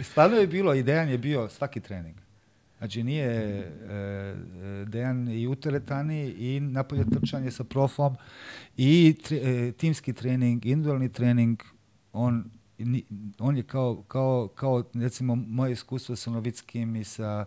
[0.00, 2.16] Stvarno je bilo, idejan je bio svaki trening.
[2.78, 4.34] Znači nije e,
[4.86, 8.16] Dejan i u teretani i napolje trčanje sa profom
[8.76, 11.62] i tre, e, timski trening, individualni trening,
[12.12, 12.50] on
[13.38, 17.44] on je kao, kao, kao recimo moje iskustvo sa Novickim i sa,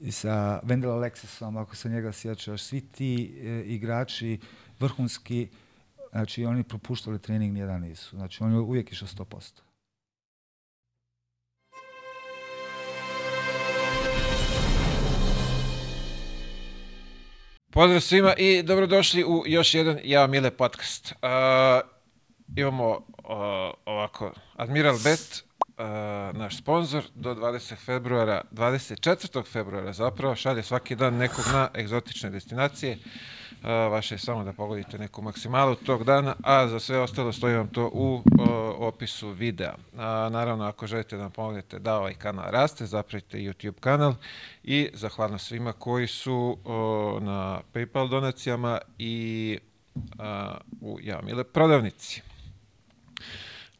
[0.00, 4.38] i sa Vendela Lexisom, ako se njega sjećaš, svi ti e, igrači
[4.80, 5.48] vrhunski,
[6.10, 8.16] znači oni propuštali trening nijedan nisu.
[8.16, 9.71] Znači on je uvijek išao 100%.
[17.72, 21.12] Pozdrav svima i dobrodošli u još jedan Ja Mile podcast.
[21.12, 21.28] Uh,
[22.56, 23.04] imamo uh,
[23.84, 25.84] ovako Admiral Bet, uh,
[26.38, 27.76] naš sponsor, do 20.
[27.76, 29.44] februara, 24.
[29.52, 32.92] februara zapravo, šalje svaki dan nekog na egzotične destinacije.
[32.92, 33.12] Uh,
[33.62, 37.68] vaše je samo da pogodite neku maksimalu tog dana, a za sve ostalo stoji vam
[37.68, 38.22] to u uh,
[38.78, 39.74] opisu videa.
[39.96, 44.14] A, naravno, ako želite da nam pomognete da ovaj kanal raste, zapravite YouTube kanal
[44.62, 49.58] i zahvalno svima koji su uh, na PayPal donacijama i
[50.80, 52.22] u Jamile prodavnici.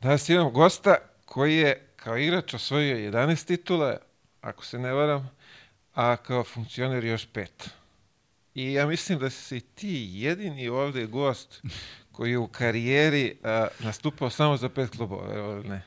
[0.01, 3.97] Danas imam gosta koji je kao igrač osvojio 11 titula,
[4.41, 5.31] ako se ne varam,
[5.95, 7.71] a kao funkcioner još pet.
[8.55, 11.63] I ja mislim da si ti jedini ovde gost
[12.13, 15.83] koji je u karijeri a, nastupao samo za pet klubova, ne?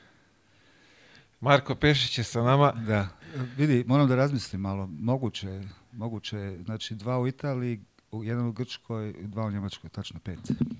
[1.40, 2.72] Marko Pešić je sa nama.
[2.72, 3.08] Da.
[3.56, 4.86] Vidi, moram da razmislim malo.
[4.86, 7.80] Moguće, moguće, znači dva u Italiji,
[8.12, 10.38] jedan u Grčkoj, dva u Njemačkoj, tačno pet.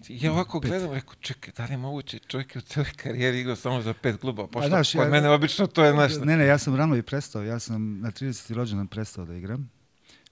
[0.09, 0.71] Ja ovako pet.
[0.71, 3.95] gledam, rekao, čekaj, da li je moguće čovjek je u celoj karijeri igrao samo za
[3.95, 4.49] pet klubova?
[4.49, 6.25] Pošto znaš, kod ja, mene obično to je nešto.
[6.25, 8.55] Ne, ne, ja sam rano i prestao, ja sam na 30.
[8.55, 9.71] rođendan prestao da igram,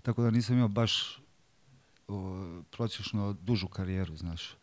[0.03, 1.24] tako da nisam imao baš
[2.09, 4.57] o, prosječno dužu karijeru, znaš.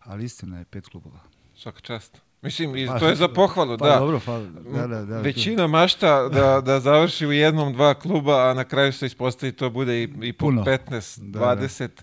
[0.00, 1.20] Ali istina je pet klubova.
[1.56, 2.20] Svaka čast.
[2.42, 3.98] Mislim, pa, to je za pohvalu, pa, da.
[3.98, 5.20] Dobro, pa, da, da, da.
[5.20, 9.70] Većina mašta da, da završi u jednom, dva kluba, a na kraju se ispostavi to
[9.70, 10.64] bude i, i po Puno.
[10.64, 12.02] 15, da, 20, da.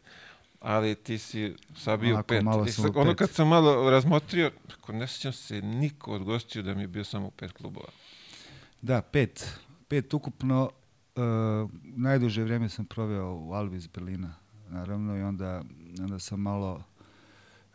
[0.59, 2.43] ali ti si sad bio pet.
[2.43, 3.17] Malo I ono pet.
[3.17, 7.03] kad sam malo razmotrio, ako ne sjećam se niko od gostiju da mi je bio
[7.03, 7.89] samo pet klubova.
[8.81, 9.59] Da, pet.
[9.87, 10.70] Pet ukupno.
[11.15, 14.33] Uh, najduže vrijeme sam proveo u Albi iz Berlina,
[14.75, 15.61] naravno, i onda,
[15.99, 16.83] onda sam malo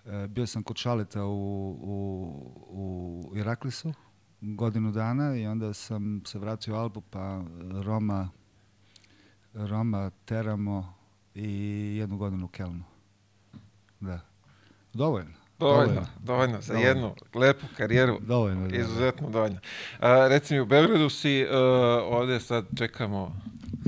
[0.07, 3.93] E, bio sam kod Šaleta u, u, u Iraklisu
[4.41, 7.43] godinu dana i onda sam se vratio u Albu pa
[7.85, 8.29] Roma,
[9.55, 10.95] Roma, Teramo
[11.35, 12.85] i jednu godinu u Kelnu.
[14.01, 14.21] Da.
[14.93, 15.41] Dovoljno.
[15.59, 16.89] Dovoljno, dovoljno, dovoljno za dovoljno.
[16.89, 18.19] jednu lepu karijeru.
[18.21, 18.67] Dovoljno.
[18.67, 19.59] Izuzetno dovoljno.
[19.99, 21.57] A, recimo u Beogradu si, uh,
[22.19, 23.41] ovde sad čekamo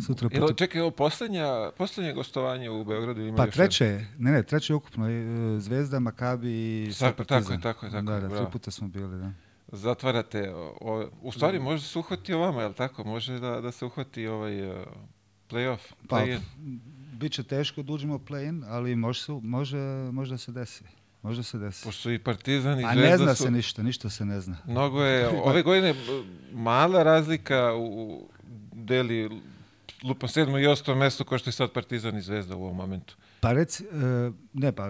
[0.07, 0.29] Sutra.
[0.33, 4.73] Jel, čekaj, ovo poslednja, poslednje gostovanje u Beogradu ima Pa treće je, ne, ne, treće
[4.73, 6.51] je ukupno, e, Zvezda, Makabi
[6.83, 7.93] i Tako, tako je, tako je.
[7.93, 9.33] Tako, da, da, tri puta smo bili, da.
[9.73, 13.05] Zatvarate, o, u stvari može se uhvati ovama, je li tako?
[13.05, 14.77] Može da, da se uhvati ovaj uh,
[15.51, 16.39] play-off, pa, play-in?
[16.39, 19.79] Pa, biće teško da uđemo play-in, ali može, se, može,
[20.13, 20.85] može da se desi.
[21.23, 21.85] Možda se desi.
[21.85, 23.43] Pošto i Partizan i A Zvezda ne zna su...
[23.43, 24.57] se ništa, ništa se ne zna.
[24.67, 25.95] Mnogo je, ove godine
[26.53, 28.21] mala razlika u
[28.73, 29.31] deli
[30.05, 33.17] lupa sedmo i ostao mesto kao što je sad Partizan i Zvezda u ovom momentu.
[33.41, 33.87] Pa rec, uh,
[34.53, 34.89] ne pa,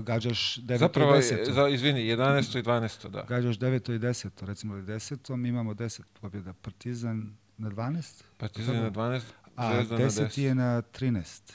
[0.00, 0.78] gađaš 9.
[0.78, 1.52] Zapravo, i 10.
[1.52, 2.58] Za, izvini, 11.
[2.58, 3.08] i 12.
[3.08, 3.22] da.
[3.28, 3.94] Gađaš 9.
[3.94, 4.46] i 10.
[4.46, 5.36] Recimo 10.
[5.36, 6.52] mi imamo 10 pobjeda.
[6.52, 8.22] Partizan na 12.
[8.36, 9.20] Partizan na 12,
[9.56, 10.40] a Zvezda 10 na 10.
[10.40, 11.52] je na 13.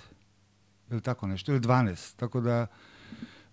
[0.91, 2.15] Ili tako nešto, ili 12.
[2.15, 2.67] Tako da,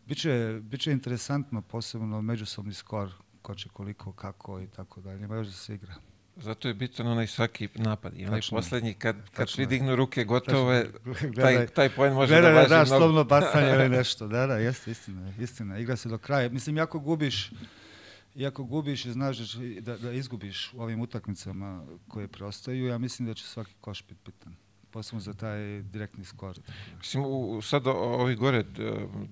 [0.06, 3.12] biće, biće interesantno, posebno međusobni skor,
[3.42, 5.24] ko će koliko, kako i tako dalje.
[5.24, 5.94] Ima još da se igra.
[6.40, 8.12] Zato je bitan onaj svaki napad.
[8.16, 10.86] I onaj poslednji, kad, kad svi dignu ruke gotove,
[11.36, 12.98] taj, taj poen može gledaj, da važi da, mnogo.
[12.98, 14.26] slovno bacanje ili nešto.
[14.26, 15.32] Da, da, jeste istina.
[15.40, 16.48] Istina, igra se do kraja.
[16.48, 17.50] Mislim, jako gubiš,
[18.34, 19.38] iako gubiš i znaš
[19.80, 24.20] da, da izgubiš u ovim utakmicama koje preostaju, ja mislim da će svaki koš biti
[24.24, 24.54] bitan
[24.90, 26.58] posebno za taj direktni skor.
[26.98, 28.64] Mislim, u, sad ovi gore,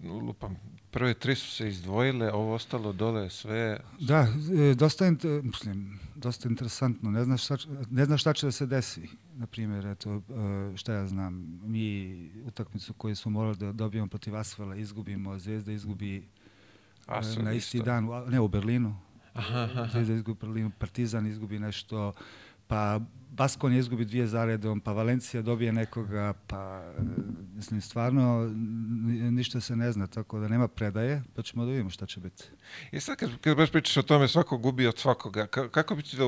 [0.05, 0.57] lupam,
[0.97, 3.81] prve tri su se izdvojile, ovo ostalo dole sve...
[4.01, 4.29] Da,
[4.71, 5.13] e, dosta,
[5.43, 7.11] mislim, dosta interesantno.
[7.11, 7.57] Ne znaš, šta,
[7.91, 9.09] ne znaš šta će da se desi.
[9.35, 14.37] Na primjer, eto, e, šta ja znam, mi utakmicu koju smo morali da dobijemo protiv
[14.37, 16.23] Asfala izgubimo, Zvezda izgubi e,
[17.07, 17.85] Asfal na isti isto.
[17.85, 18.97] dan, ne u Berlinu.
[19.33, 19.89] Aha, aha.
[19.93, 22.13] Zvezda izgubi Berlinu, Partizan izgubi nešto,
[22.67, 23.01] pa
[23.37, 26.83] Baskon je izgubi dvije zaredom, pa Valencija dobije nekoga, pa
[27.55, 28.51] mislim stvarno
[29.31, 32.45] ništa se ne zna, tako da nema predaje, pa ćemo da vidimo šta će biti.
[32.93, 36.17] I sad kad, kad baš pričaš o tome, svako gubi od svakoga, kako bi ti
[36.17, 36.25] da,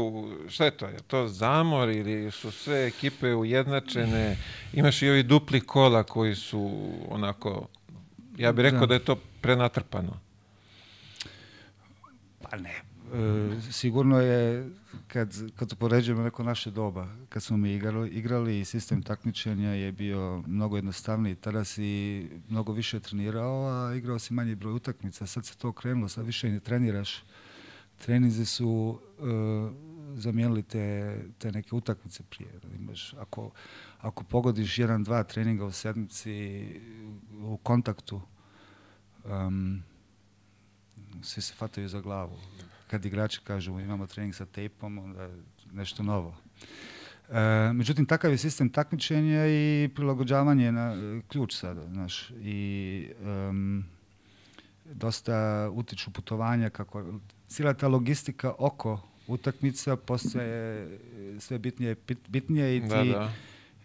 [0.49, 0.87] šta je to?
[0.87, 4.37] Je to zamor ili su sve ekipe ujednačene?
[4.73, 7.69] Imaš i ovi dupli kola koji su onako,
[8.37, 10.21] ja bih rekao da, da je to prenatrpano.
[12.43, 14.71] Pa ne, E, sigurno je,
[15.07, 20.43] kad, kad upoređujemo neko naše doba, kad smo mi igrali, igrali sistem takmičenja je bio
[20.47, 21.35] mnogo jednostavniji.
[21.35, 25.27] Tada si mnogo više trenirao, a igrao si manji broj utakmica.
[25.27, 27.25] Sad se to krenulo, sad više ne treniraš.
[27.99, 29.23] Treninzi su e,
[30.15, 32.51] zamijenili te, te neke utakmice prije.
[32.79, 33.51] Imaš, ako,
[33.99, 36.67] ako pogodiš jedan, dva treninga u sedmici
[37.41, 38.21] u kontaktu,
[39.25, 39.83] um,
[41.23, 42.39] svi se fataju za glavu
[42.91, 45.29] kad igrači kažu imamo trening sa tejpom, onda
[45.73, 46.37] nešto novo.
[47.29, 53.85] E, međutim, takav je sistem takmičenja i prilagođavanje na e, ključ sada, znaš, i um,
[54.85, 57.05] dosta utiču putovanja, kako
[57.49, 60.99] cijela ta logistika oko utakmica postaje
[61.39, 61.97] sve bitnije,
[62.29, 63.33] bitnije i ti Da, da.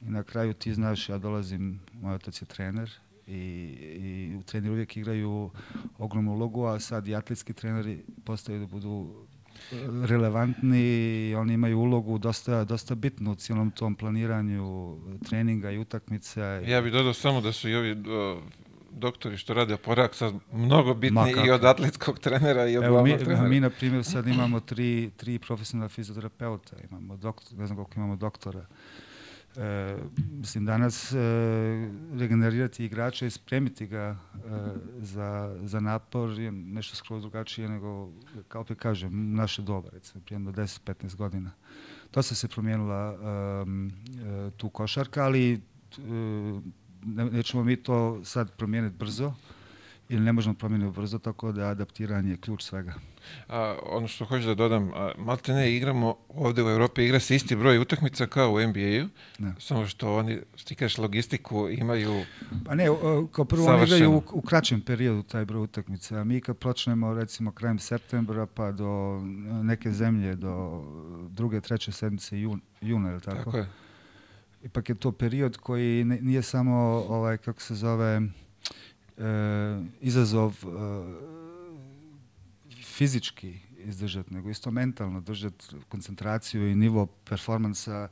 [0.02, 2.92] i na kraju ti znaš, ja dolazim, moj otac je trener
[3.28, 5.50] i, i treneri uvijek igraju
[5.98, 7.94] ogromnu ulogu, a sad i atletski treneri
[8.24, 9.14] postaju da budu
[9.72, 9.76] e,
[10.06, 10.82] relevantni
[11.22, 16.62] i oni imaju ulogu dosta, dosta bitnu u cijelom tom planiranju treninga i utakmica.
[16.62, 18.42] i- Ja bih dodao samo da su i ovi o,
[18.92, 23.04] doktori što rade oporavak sad mnogo Ma bitniji i od atletskog trenera i od Evo,
[23.04, 23.42] mi, trenera.
[23.44, 28.16] mi, na primjer, sad imamo tri, tri profesionalna fizioterapeuta, imamo doktor, ne znam koliko imamo
[28.16, 28.66] doktora.
[29.58, 29.98] E,
[30.32, 31.18] mislim, danas e,
[32.18, 34.40] regenerirati igrača i spremiti ga e,
[35.00, 38.12] za, za napor je nešto skroz drugačije nego,
[38.48, 41.52] kao opet kažem, naše doba, recimo, prije 10-15 godina.
[42.14, 43.18] Dosta se promijenila
[43.62, 45.60] um, e, tu košarka, ali e,
[47.06, 49.34] ne, nećemo mi to sad promijeniti brzo,
[50.10, 52.94] ili ne možemo promijeniti brzo, tako da adaptiranje je ključ svega.
[53.48, 57.36] A, ono što hoću da dodam, a, malte ne igramo ovde u Evropi, igra se
[57.36, 59.08] isti broj utakmica kao u NBA-u,
[59.40, 59.54] Da.
[59.60, 62.26] samo što oni, ti kažeš, logistiku imaju
[62.66, 63.98] Pa ne, o, kao prvo oni Savršeno.
[63.98, 68.46] igraju u, u kraćem periodu taj broj utakmica, a mi kad počnemo recimo krajem septembra
[68.46, 69.22] pa do
[69.64, 70.84] neke zemlje do
[71.30, 73.38] druge, treće sedmice jun, juna, je li tako?
[73.38, 73.68] Tako je.
[74.64, 76.74] Ipak je to period koji nije samo
[77.10, 78.22] ovaj kako se zove
[79.18, 79.24] e,
[80.02, 80.68] izazov e,
[82.94, 88.08] fizički izdržati, nego isto mentalno držati koncentraciju i nivo performansa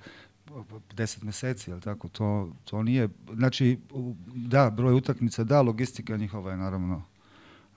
[0.47, 2.07] 10 meseci, jel tako?
[2.07, 3.79] To, to nije, znači,
[4.25, 7.03] da, broj utakmica, da, logistika njihova je naravno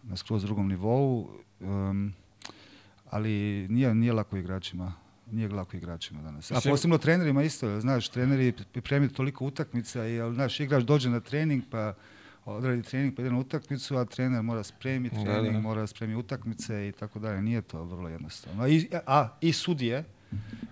[0.03, 1.29] na skroz drugom nivou,
[1.61, 2.15] em,
[3.11, 4.93] ali nije, nije lako igračima
[5.31, 6.53] nije lako igračima danas.
[6.53, 11.21] A posebno trenerima isto, znaš, treneri pripremaju toliko utakmica i, jel, znaš, igrač dođe na
[11.21, 11.95] trening, pa
[12.46, 15.61] odradi trening, pa ide na utakmicu, a trener mora spremiti Da, trening, da.
[15.61, 17.43] mora spremiti utakmice i tako dalje.
[17.43, 18.62] Nije to vrlo jednostavno.
[18.62, 20.05] A i, a, i sudije,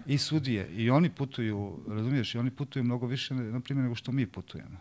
[0.06, 4.12] i sudije, i oni putuju, razumiješ, i oni putuju mnogo više, na primjer, nego što
[4.12, 4.78] mi putujemo.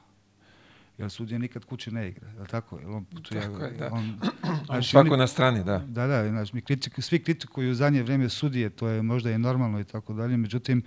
[0.97, 2.79] Jer sudija nikad kući ne igra, je tako?
[2.79, 3.89] Jer on putuje, Tako je, da.
[3.93, 4.19] on,
[4.65, 5.77] znači, svako oni- na strani, da.
[5.79, 9.38] da, da, znači, mi kritiku, svi kritikuju u zadnje vrijeme sudije, to je možda i
[9.38, 10.83] normalno i tako dalje, međutim,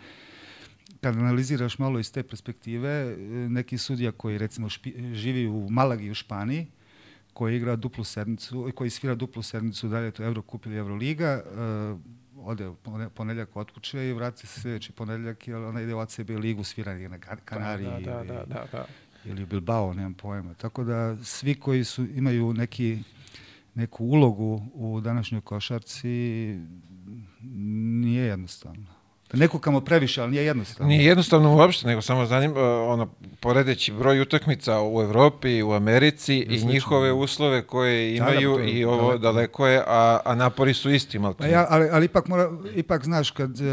[1.04, 3.16] kad analiziraš malo iz te perspektive, e,
[3.48, 6.66] neki sudija koji recimo špi- živi u Malagi u Španiji,
[7.32, 12.00] koji igra duplu sedmicu, koji svira duplu sedmicu, dalje je to Eurocup ili Euroliga, uh,
[12.46, 16.30] ode u pone- ponedjeljak otpuče i vrati se sljedeći ponedjeljak, jer ona ide u ACB
[16.30, 18.86] ligu, svira na Kan- Kanariji da, da, ili- da, da, da.
[19.24, 20.54] ili u Bilbao, nemam pojma.
[20.54, 22.98] Tako da svi koji su, imaju neki,
[23.74, 26.08] neku ulogu u današnjoj košarci
[28.00, 28.94] nije jednostavno.
[29.34, 30.88] Da ne kukamo previše, ali nije jednostavno.
[30.88, 33.09] Nije jednostavno uopšte, nego samo zanim, uh, ono,
[33.40, 36.70] poredeći broj utakmica u Evropi, u Americi i slično.
[36.70, 39.66] njihove uslove koje Da, da, imaju to je i ovo daleko.
[39.66, 43.30] je, a, a napori su isti, malo Pa ja, ali, ali ipak, mora, ipak znaš,
[43.30, 43.64] kad e,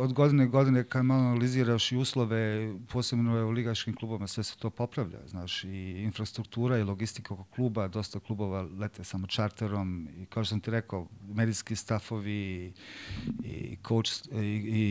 [0.00, 4.70] od godine godine kad malo analiziraš i uslove, posebno u ligaškim klubovima, sve se to
[4.70, 10.44] popravlja, znaš, i infrastruktura i logistika oko kluba, dosta klubova lete samo čarterom i kao
[10.44, 12.72] što sam ti rekao, medijski stafovi
[13.44, 14.85] i coach i, i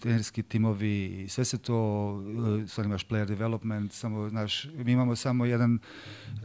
[0.00, 1.76] trenerski timovi i sve se to,
[2.64, 5.78] e, sad imaš player development, samo, znaš, mi imamo samo jedan,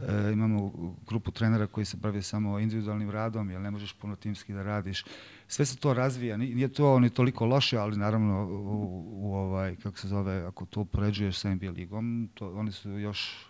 [0.08, 0.72] e, imamo
[1.06, 5.04] grupu trenera koji se bavi samo individualnim radom, jer ne možeš puno timski da radiš.
[5.48, 9.76] Sve se to razvija, ni- nije to ni toliko loše, ali naravno u, u ovaj,
[9.76, 13.46] kako se zove, ako to upoređuješ sa NBA ligom, to, oni su još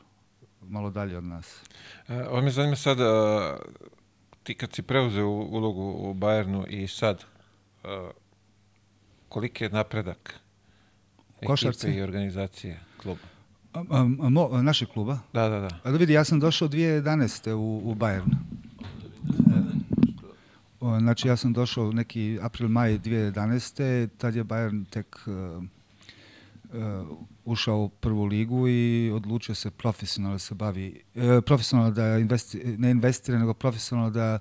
[0.61, 1.63] malo dalje od nas.
[2.09, 3.07] Uh, ovo me zanima sad, uh,
[4.43, 7.25] ti kad si preuzeo ulogu u Bayernu i sad,
[7.85, 7.91] uh,
[9.35, 10.35] koliki je napredak
[11.47, 11.87] košarci?
[11.87, 13.21] ekipe i organizacije kluba?
[13.73, 15.19] A, a, a, mo, našeg kluba?
[15.33, 15.71] Da, da, da.
[15.83, 17.53] A da vidi, ja sam došao 2011.
[17.53, 18.31] u, u Bayern.
[18.31, 19.85] E,
[21.01, 24.09] Znači, ja sam došao neki april, maj 2011.
[24.19, 25.31] Tad je Bayern tek e,
[27.45, 32.77] ušao u prvu ligu i odlučio se profesionalno da se bavi, e, profesionalno da investi,
[32.79, 34.39] ne investira, nego profesionalno da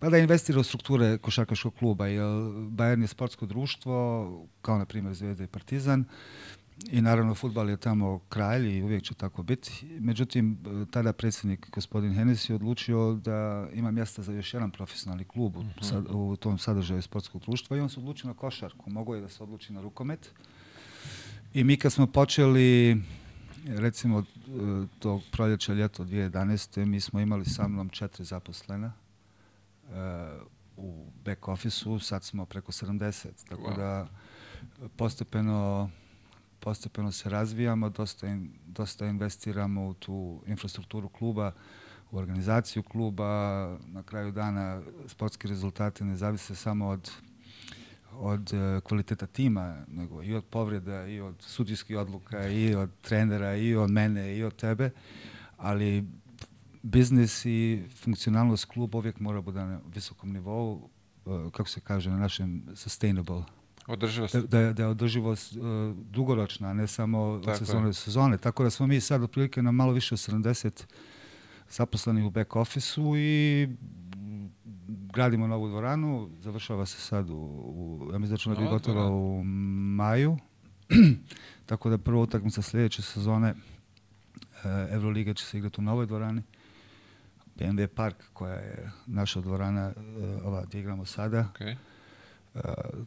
[0.00, 2.24] Pa da investira u strukture košarkaškog kluba, jer
[2.70, 4.26] Bayern je sportsko društvo,
[4.62, 6.04] kao na primjer Zvezda i Partizan,
[6.90, 9.86] i naravno futbal je tamo kralj i uvijek će tako biti.
[10.00, 10.58] Međutim,
[10.90, 15.82] tada predsjednik gospodin Hennessy odlučio da ima mjesta za još jedan profesionalni klub u, Mhm.
[15.82, 18.90] sad, u tom sadržaju sportskog društva i on se odlučio na košarku.
[18.90, 20.30] Mogo je da se odluči na rukomet.
[21.54, 23.02] I mi kad smo počeli
[23.66, 24.22] recimo e,
[24.98, 26.84] tog proljeća ljeto 2011.
[26.84, 28.92] mi smo imali sa mnom četiri zaposlena
[30.76, 33.76] u back office-u, sad smo preko 70, tako Wow.
[33.76, 34.08] da
[34.96, 35.90] postepeno
[36.60, 41.52] postepeno se razvijamo, dosta, in, dosta investiramo u tu infrastrukturu kluba,
[42.10, 43.26] u organizaciju kluba,
[43.86, 47.10] na kraju dana sportski rezultati ne zavise samo od
[48.12, 53.56] od e, kvaliteta tima, nego i od povreda, i od sudijskih odluka, i od trenera,
[53.56, 54.90] i od mene, i od tebe,
[55.56, 56.04] ali
[56.82, 60.88] biznis i funkcionalnost kluba uvijek mora bude na visokom nivou,
[61.26, 63.42] e, kako se kaže na našem sustainable,
[63.86, 64.34] Održivost.
[64.34, 65.58] da, da, da je održivost e,
[66.10, 67.58] dugoročna, a ne samo od Tako je.
[67.58, 68.38] sezone do sezone.
[68.38, 70.84] Tako da smo mi sad otprilike na malo više od 70
[71.70, 73.68] zaposlenih u back office-u i
[75.12, 79.10] gradimo novu dvoranu, završava se sad u, u ja mislim da će ona biti gotova
[79.10, 79.44] u
[79.94, 80.38] maju.
[81.66, 83.54] Tako da prva utakmica sljedeće sezone
[84.90, 86.42] Euroliga će se igrati u novoj dvorani.
[87.60, 89.92] BMW Park koja je naša dvorana, e,
[90.44, 91.48] ova gdje igramo sada.
[91.54, 91.76] Okay.
[92.54, 92.60] E,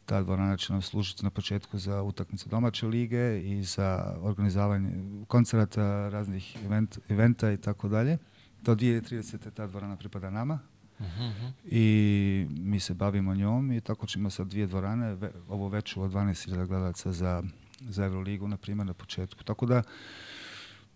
[0.05, 4.91] ta dvorana će nam služiti na početku za utakmice domaće lige i za organizavanje
[5.27, 8.17] koncerata, raznih event, eventa i tako dalje.
[8.61, 9.51] Do 2030.
[9.51, 10.59] ta dvorana pripada nama
[10.99, 11.47] mhm.
[11.65, 16.11] i mi se bavimo njom i tako ćemo sa dvije dvorane, ve, ovo veću od
[16.11, 17.43] 12.000 gledalaca za,
[17.79, 19.43] za Euroligu, na primjer, na početku.
[19.43, 19.83] Tako da,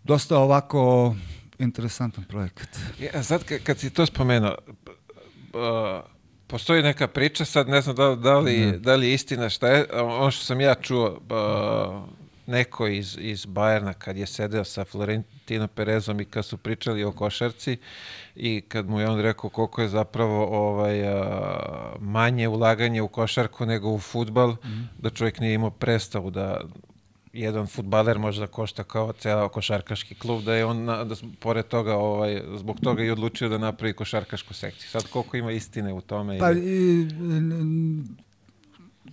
[0.03, 1.15] dosta ovako
[1.59, 2.69] interesantan projekat.
[2.99, 4.55] Ja, sad kad, si to spomenuo,
[6.47, 8.77] postoji neka priča, sad ne znam da, da, li, Ne.
[8.77, 11.19] da li je istina šta je, ono što sam ja čuo,
[12.47, 17.11] neko iz, iz Bajerna kad je sedeo sa Florentino Perezom i kad su pričali o
[17.11, 17.77] košarci
[18.35, 23.65] i kad mu je on rekao koliko je zapravo ovaj, a, manje ulaganje u košarku
[23.65, 24.55] nego u futbal,
[24.97, 26.61] da čovjek nije imao predstavu da
[27.41, 31.65] jedan futbaler može da košta kao ceo košarkaški klub, da je on na, da pored
[31.65, 34.89] toga ovaj zbog toga i odlučio da napravi košarkašku sekciju.
[34.89, 37.07] Sad koliko ima istine u tome Pa, ili,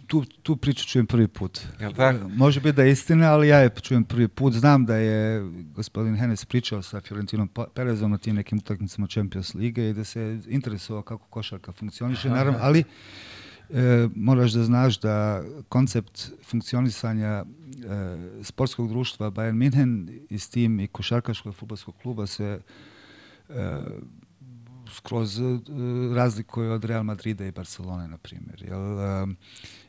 [0.07, 1.61] tu, tu priču čujem prvi put.
[1.81, 2.29] Jel tako?
[2.29, 4.53] Može biti da je istina, ali ja je čujem prvi put.
[4.53, 5.43] Znam da je
[5.75, 10.05] gospodin Hennes pričao sa Fiorentinom Pa- Perezom na tim nekim utakmicama Champions Lige i da
[10.05, 12.85] se interesovao kako košarka funkcioniše, naravno, ali
[13.71, 17.45] e, moraš da znaš da koncept funkcionisanja e,
[18.43, 22.61] sportskog društva Bayern München i s tim i košarkaškog futbolskog kluba se
[23.49, 23.81] e,
[24.91, 25.43] skroz e,
[26.15, 28.63] razlikuje od Real Madrida i Barcelone, na primjer.
[28.63, 29.27] Jel, e,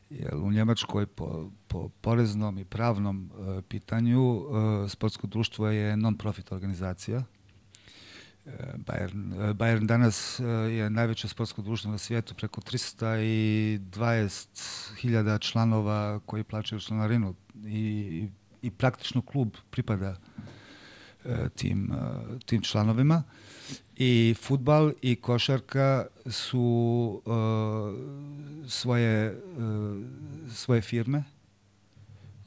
[0.10, 6.52] jel u Njemačkoj po, po poreznom i pravnom e, pitanju e, sportsko društvo je non-profit
[6.52, 7.24] organizacija.
[8.78, 16.44] Bayern, e, Bayern danas e, je najveće sportsko društvo na svijetu, preko 320.000 članova koji
[16.44, 17.36] plaćaju članarinu
[17.66, 18.28] i,
[18.62, 20.16] i praktično klub pripada
[21.26, 21.92] e, tim,
[22.46, 23.24] tim članovima.
[23.96, 27.30] I futbal i košarka su e,
[28.70, 29.34] svoje, e,
[30.50, 31.24] svoje firme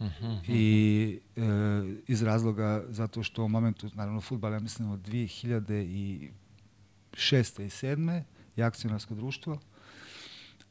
[0.00, 0.36] Mhm.
[0.48, 1.40] i e,
[2.06, 6.30] iz razloga zato što u momentu, naravno futbal, ja mislim od 2006.
[7.62, 8.22] i 7.
[8.56, 9.58] je akcionarsko društvo,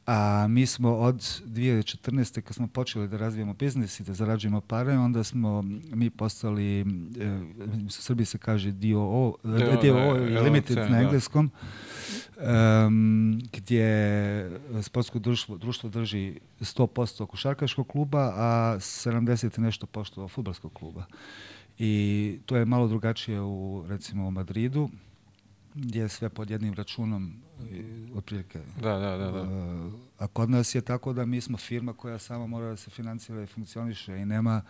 [0.08, 2.40] a mi smo od 2014.
[2.40, 5.62] kad smo počeli da razvijamo biznis i da zarađujemo pare, onda smo
[5.94, 6.84] mi postali, e,
[7.86, 10.98] u Srbiji se kaže DOO, DOO, LLC, Limited na da.
[10.98, 11.50] engleskom,
[12.40, 14.50] em, gdje
[14.82, 21.04] sportsko društvo, društvo drži 100% košarkaškog kluba, a 70 i nešto posto futbalskog kluba.
[21.78, 24.90] I to je malo drugačije u, recimo, u Madridu,
[25.84, 27.42] je sve pod jednim računom,
[28.14, 28.60] otprilike.
[28.82, 29.46] Da, da, da, da.
[30.18, 33.42] A kod nas je tako da mi smo firma koja samo mora da se financira
[33.42, 34.62] i funkcioniše i nema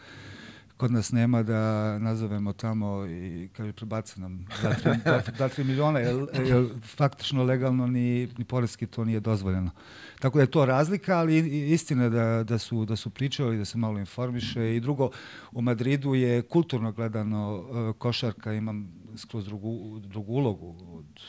[0.79, 5.65] kod nas nema da nazovemo tamo i kaže prebaci nam dva, tri, dva, dva, tri
[5.65, 9.71] miliona, jer, jer faktično legalno ni, ni porezki to nije dozvoljeno.
[10.19, 11.39] Tako da je to razlika, ali
[11.73, 15.11] istina je da, da, su, da su pričali, da se malo informiše i drugo,
[15.53, 21.21] u Madridu je kulturno gledano e, košarka, imam skroz drugu, drugu ulogu od,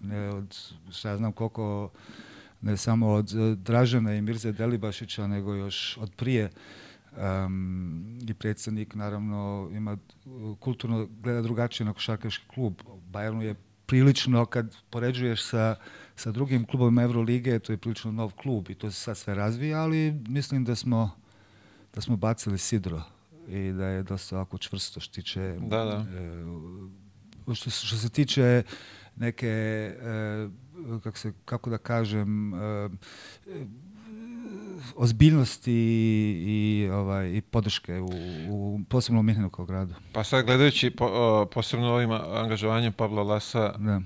[0.00, 0.58] ne od,
[0.90, 1.90] šta ja znam koliko,
[2.60, 6.50] ne samo od e, Dražana i Mirze Delibašića, nego još od prije.
[7.18, 9.98] Um, I predsjednik naravno ima
[10.60, 12.74] kulturno gleda drugačije na košarkaški klub.
[13.12, 13.54] Bayernu je
[13.86, 15.76] prilično, kad poređuješ sa,
[16.16, 19.80] sa drugim klubovima Evrolige, to je prilično nov klub i to se sad sve razvija,
[19.80, 21.10] ali mislim da smo,
[21.94, 23.02] da smo bacili sidro
[23.48, 26.06] i da je dosta ovako čvrsto što tiče Da, da.
[27.48, 28.62] e, što, što se tiče
[29.16, 30.48] neke e,
[31.02, 32.88] kako, se, kako da kažem e,
[34.96, 35.72] ozbiljnosti
[36.46, 38.10] i, ovaj, i podrške u,
[38.48, 39.94] u posebno u Minhenu kao gradu.
[40.12, 44.00] Pa sad gledajući po, o, posebno ovim angažovanjem Pabla Lasa Da.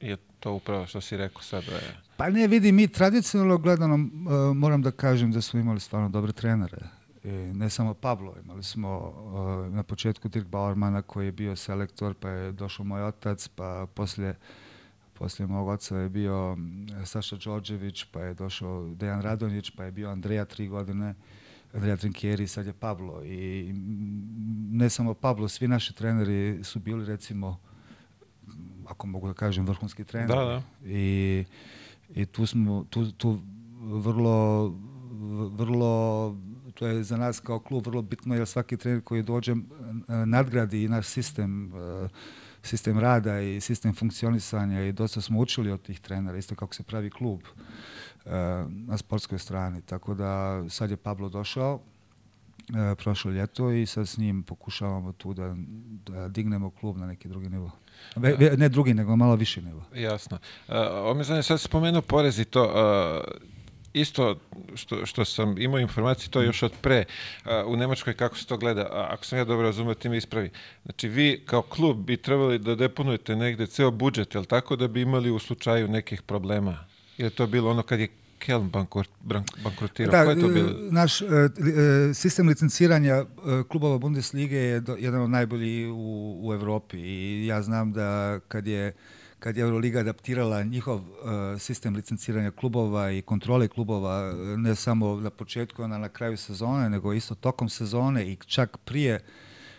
[0.00, 1.96] je to upravo što si rekao sad da je...
[2.16, 6.32] Pa ne, vidi, mi tradicionalno gledano e, moram da kažem da smo imali stvarno dobre
[6.32, 6.78] trenere.
[7.24, 9.12] I ne samo Pablo, imali smo
[9.68, 13.86] e, na početku Dirk Bauermana koji je bio selektor, pa je došao moj otac, pa
[13.94, 14.34] poslije
[15.18, 16.56] Poslije mog oca je bio
[17.04, 21.14] Saša Đorđević, pa je došao Dejan Radonjić, pa je bio Andreja tri godine,
[21.72, 23.24] Andreja Trinkieri, sad je Pablo.
[23.24, 23.72] I
[24.70, 27.60] ne samo Pablo, svi naši treneri su bili recimo,
[28.86, 30.38] ako mogu da kažem, vrhunski treneri.
[30.38, 30.62] Da, da.
[30.84, 31.44] I,
[32.14, 33.40] i tu smo, tu, tu
[33.80, 34.68] vrlo,
[35.52, 36.36] vrlo,
[36.74, 39.54] to je za nas kao klub vrlo bitno, jer svaki trener koji dođe
[40.26, 42.08] nadgradi naš sistem, eh,
[42.68, 46.82] sistem rada i sistem funkcionisanja i dosta smo učili od tih trenera, isto kako se
[46.82, 48.30] pravi klub eh,
[48.68, 49.82] na sportskoj strani.
[49.82, 51.80] Tako da sad je Pablo došao,
[52.68, 55.54] e, prošlo ljeto i sad s njim pokušavamo tu da,
[56.06, 57.70] da dignemo klub na neki drugi nivo.
[58.56, 59.84] Ne drugi, nego malo viši nivo.
[59.94, 60.38] Jasno.
[60.68, 63.57] Uh, ovo mi sad spomenuo porez i to, uh,
[63.92, 64.36] isto
[64.74, 67.04] što, što sam imao informacije, to je još od pre,
[67.66, 70.50] u Nemačkoj kako se to gleda, a ako sam ja dobro razumio, ti me ispravi.
[70.82, 75.00] Znači, vi kao klub bi trebali da deponujete negde ceo budžet, jel tako, da bi
[75.00, 76.84] imali u slučaju nekih problema?
[77.18, 80.12] Ili je to bilo ono kad je Kelm bankrot, bank- bankrotirao?
[80.12, 80.68] Da, Ko je to bilo?
[80.68, 83.24] e, naš e, e, sistem licenciranja
[83.68, 88.92] klubova Bundeslige je jedan od najboljih u, u Evropi i ja znam da kad je
[89.38, 95.20] kad je Euroliga adaptirala njihov e, sistem licenciranja klubova i kontrole klubova e, ne samo
[95.20, 99.20] na početku, ona na kraju sezone, nego isto tokom sezone i čak prije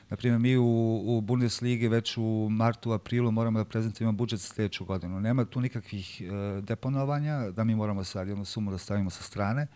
[0.09, 4.47] Na primjer, mi u, u Bundesligi već u martu, aprilu moramo da prezentujemo budžet za
[4.47, 5.19] sljedeću godinu.
[5.21, 6.25] Nema tu nikakvih e,
[6.61, 9.67] deponovanja, da mi moramo sad jednu sumu da stavimo sa strane,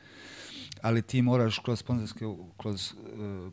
[0.82, 2.26] ali ti moraš kroz sponzorske,
[2.58, 2.94] kroz e,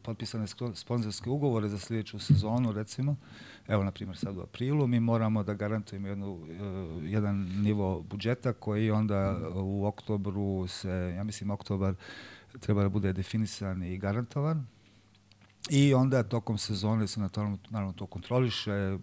[0.03, 3.17] potpisane sponzorske ugovore za sljedeću sezonu, recimo,
[3.71, 8.53] evo, na primjer, sad u aprilu, mi moramo da garantujemo jednu, e, jedan nivo budžeta
[8.53, 11.95] koji onda u oktobru se, ja mislim, oktobar
[12.61, 14.67] treba da bude definisan i garantovan.
[15.69, 18.99] I onda tokom sezone se naravno, naravno to kontroliše e,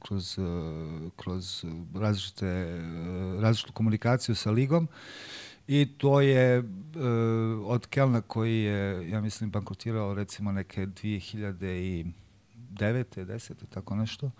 [0.00, 0.42] kroz, e,
[1.16, 2.80] kroz različite,
[3.40, 4.88] različitu komunikaciju sa ligom
[5.68, 6.64] i to je
[7.64, 10.86] od Kelna koji je, ja mislim, bankrotirao recimo neke
[12.80, 13.24] 2009.
[13.24, 13.52] 10.
[13.70, 14.30] tako nešto.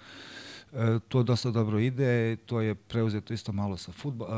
[0.72, 4.28] E, to dosta dobro ide, to je preuzeto isto malo sa futbol,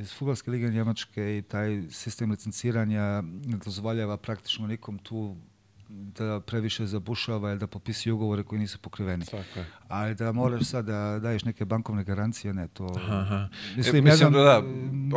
[0.00, 5.36] iz futbolske lige Njemačke i taj sistem licenciranja ne dozvoljava praktično nikom tu
[5.88, 9.24] da previše zabušava ili da popisuje ugovore koji nisu pokriveni.
[9.24, 9.64] Tako je.
[9.88, 12.94] Ali da moraš sad da daješ neke bankovne garancije, ne, to...
[13.10, 13.48] Aha.
[13.76, 14.62] Mislim, E, ja znam, da, da,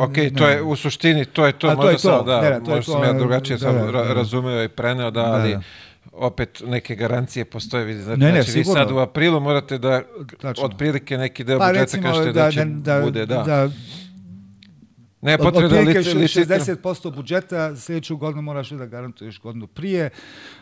[0.02, 2.26] ok, ne, to je u suštini, to je to, A, to možda je to, sam,
[2.26, 4.14] da, ne, ne, to možda to, sam ja drugačije da, sam da, da.
[4.14, 5.62] razumeo i preneo, da, Da, ali da.
[6.12, 10.02] Opet neke garancije postoje, vidi, znači, Ne, ne, znači vi sad u aprilu morate da
[10.40, 10.64] Tačno.
[10.64, 13.42] otprilike neki deo Pa budžeta kažete da, da, će da, bude, da.
[13.42, 13.70] da
[15.22, 20.10] ne da otprilike lice, lice, 60% budžeta sljedeću godinu moraš da garantuješ godinu prije,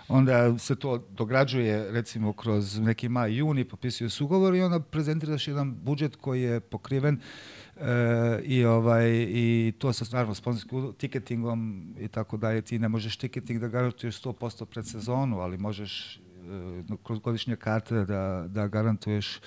[0.09, 5.49] onda se to dograđuje recimo kroz neki maj, juni, potpisuje se ugovor i onda prezentiraš
[5.49, 7.21] jedan budžet koji je pokriven
[7.81, 12.89] e, i ovaj i to sa naravno sponzorskim ugo- tiketingom i tako dalje ti ne
[12.89, 16.21] možeš tiketing da garantuješ 100% pred sezonu, ali možeš e,
[17.05, 19.41] kroz godišnje karte da, da garantuješ e,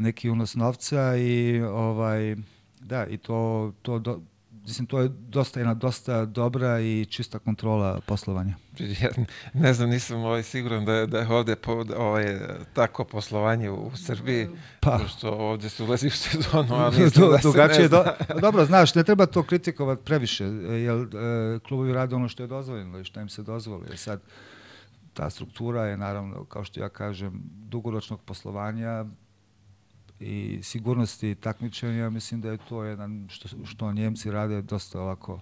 [0.00, 2.36] neki unos novca i ovaj
[2.80, 4.20] da i to to do,
[4.62, 8.54] mislim to je dosta jedna dosta dobra i čista kontrola poslovanja.
[8.78, 9.10] Ja
[9.54, 12.38] ne znam, nisam ovaj, siguran da je, da je ovde po, ovaj,
[12.74, 14.48] tako poslovanje u, Srbiji,
[14.80, 14.98] Pa.
[14.98, 18.40] pošto ovde se ulazi u sezonu, a mislim Do- da se ne do, zna.
[18.40, 22.98] dobro, znaš, ne treba to kritikovati previše, jer e, klubovi rade ono što je dozvoljeno
[22.98, 23.84] i što im se dozvoli.
[23.88, 24.20] Jer Sad,
[25.14, 29.04] ta struktura je naravno, kao što ja kažem, dugoročnog poslovanja
[30.22, 35.40] i sigurnosti takmičenja, mislim da je to jedan, što, što Njemci rade, dosta ovako,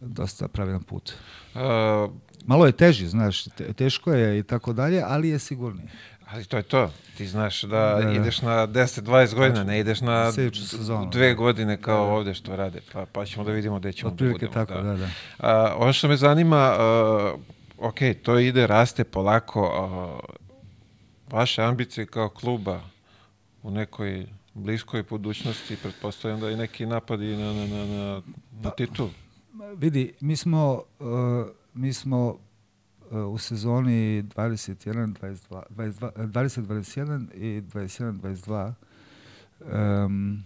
[0.00, 1.12] dosta pravilan put.
[1.54, 2.08] A,
[2.46, 5.86] Malo je teži, znaš, te- teško je i tako dalje, ali je sigurniji.
[6.26, 6.90] ali to je to.
[7.16, 8.12] Ti znaš da, Da, da.
[8.12, 11.34] ideš na 10-20 godina, ne ideš na sezonu, dve da.
[11.34, 12.12] godine kao Da, da.
[12.12, 12.80] ovde što rade.
[12.92, 14.52] Pa, pa ćemo da vidimo gde ćemo da budemo.
[14.52, 15.08] tako, da, da.
[15.38, 17.34] A, ono što me zanima, a,
[17.78, 19.64] ok, to ide, raste polako.
[19.66, 20.30] A,
[21.30, 22.80] vaše ambicije kao kluba
[23.62, 28.22] u nekoj bliskoj budućnosti, pretpostavljam da i neki napadi na, na, na, na,
[28.62, 29.08] na titul.
[29.76, 31.06] Vidi, mi smo, uh,
[31.74, 38.72] mi smo uh, u sezoni 21, 22, 22, 20, 21 i 21, 22
[39.60, 40.44] um,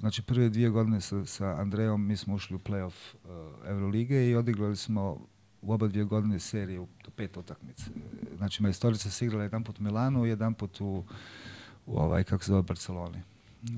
[0.00, 2.92] znači prve dvije godine sa, sa Andrejom mi smo ušli u playoff
[3.24, 3.30] uh,
[3.66, 5.26] Eurolige i odigrali smo
[5.62, 7.84] u oba dvije godine serije do pet utakmice.
[8.36, 11.04] Znači, Majstorica se igrala jedan put u Milanu i jedan put u,
[11.86, 13.22] u ovaj, kako se zove, Barceloni.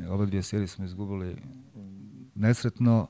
[0.08, 1.36] Oba dvije serije smo izgubili
[2.34, 3.08] nesretno,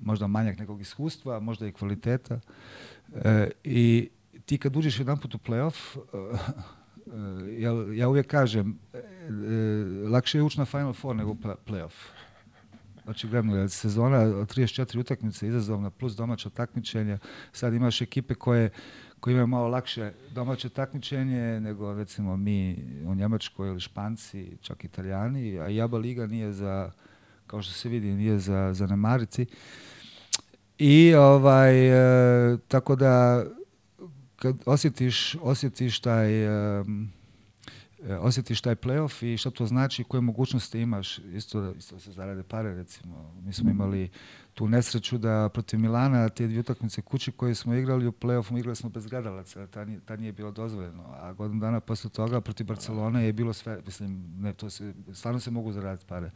[0.00, 2.40] možda manjak nekog iskustva, možda i kvaliteta.
[3.14, 4.08] E, I
[4.46, 10.38] ti kad uđeš jedan put u playoff, e, ja, ja uvijek kažem, e, e lakše
[10.38, 11.34] je ući na Final Four nego
[11.66, 11.92] playoff.
[13.06, 17.18] Očigledno je sezona od 34 utakmice izazovna plus domaća takmičenja.
[17.52, 18.70] Sad imaš ekipe koje
[19.24, 25.58] koji imaju malo lakše domaće takmičenje nego recimo mi u Njemačkoj ili Španci, čak Italijani,
[25.58, 26.90] a Jaba Liga nije za,
[27.46, 29.46] kao što se vidi, nije za, za namarici.
[30.78, 31.88] I ovaj,
[32.52, 33.44] e, tako da
[34.36, 36.84] kad osjetiš, osjetiš taj E,
[38.20, 42.74] osjetiš taj playoff i šta to znači, koje mogućnosti imaš, isto, isto se zarade pare
[42.74, 43.34] recimo.
[43.44, 44.10] Mi smo imali
[44.54, 48.76] tu nesreću da protiv Milana te dvije utakmice kući koje smo igrali u playoffu igrali
[48.76, 51.04] smo bez gledalaca, ta nije, ta nije bilo dozvoljeno.
[51.20, 55.40] A godinu dana posle toga protiv Barcelone je bilo sve, mislim, ne, to se, stvarno
[55.40, 56.30] se mogu zaraditi pare.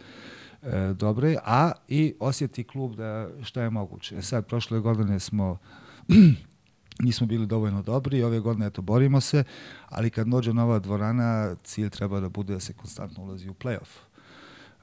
[0.63, 4.17] E, dobre, a i osjeti klub da šta je moguće.
[4.17, 5.59] E sad, prošle godine smo
[6.99, 9.45] nismo bili dovoljno dobri, ove godine eto borimo se,
[9.89, 13.99] ali kad dođe nova dvorana, cilj treba da bude da se konstantno ulazi u playoff.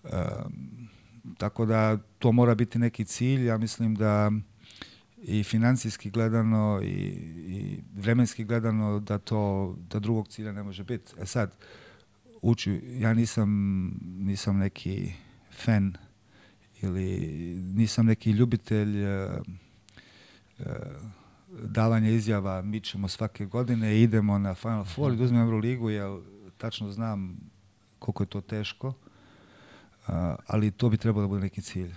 [0.04, 0.90] Um,
[1.38, 4.32] tako da to mora biti neki cilj, ja mislim da
[5.18, 6.88] i financijski gledano i,
[7.48, 11.14] i vremenski gledano da to da drugog cilja ne može biti.
[11.22, 11.56] E sad
[12.42, 13.50] uči, ja nisam
[14.04, 15.14] nisam neki
[15.52, 15.94] fan
[16.82, 17.20] ili
[17.76, 19.42] nisam neki ljubitelj uh,
[20.60, 20.66] uh,
[21.64, 26.20] davanje izjava, mi ćemo svake godine, idemo na Final Four i da uzmem Euroligu, jer
[26.58, 27.38] tačno znam
[28.00, 28.94] koliko je to teško,
[30.48, 31.94] ali to bi trebalo da bude neki cilj.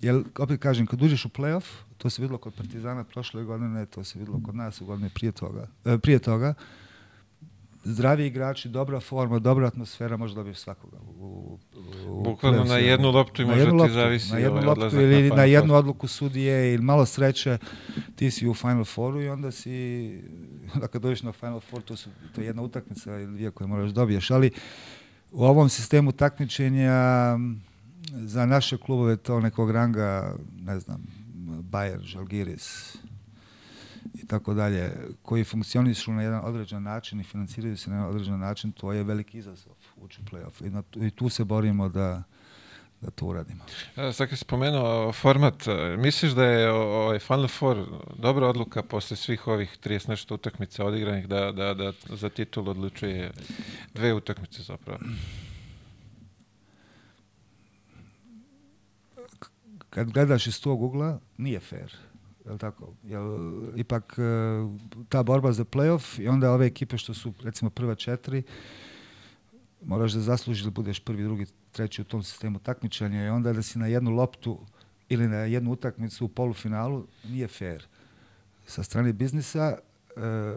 [0.00, 1.64] Jer, opet kažem, kad uđeš u playoff,
[1.98, 5.32] to se videlo kod Partizana prošle godine, to se videlo kod nas u godine prije
[5.32, 6.54] toga, uh, prije toga
[7.84, 10.96] zdravi igrači, dobra forma, dobra atmosfera, može dobiješ svakoga.
[11.18, 11.58] U,
[12.08, 14.32] u Bukvalno na jednu loptu i može ti zavisi.
[14.32, 17.58] Na jednu ovaj loptu ili na, na jednu odluku sudije ili malo sreće,
[18.16, 20.22] ti si u Final Fouru i onda si,
[20.80, 23.68] da kad dođeš na Final Four, to, su, to je jedna utakmica ili dvije koje
[23.68, 24.50] moraš dobiješ, ali
[25.32, 26.92] u ovom sistemu takmičenja
[28.12, 31.06] za naše klubove to nekog ranga, ne znam,
[31.70, 32.96] Bayer, Žalgiris,
[34.24, 38.38] i tako dalje, koji funkcionišu na jedan određen način i financiraju se na jedan određen
[38.38, 40.66] način, to je veliki izazov ući u play-off.
[40.66, 42.22] I, na, I tu se borimo da,
[43.00, 43.64] da to uradimo.
[43.96, 47.84] E, sad kad si spomenuo format, e, misliš da je ovaj Final Four
[48.18, 53.30] dobra odluka posle svih ovih 30 nešto utakmica odigranih da, da, da za titul odlučuje
[53.94, 54.98] dve utakmice zapravo?
[59.90, 62.03] Kad gledaš iz tog ugla, nije fair
[62.44, 62.92] Jel tako?
[63.04, 63.38] Jel,
[63.76, 64.22] ipak e,
[65.08, 68.42] ta borba za playoff i onda ove ekipe što su recimo prva četiri,
[69.82, 73.62] moraš da zaslužiš da budeš prvi, drugi, treći u tom sistemu takmičenja i onda da
[73.62, 74.58] si na jednu loptu
[75.08, 77.86] ili na jednu utakmicu u polufinalu nije fair.
[78.66, 79.78] Sa strane biznisa
[80.16, 80.56] e,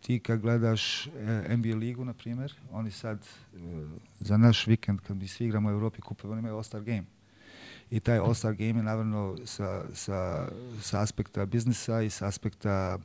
[0.00, 3.58] ti kad gledaš e, NBA ligu, na primjer, oni sad e,
[4.20, 7.04] za naš vikend kad mi svi igramo u Evropi kupe, oni imaju All-Star game
[7.92, 10.48] i taj All-Star Game je naravno sa, sa,
[10.80, 12.98] sa aspekta biznisa i sa aspekta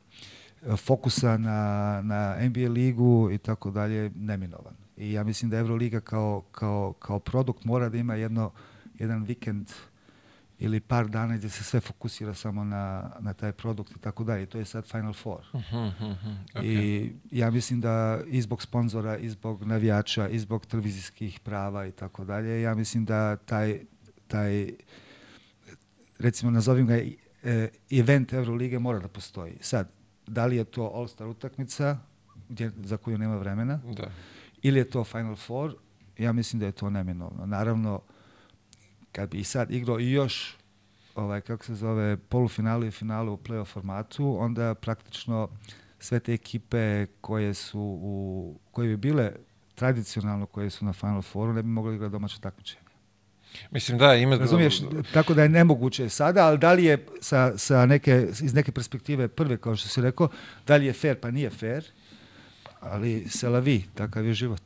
[0.62, 4.74] e, fokusa na, na NBA ligu i tako dalje neminovan.
[4.96, 8.50] I ja mislim da Euroliga kao, kao, kao produkt mora da ima jedno,
[8.94, 9.70] jedan vikend
[10.58, 14.46] ili par dana gdje se sve fokusira samo na, na taj produkt i tako dalje.
[14.46, 15.40] To je sad Final Four.
[15.52, 16.36] Uh -huh, uh -huh.
[16.54, 16.64] Okay.
[16.64, 21.92] I ja mislim da i zbog sponzora, i zbog navijača, i zbog televizijskih prava i
[21.92, 23.80] tako dalje, ja mislim da taj
[24.28, 24.72] taj,
[26.18, 29.56] recimo nazovim ga e, event Eurolige mora da postoji.
[29.60, 29.88] Sad,
[30.26, 31.98] da li je to All-Star utakmica
[32.48, 34.10] gdje, za koju nema vremena da.
[34.62, 35.74] ili je to Final Four,
[36.18, 37.46] ja mislim da je to neminovno.
[37.46, 38.00] Naravno,
[39.12, 40.56] kad bi i sad igrao i još
[41.14, 45.48] ovaj, kako se zove, polufinalu i finalu u playoff formatu, onda praktično
[45.98, 49.32] sve te ekipe koje su u, koje bi bile
[49.74, 52.87] tradicionalno koje su na Final Fouru ne bi mogli igrati domaće takmičenje.
[53.70, 54.36] Mislim da, ima...
[54.36, 54.80] Razumiješ,
[55.12, 59.28] tako da je nemoguće sada, ali da li je sa, sa neke, iz neke perspektive
[59.28, 60.28] prve, kao što si rekao,
[60.66, 61.84] da li je fair, pa nije fair,
[62.80, 64.62] ali se la vi, takav je život.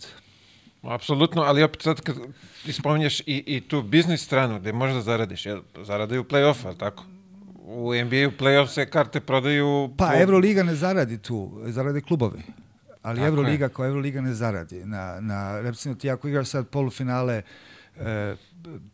[0.82, 2.16] Apsolutno, ali opet sad kad
[2.72, 7.04] spominješ i, i tu biznis stranu gde možeš da zaradiš, jel, zaradaju play-off, ali tako?
[7.64, 9.94] U NBA-u play-off se karte prodaju...
[9.98, 12.42] Pa po- Euroliga ne zaradi tu, zarade klubovi.
[13.02, 13.68] Ali Tako Euroliga je.
[13.68, 14.84] kao Euroliga ne zaradi.
[14.84, 17.42] Na, na, recimo ti ako igraš sad polufinale,
[18.00, 18.36] e,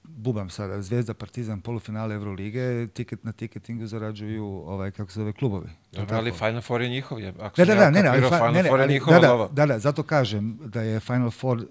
[0.03, 5.69] bubam sada, Zvezda, Partizan, polufinale Eurolige, tiket na tiketingu zarađuju ovaj, kako se zove, klubovi.
[5.93, 7.35] Dobro, ali Final Four je njihov, je.
[7.41, 9.49] Ako da, ja da, ne, ne, Final ne, ne, Four je ali njihova da, da,
[9.53, 11.67] da, da, zato kažem da je Final Four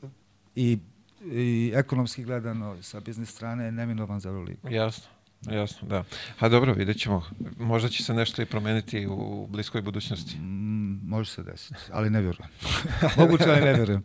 [0.56, 0.80] i,
[1.26, 4.70] i ekonomski gledano sa biznis strane neminovan za Euroligu.
[4.70, 6.04] Jasno, jasno, da.
[6.39, 7.23] A dobro, vidjet ćemo.
[7.58, 10.38] Možda će se nešto i promeniti u bliskoj budućnosti.
[10.38, 12.50] Mm, može se desiti, ali ne vjerujem.
[13.17, 14.04] Moguće, ali ne vjerujem.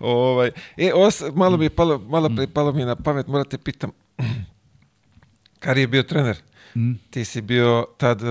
[0.00, 3.90] Ovaj, e, os, malo mi je palo, malo pre palo mi na pamet, morate pitam.
[5.58, 6.36] Kari je bio trener.
[6.76, 6.92] Mm.
[7.10, 8.28] Ti si bio tad uh,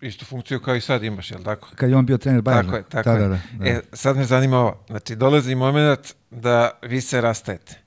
[0.00, 1.68] istu funkciju kao i sad imaš, jel tako?
[1.74, 2.62] Kad je on bio trener Bayerna.
[2.62, 3.28] Tako je, tako da, je.
[3.28, 3.68] Da, da.
[3.68, 4.84] E, sad me zanima ovo.
[4.86, 7.78] Znači, dolazi moment da vi se rastajete.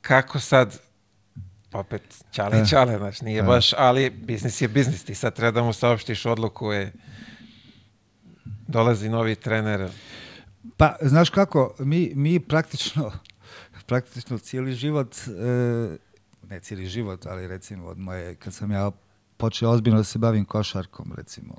[0.00, 0.80] Kako sad,
[1.74, 2.66] opet, čale, E.
[2.66, 3.42] čale, znači, nije E.
[3.42, 5.04] baš, ali biznis je biznis.
[5.04, 6.92] Ti sad treba da mu saopštiš odluku, je,
[8.68, 9.90] dolazi novi trener.
[10.76, 13.12] Pa, znaš kako, mi, mi praktično,
[13.88, 15.96] praktično cijeli život, e,
[16.48, 18.90] ne cijeli život, ali recimo od moje, kad sam ja
[19.36, 21.54] počeo ozbiljno da se bavim košarkom, recimo,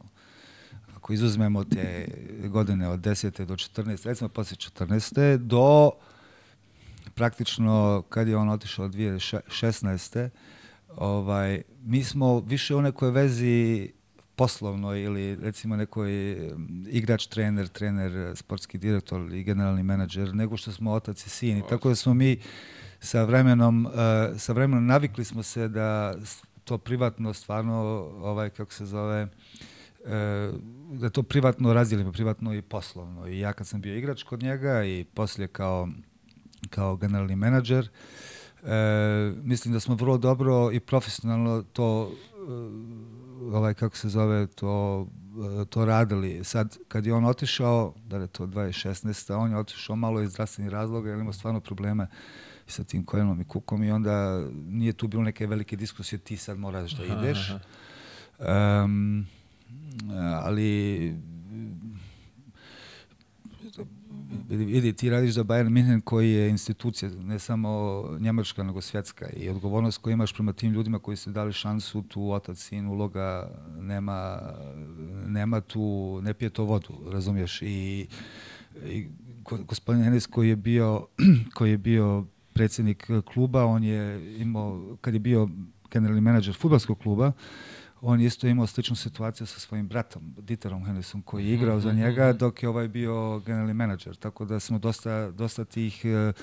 [0.96, 2.08] ako izuzmemo te
[2.48, 3.46] godine od 10.
[3.46, 4.06] do 14.
[4.06, 5.38] recimo poslije 14.
[5.38, 5.92] do
[7.16, 10.30] praktično kad je on otišao 2016.
[10.96, 13.92] Ovaj, mi smo više u nekoj vezi
[14.36, 20.72] poslovnoj ili recimo nekoj em, igrač, trener, trener, sportski direktor i generalni menadžer, nego što
[20.72, 21.58] smo otac i sin.
[21.58, 22.38] I tako da smo mi
[23.00, 26.16] sa vremenom, eh, sa vremenom navikli smo se da
[26.66, 27.76] to privatno stvarno,
[28.22, 29.28] ovaj, kako se zove,
[30.06, 30.52] e,
[30.92, 33.28] da to privatno razdijelimo, privatno i poslovno.
[33.28, 35.90] I ja kad sam bio igrač kod njega i poslije kao,
[36.70, 37.90] kao generalni menadžer,
[38.64, 45.08] e, mislim da smo vrlo dobro i profesionalno to e, ovaj kako se zove to
[45.62, 46.44] e, to radili.
[46.44, 49.34] Sad kad je on otišao, da je to 2016.
[49.34, 52.08] on je otišao malo iz zdravstvenih razloga jer imao stvarno probleme
[52.68, 56.58] sa tim koljenom i kukom i onda nije tu bilo neke velike diskusije ti sad
[56.58, 57.54] moraš da ideš.
[58.40, 59.28] Em,
[60.44, 61.16] ali
[64.50, 69.50] vidi, ti radiš za Bayern München koji je institucija, ne samo njemačka, nego svjetska i
[69.50, 74.40] odgovornost koju imaš prema tim ljudima koji su dali šansu, tu otac, sin, uloga, nema,
[75.28, 77.62] nema tu, ne pije to vodu, razumiješ?
[77.62, 78.08] I,
[78.86, 79.08] i
[79.44, 81.08] go- gospodin Enes koji je bio,
[81.56, 85.50] koji je bio predsjednik kluba, on je imao, kad je bio
[85.92, 87.32] generalni menadžer futbolskog kluba,
[88.08, 92.34] on isto imao sličnu situaciju sa svojim bratom, Dieterom Hennesom, koji je igrao za njega
[92.34, 94.16] dok je ovaj bio generalni menadžer.
[94.16, 96.34] Tako da smo dosta, dosta tih e, e,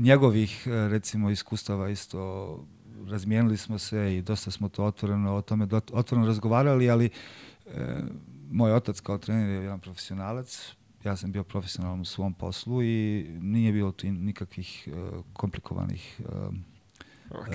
[0.00, 2.64] njegovih, e, recimo, iskustava isto
[3.08, 7.10] razmijenili smo se i dosta smo to otvoreno, o tome otvoreno razgovarali, ali
[7.66, 8.02] e,
[8.50, 13.26] moj otac kao trener je jedan profesionalac, ja sam bio profesionalan u svom poslu i
[13.40, 14.92] nije bilo tu nikakvih e,
[15.32, 16.71] komplikovanih e,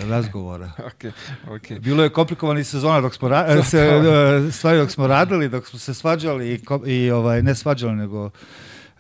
[0.02, 0.72] razgovora.
[0.88, 1.14] Ok,
[1.50, 1.80] ok.
[1.80, 3.80] Bilo je komplikovanih sezona dok smo ra- se,
[4.48, 8.30] e, stvari dok smo radili, dok smo se svađali i, i ovaj, ne svađali, nego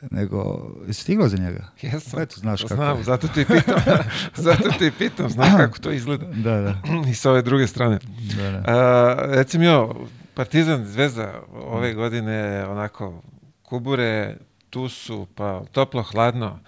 [0.01, 1.67] nego, jesi stigao za njega?
[1.81, 2.21] Jesam.
[2.21, 3.03] Eto, znaš kako Znam, je.
[3.03, 3.75] zato ti pitam.
[4.47, 6.25] zato ti pitam, znam kako to izgleda.
[6.25, 6.81] Da, da.
[7.09, 7.99] I sa ove druge strane.
[8.37, 8.63] da, da.
[8.67, 9.95] A, recimo jo,
[10.33, 13.21] Partizan, Zvezda ove godine onako
[13.61, 14.35] kubure,
[14.69, 16.59] tu su, pa toplo, hladno.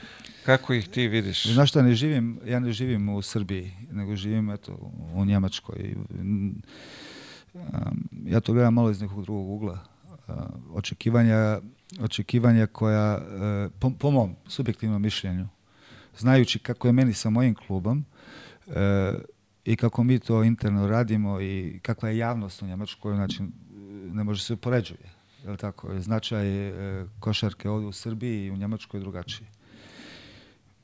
[0.50, 1.46] Kako ih ti vidiš?
[1.54, 5.96] Znaš šta, ne živim, ja ne živim u Srbiji, nego živim eto, u Njemačkoj.
[8.26, 9.80] Ja to gledam malo iz nekog drugog ugla.
[10.74, 11.60] Očekivanja,
[12.02, 15.48] očekivanja koja, uh, po, po mom subjektivnom mišljenju,
[16.18, 18.06] znajući kako je meni sa mojim klubom
[18.68, 18.74] uh,
[19.66, 23.44] i kako mi to interno radimo i kakva je javnost u Njemačkoj, znači
[24.14, 25.10] ne može se upoređuje.
[25.48, 26.00] Je tako?
[26.00, 29.48] Značaj uh, košarke ovdje u Srbiji i u Njemačkoj je drugačiji.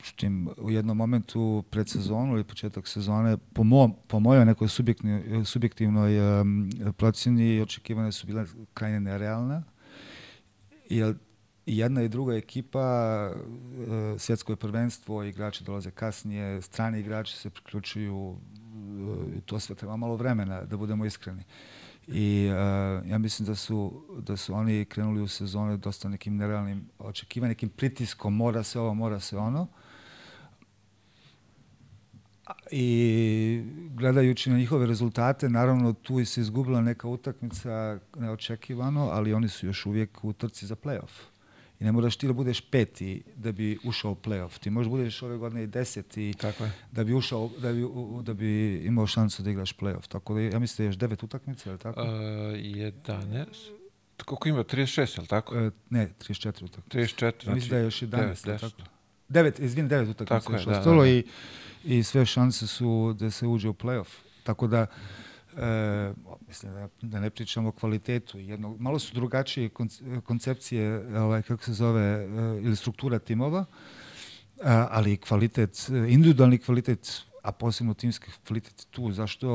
[0.06, 5.44] Međutim, u jednom momentu pred sezonu ili početak sezone, po, mom, po mojoj nekoj subjektivnoj,
[5.44, 9.62] subjektivnoj um, procjeni, očekivane su bile krajne nerealne.
[10.88, 11.14] Jer
[11.66, 18.16] jedna i druga ekipa, uh, svjetsko je prvenstvo, igrači dolaze kasnije, strani igrači se priključuju,
[18.16, 18.38] uh,
[19.46, 21.42] to sve treba malo vremena, da budemo iskreni.
[22.06, 26.88] I uh, ja mislim da su, da su oni krenuli u sezone dosta nekim nerealnim
[26.98, 29.66] očekivanjem, nekim pritiskom, mora se ovo, mora se ono.
[32.70, 39.66] I gledajući na njihove rezultate, naravno tu se izgubila neka utakmica neočekivano, ali oni su
[39.66, 41.10] još uvijek u trci za playoff.
[41.80, 44.58] I ne moraš ti da budeš peti da bi ušao u playoff.
[44.58, 46.72] Ti možeš budeš ove godine i deseti Tako je.
[46.92, 47.82] da bi ušao, da bi,
[48.22, 50.08] da bi imao šansu da igraš playoff.
[50.08, 52.02] Tako da ja mislim da je još devet utakmica, je tako?
[52.02, 53.46] Uh, 11.
[54.24, 54.64] Koliko ima?
[54.64, 55.56] 36, je li tako?
[55.56, 56.98] E, ne, 34 utakmice.
[57.16, 58.76] 34, Ja mislim da je još 11, devet, je li deset.
[58.76, 58.90] tako?
[59.28, 61.08] 9, izvini, 9 utakmica je, još da, ostalo da, da.
[61.08, 61.24] i,
[61.84, 64.08] i sve šanse su da se uđe u playoff.
[64.42, 64.86] Tako da,
[65.56, 66.12] e,
[66.48, 68.38] mislim da, da ne pričamo o kvalitetu.
[68.38, 72.26] Jedno, malo su drugačije konc- koncepcije, ovaj, kako se zove, e,
[72.62, 73.64] ili struktura timova,
[74.64, 79.12] a, ali kvalitet, e, individualni kvalitet, a posebno timski kvalitet tu.
[79.12, 79.48] Zašto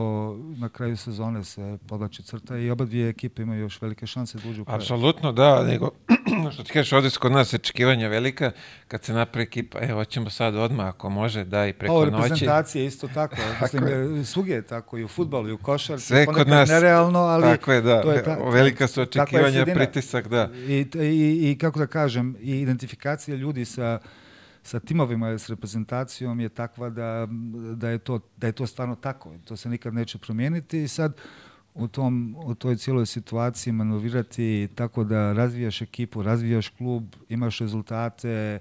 [0.57, 4.49] na kraju sezone se podlači crta i oba dvije ekipe imaju još velike šanse da
[4.49, 4.65] uđu u.
[4.67, 5.89] Apsolutno, da, nego,
[6.53, 8.51] što ti kažeš, ovdje su kod nas očekivanja velika,
[8.87, 12.23] kad se napravi ekipa, evo, hoćemo sad odmah, ako može, da i preko Ovo noći.
[12.23, 13.35] reprezentacije isto tako.
[13.61, 13.83] Mislim,
[14.21, 16.05] e, svugdje je tako, i u futbalu, i u košarci.
[16.05, 16.69] Sve kod nas.
[16.69, 17.43] Nerealno, ali...
[17.43, 20.49] Tako je, da, to je ta- velika su je očekivanja, pritisak, da.
[20.53, 23.99] I, i, I kako da kažem, i identifikacija ljudi sa
[24.63, 27.27] sa timovima s reprezentacijom je takva da,
[27.75, 29.33] da, je to, da je to stvarno tako.
[29.45, 31.13] To se nikad neće promijeniti i sad
[31.73, 38.59] u, tom, u toj cijeloj situaciji maneuvirati tako da razvijaš ekipu, razvijaš klub, imaš rezultate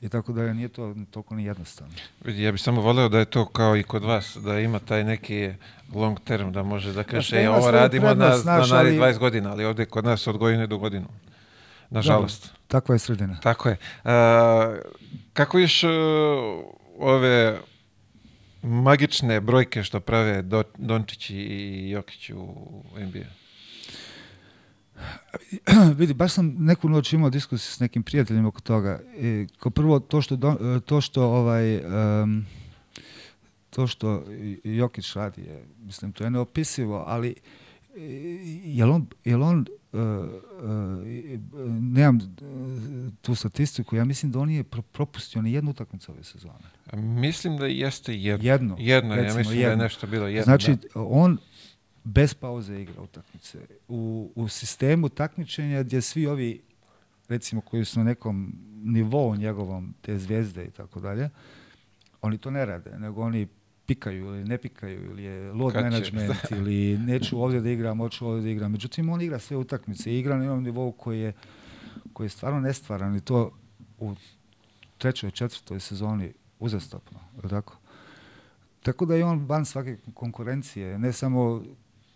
[0.00, 1.94] i tako da nije to toliko ni jednostavno.
[2.24, 5.04] Vidi, Ja bih samo voleo da je to kao i kod vas, da ima taj
[5.04, 5.52] neki
[5.94, 9.14] long term, da može da kaže, sve e, ovo radimo na, prednost, na narednih ali-
[9.14, 11.06] 20 godina, ali ovdje kod nas od godine do godinu.
[11.90, 12.52] Nažalost.
[12.68, 13.40] Takva je sredina.
[13.42, 13.76] Tako je.
[14.04, 14.76] A,
[15.32, 15.88] kako još e,
[16.98, 17.60] ove
[18.62, 22.54] magične brojke što prave Do, Dončić i Jokić u
[22.96, 23.26] NBA?
[25.98, 29.00] Vidi, baš sam neku noć imao diskusiju s nekim prijateljima oko toga.
[29.18, 32.46] I, kao prvo, to što, do- to što ovaj, em,
[33.70, 34.24] to što
[34.64, 37.34] Jokić radi je, mislim, to je neopisivo, ali e,
[38.64, 41.38] jel on, jel on e, e,
[41.80, 42.20] nemam e,
[43.22, 46.64] tu statistiku, ja mislim da on pro- propustio ni jednu utakmicu ove sezone.
[46.92, 48.76] Mislim da jeste jedno.
[48.78, 50.44] Jedno, ja recimo, mislim da je nešto bilo jedno.
[50.44, 50.78] znači, da.
[50.94, 51.38] on
[52.04, 53.58] bez pauze igra utakmice.
[53.88, 56.62] U, u sistemu takmičenja gdje svi ovi,
[57.28, 61.30] recimo, koji su na nekom nivou njegovom, te zvijezde i tako dalje,
[62.22, 63.46] oni to ne rade, nego oni
[63.86, 67.98] pikaju ili ne pikaju, ili je load Kad će, management, ili neću ovdje da igram,
[67.98, 68.72] hoću ovdje da igram.
[68.72, 71.32] Međutim, on igra sve utakmice i igra na jednom nivou koji je,
[72.12, 73.52] koji je stvarno nestvaran i to
[73.98, 74.14] u
[74.98, 77.76] trećoj, četvrtoj sezoni uzastopno, je tako?
[78.82, 81.62] Tako da je on van svake konkurencije, ne samo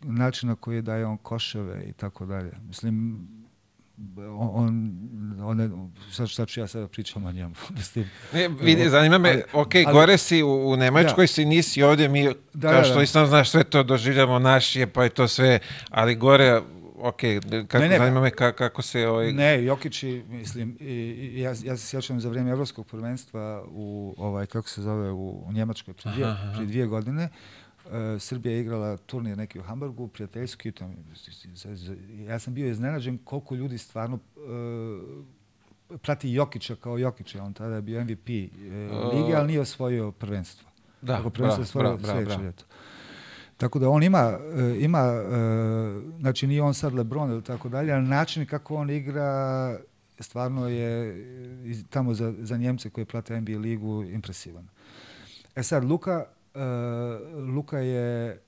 [0.03, 2.53] način na koji daje on koševe i tako dalje.
[2.69, 3.27] Mislim,
[4.29, 4.93] on,
[5.41, 7.55] on, sad, šta ću ja sada pričam o njemu?
[8.33, 11.27] Ne, vidi, zanima me, ali- ok, ali- gore si u, u Nemačkoj, Da.
[11.27, 13.07] si nisi ovdje, mi, Da, kao da, što da.
[13.07, 15.59] sam znaš, sve to doživljamo naš je, pa je to sve,
[15.91, 16.61] ali gore,
[16.97, 17.17] ok,
[17.69, 19.33] kako, Ne, ne, zanima me ka- kako se ovaj...
[19.33, 24.15] Ne, Jokić, i, mislim, i, i ja, ja se sjećam za vrijeme Evropskog prvenstva u,
[24.19, 26.37] ovaj, kako se zove, u, u Njemačkoj prije dvije,
[26.67, 27.29] dvije godine.
[27.93, 30.73] E, Srbija je igrala turnir neki u Hamburgu, prijateljski.
[30.73, 30.95] Tam,
[32.27, 37.43] ja sam bio iznenađen koliko ljudi stvarno e, prati Jokića kao Jokića.
[37.43, 38.43] On tada je bio MVP e,
[39.15, 40.69] lige, ali nije osvojio prvenstvo.
[41.03, 42.47] Da, Ako prvenstvo bravo, osvojio bravo, bravo, sljedeće bravo.
[42.47, 42.65] ljeto.
[43.57, 44.39] Tako da on ima,
[44.79, 45.23] ima
[46.21, 49.79] znači nije on sad Lebron ili tako dalje, ali način kako on igra
[50.21, 51.17] stvarno je
[51.91, 54.69] tamo za, za Njemce koji prate NBA ligu impresivan.
[55.57, 56.25] E sad, Luka,
[56.55, 56.61] e,
[57.55, 58.43] Luka je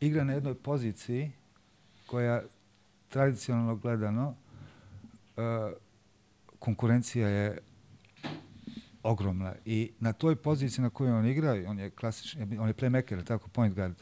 [0.00, 1.32] igra na jednoj poziciji
[2.06, 2.42] koja
[3.08, 4.34] tradicionalno gledano
[5.36, 5.72] e,
[6.58, 7.58] konkurencija je
[9.02, 13.24] ogromna i na toj poziciji na kojoj on igra, on je klasični, on je playmaker,
[13.24, 13.94] tako, point guard.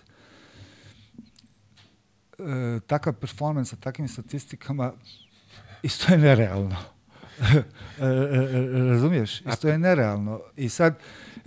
[2.39, 4.93] E, takav performans sa takvim statistikama
[5.89, 6.77] isto je nerealno.
[7.43, 9.41] E, e, e, razumiješ?
[9.41, 10.41] Isto je nerealno.
[10.57, 10.99] I sad,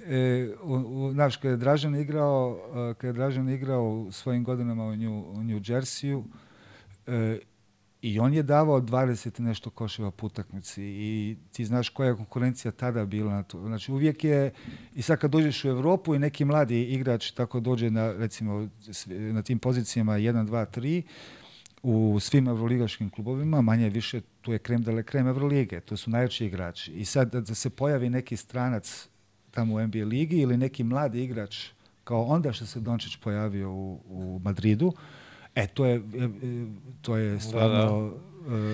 [0.08, 4.84] e, u, u, znaš, kada je Dražan igrao, kada je Dražan igrao u svojim godinama
[4.84, 6.24] u New, u New Jerseyu,
[7.08, 7.40] e,
[8.02, 12.16] i on je davao 20 i nešto koševa po utakmici i ti znaš koja je
[12.16, 13.62] konkurencija tada bila na to.
[13.66, 14.52] Znači uvijek je,
[14.96, 18.68] i sad kad dođeš u Europu i neki mladi igrač tako dođe na, recimo,
[19.08, 21.02] na tim pozicijama 1, 2, 3,
[21.88, 26.10] u svim evroligaškim klubovima, manje više, tu je krem de la krem Evrolige, to su
[26.10, 26.92] najjači igrači.
[26.92, 29.08] I sad da, da se pojavi neki stranac
[29.52, 31.68] tamo u NBA ligi ili neki mladi igrač,
[32.04, 34.94] kao onda što se Dončić pojavio u, u Madridu,
[35.56, 36.30] e, to je, e, e,
[37.02, 38.14] to je stvarno...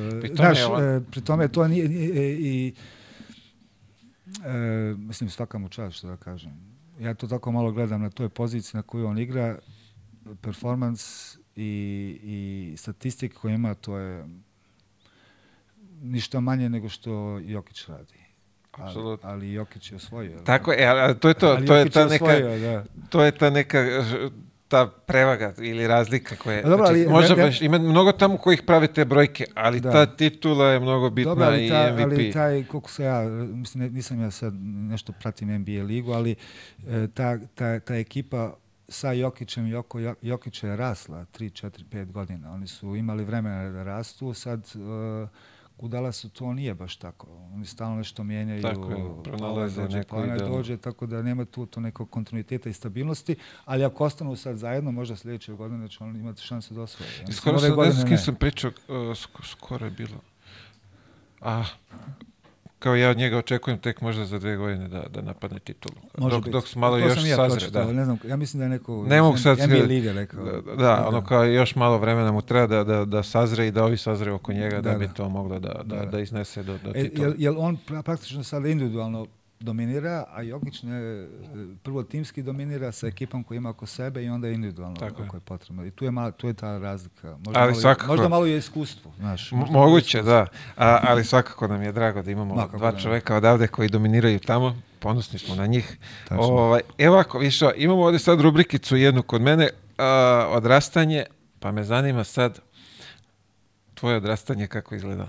[0.07, 1.89] e, Pri tome znaš, je on- pri tome to nije...
[1.89, 2.73] nije- i,
[4.45, 4.51] e,
[4.97, 6.51] mislim, svaka mu čast, što da kažem.
[6.99, 9.57] Ja to tako malo gledam na toj poziciji na kojoj on igra,
[10.41, 14.25] performans i, i statistike koje ima, to je
[16.01, 18.21] ništa manje nego što Jokić radi.
[18.71, 20.39] Ali, ali Jokić je osvojio.
[20.39, 22.83] Tako je, ali to je to, Ali to je ta neka, osvojio, da.
[23.09, 23.77] to je ta neka
[24.67, 26.63] ta prevaga ili razlika koja je.
[26.63, 29.45] A dobro, znači, ali možda ne- ne- baš, ima mnogo tamo kojih prave te brojke,
[29.55, 29.91] ali Da.
[29.91, 32.03] ta titula je mnogo bitna Dobro, ali, i ta, MVP.
[32.03, 36.35] ali taj, koliko se ja, mislim, nisam ja sad nešto pratim NBA ligu, ali
[36.87, 38.53] e, ta, ta, ta ekipa
[38.91, 42.51] sa Jokićem, Joko, Jo- Jokić je rasla 3, 4, 5 godina.
[42.51, 45.27] Oni su imali vremena da rastu, sad e,
[45.77, 47.27] u Dallasu to nije baš tako.
[47.45, 50.47] Oni stalno nešto mijenjaju, Tako je, pronalaze neko idealno.
[50.49, 53.35] dođe, tako da nema tu to nekog kontinuiteta i stabilnosti,
[53.65, 57.09] ali ako ostanu sad zajedno, možda sljedeće godine će oni imati šanse da osvoje.
[57.29, 60.17] I skoro sam, ne znam s kim sam pričao, uh, sk- skoro je bilo.
[61.41, 61.63] A,
[62.81, 65.95] kao ja od njega očekujem tek možda za dve godine da, da napadne titulu.
[66.17, 66.51] Može dok, biti.
[66.51, 67.69] dok malo To još sam ja sazre.
[67.69, 67.85] Da.
[67.85, 70.45] Ne znam, ja mislim da je neko Ne mogu sad NBA Liga rekao.
[70.45, 73.83] Da, da, ono kao još malo vremena mu treba da, da, da sazre i da
[73.83, 75.13] ovi sazre oko njega da, Da, bi da.
[75.13, 76.19] to moglo da, da, Da, da, da.
[76.19, 77.27] iznese do, do E, titula.
[77.27, 79.27] jel, jel on pra- praktično sada individualno
[79.61, 81.27] dominira, a Jokić ne,
[81.83, 85.27] prvo timski dominira sa ekipom koju ima oko sebe i onda individualno Tako je.
[85.27, 85.85] ako je potrebno.
[85.85, 87.37] I tu je, malo, tu je ta razlika.
[87.37, 89.11] Možda, Ali malo, svakako- možda malo je iskustvo.
[89.17, 90.23] Znaš, Moguće, iskustvo.
[90.23, 90.45] da.
[90.77, 94.39] A, ali svakako nam je drago da imamo Ma, kako dva čoveka odavde koji dominiraju
[94.39, 94.81] tamo.
[94.99, 95.97] Ponosni smo na njih.
[96.29, 100.05] Ovaj, evo ako, više, imamo ovdje sad rubrikicu jednu kod mene, a,
[100.49, 101.25] odrastanje,
[101.59, 102.59] pa me zanima sad
[103.93, 105.27] tvoje odrastanje kako izgleda.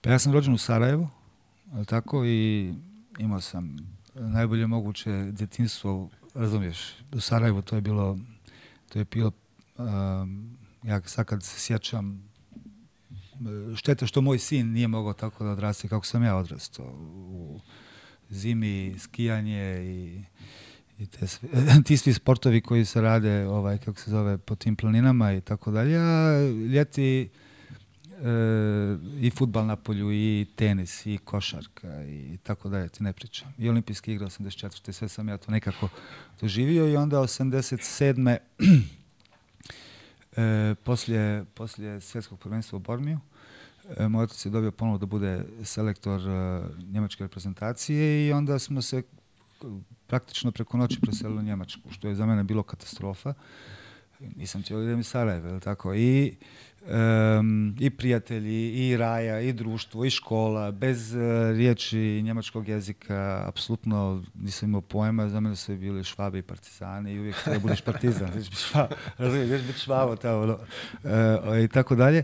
[0.00, 1.08] Pa ja sam rođen u Sarajevu,
[1.86, 2.72] tako, i
[3.18, 3.76] imao sam
[4.14, 6.78] najbolje moguće djetinstvo, razumiješ,
[7.12, 8.18] u Sarajevu to je bilo,
[8.88, 9.32] to je bilo,
[9.78, 12.28] um, ja sad kad se sjećam,
[13.76, 17.60] šteta što moj sin nije mogao tako da odraste kako sam ja odrastao, u
[18.30, 20.24] zimi, skijanje i,
[21.02, 21.48] i te sve-
[21.86, 25.70] ti svi sportovi koji se rade, ovaj, kako se zove, po tim planinama i tako
[25.70, 26.40] dalje, a
[26.70, 27.28] ljeti
[29.20, 33.54] i futbal na polju, i tenis, i košarka, i tako dalje, ti ne pričam.
[33.58, 34.92] I olimpijske igre 84.
[34.92, 35.88] Sve sam ja to nekako
[36.40, 38.36] doživio i onda 87.
[40.36, 43.20] e, poslije, poslije svjetskog prvenstva u Bormiju,
[43.96, 46.62] e, moj otac je dobio ponovo da bude selektor e,
[46.92, 49.02] njemačke reprezentacije i onda smo se
[50.06, 53.34] praktično preko noći preselili u Njemačku, što je za mene bilo katastrofa.
[54.20, 55.94] Nisam htio da Sarajeva, jel tako?
[55.94, 56.36] I,
[56.88, 64.24] em, I prijatelji, i raja, i društvo, i škola, bez e, riječi njemačkog jezika, apsolutno
[64.34, 68.28] nisam imao pojma, za mene su bili švabe i partizani i uvijek treba budeš partizan,
[68.42, 70.58] ćeš biti šva, razumiješ, biti švabo tamo, ono,
[71.04, 72.22] e, i tako dalje.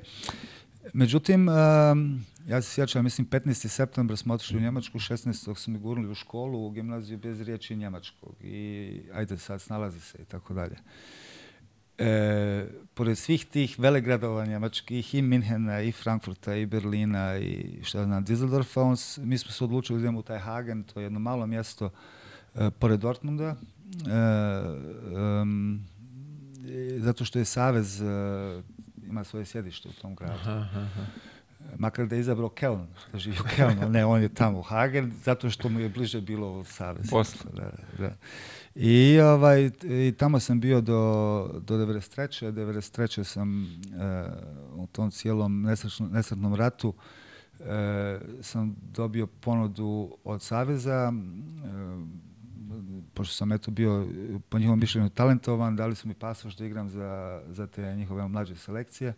[0.93, 3.69] Međutim, em, ja se sjećam, mislim, 15.
[3.69, 5.55] septembra smo otišli u Njemačku, 16.
[5.55, 10.19] su mi gurnuli u školu, u gimnaziju bez riječi njemačkog i ajde sad snalazi se
[10.23, 10.77] i tako dalje.
[11.99, 18.25] E, pored svih tih velegradova njemačkih i Minhena i Frankfurta i Berlina i šta znam
[18.27, 21.47] Düsseldorfa, on, mi smo se odlučili da idemo u taj Hagen, to je jedno malo
[21.47, 21.91] mjesto
[22.55, 23.57] e, pored Dortmunda, e,
[26.69, 28.05] e, zato što je Savez e,
[29.07, 30.65] ima svoje sjedište u tom gradu.
[31.79, 35.13] Makar da je izabrao Keln, da živi u Kelnu, ne, on je tamo u Hagen,
[35.25, 37.11] zato što mu je bliže bilo u Savez.
[37.11, 37.51] Posle.
[37.53, 38.15] Da, da.
[38.75, 42.53] I, ovaj, i tamo sam bio do, do 93.
[42.53, 43.25] 93.
[43.25, 43.67] sam e,
[44.75, 46.95] u tom cijelom nesretnom, nesretnom ratu
[47.61, 51.19] e, sam dobio ponudu od Saveza, e,
[53.15, 54.07] pošto sam eto bio
[54.49, 58.57] po njihovom mišljenju talentovan, dali su mi pasoš da igram za, za te njihove mlađe
[58.57, 59.09] selekcije.
[59.09, 59.15] E,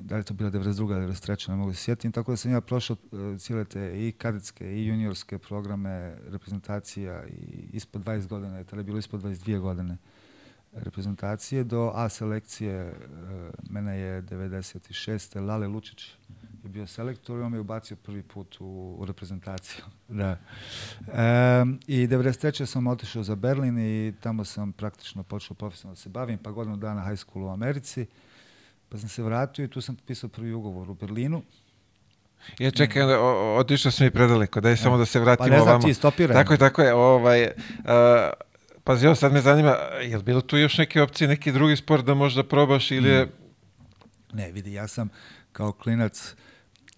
[0.00, 0.86] da li to bila 92.
[0.86, 1.48] 93.
[1.48, 4.86] ne mogu se sjetiti, tako da sam ja prošao e, cijele te i kadetske i
[4.86, 9.96] juniorske programe reprezentacija i ispod 20 godina, tada bilo ispod 22 godine
[10.72, 12.94] reprezentacije do A selekcije, e,
[13.70, 15.40] mene je 96.
[15.40, 16.10] Lale Lučić
[16.62, 19.84] je bio selektor i on me je ubacio prvi put u, u reprezentaciju.
[20.08, 20.38] Da.
[21.12, 22.66] Em, I 93.
[22.66, 26.76] sam otišao za Berlin i tamo sam praktično počeo profesionalno da se bavim, pa godinu
[26.76, 28.06] dana high school u Americi.
[28.92, 31.42] Pa sam se vratio i tu sam potpisao prvi ugovor u Berlinu.
[32.58, 32.70] Ja
[33.00, 35.84] o- o- otišao sam i predaleko, daj samo da se Pa vratimo ne znam, ovamo.
[35.84, 36.34] ti stopiraj.
[36.34, 36.94] Tako je, tako je.
[36.94, 37.48] Ovaj,
[37.84, 38.30] a,
[38.84, 39.70] pazi, ovo sad me zanima,
[40.02, 43.28] je li bilo tu još neke opcije, neki drugi sport da možda probaš ili je...
[44.32, 45.08] Ne, vidi, ja sam
[45.52, 46.34] kao klinac,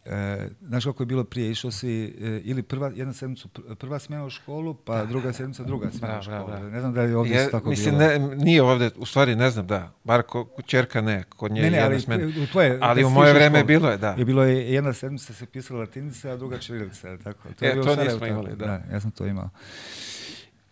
[0.07, 1.91] e, znaš kako je bilo prije, išao si
[2.21, 6.07] e, ili prva, jedna sedmicu pr- prva smjena u školu, pa druga sedmica druga smjena
[6.07, 6.37] Bravo, u školu.
[6.39, 6.71] bravo, bravo.
[6.71, 8.09] Ne znam da je ovdje Je, tako mislim, bilo.
[8.09, 9.93] ne, nije ovdje, u stvari ne znam, da.
[10.05, 12.27] Bar ko, čerka ne, kod nje Ne, ne, jedna ali smena.
[12.43, 14.11] u tvoje, Ali u moje vreme školu, bilo je, da.
[14.11, 17.49] Je bilo je jedna sedmica se pisala latinica, a druga ćirilica, je li tako?
[17.61, 18.83] E, bilo to nismo tako, imali, da.
[18.93, 19.51] Ja sam to imao.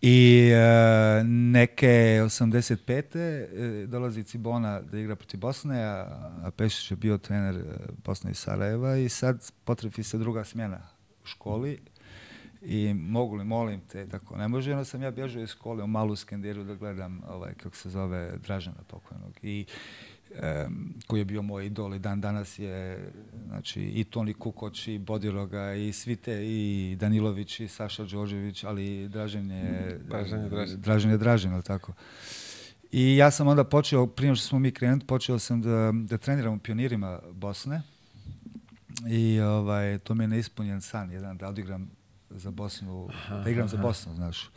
[0.05, 3.15] I e, neke 85.
[3.15, 6.01] E, dolazi Cibona da igra protiv Bosne, a,
[6.43, 7.61] a Pešić je bio trener e,
[8.05, 10.79] Bosne i Sarajeva i sad potrebi se druga smjena
[11.23, 11.79] u školi
[12.61, 15.87] i mogu li, molim te, tako ne može, onda sam ja bježao iz škole u
[15.87, 19.33] malu skendiru da gledam, ovaj, kako se zove, Dražana pokojnog.
[19.41, 19.65] I
[20.33, 23.11] um, koji je bio moj idol i dan danas je
[23.47, 29.09] znači i Toni Kukoć i Bodiroga i svi te i Danilović i Saša Đorđević, ali
[29.09, 30.81] Dražen je Dražen je Dražen.
[30.81, 31.93] Dražen je Dražen, ali tako.
[32.91, 36.53] I ja sam onda počeo, prije što smo mi krenuli, počeo sam da, da treniram
[36.53, 37.81] u pionirima Bosne
[39.07, 41.91] i ovaj, to mi je neispunjen san, jedan da odigram
[42.29, 43.09] za Bosnu,
[43.43, 44.49] da igram za Bosnu, znaš.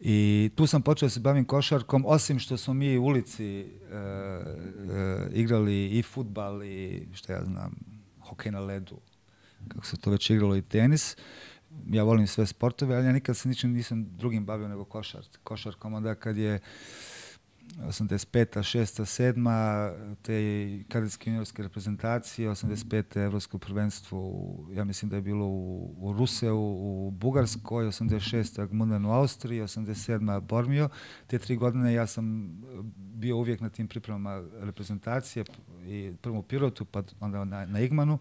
[0.00, 3.64] I tu sam počeo da se bavim košarkom, osim što smo mi u ulici e,
[3.64, 7.74] e, igrali i futbal i što ja znam,
[8.20, 8.96] hokej na ledu,
[9.68, 11.16] kako se to već igralo i tenis.
[11.90, 15.94] Ja volim sve sportove, ali ja nikad se ničim nisam drugim bavio nego košar, košarkom.
[15.94, 16.60] Onda kad je
[17.88, 18.62] 85.
[18.62, 19.04] 6.
[19.04, 20.16] 7.
[20.22, 23.24] te kadetske juniorske reprezentacije, 85.
[23.24, 28.68] evropsko prvenstvo, u, ja mislim da je bilo u, u Ruseu, u Bugarskoj, 86.
[28.68, 30.40] Gmunden u Austriji, 87.
[30.40, 30.88] Bormio.
[31.26, 32.56] Te tri godine ja sam
[32.96, 35.44] bio uvijek na tim pripremama reprezentacije,
[35.86, 38.18] i prvo u Pirotu, pa onda na, na Igmanu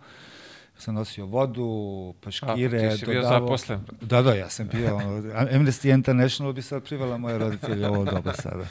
[0.77, 2.79] sam nosio vodu, paškire.
[2.79, 3.79] A, pa ti si bio zaposlen.
[4.01, 4.97] Da, da, ja sam bio.
[5.51, 8.65] Amnesty International bi sad privala moje roditelje ovo doba sada.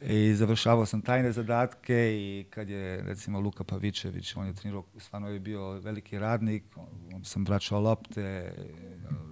[0.00, 5.28] I završavao sam tajne zadatke i kad je, recimo, Luka Pavičević, on je trenirao, stvarno
[5.28, 6.64] je bio veliki radnik,
[7.14, 8.52] on sam vraćao lopte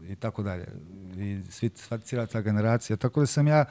[0.08, 0.66] i tako dalje.
[1.16, 2.96] I svi, sva cijela ta generacija.
[2.96, 3.64] Tako da sam ja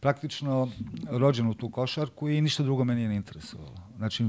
[0.00, 0.68] praktično
[1.10, 3.74] rođen u tu košarku i ništa drugo me nije interesovalo.
[3.96, 4.24] Znači,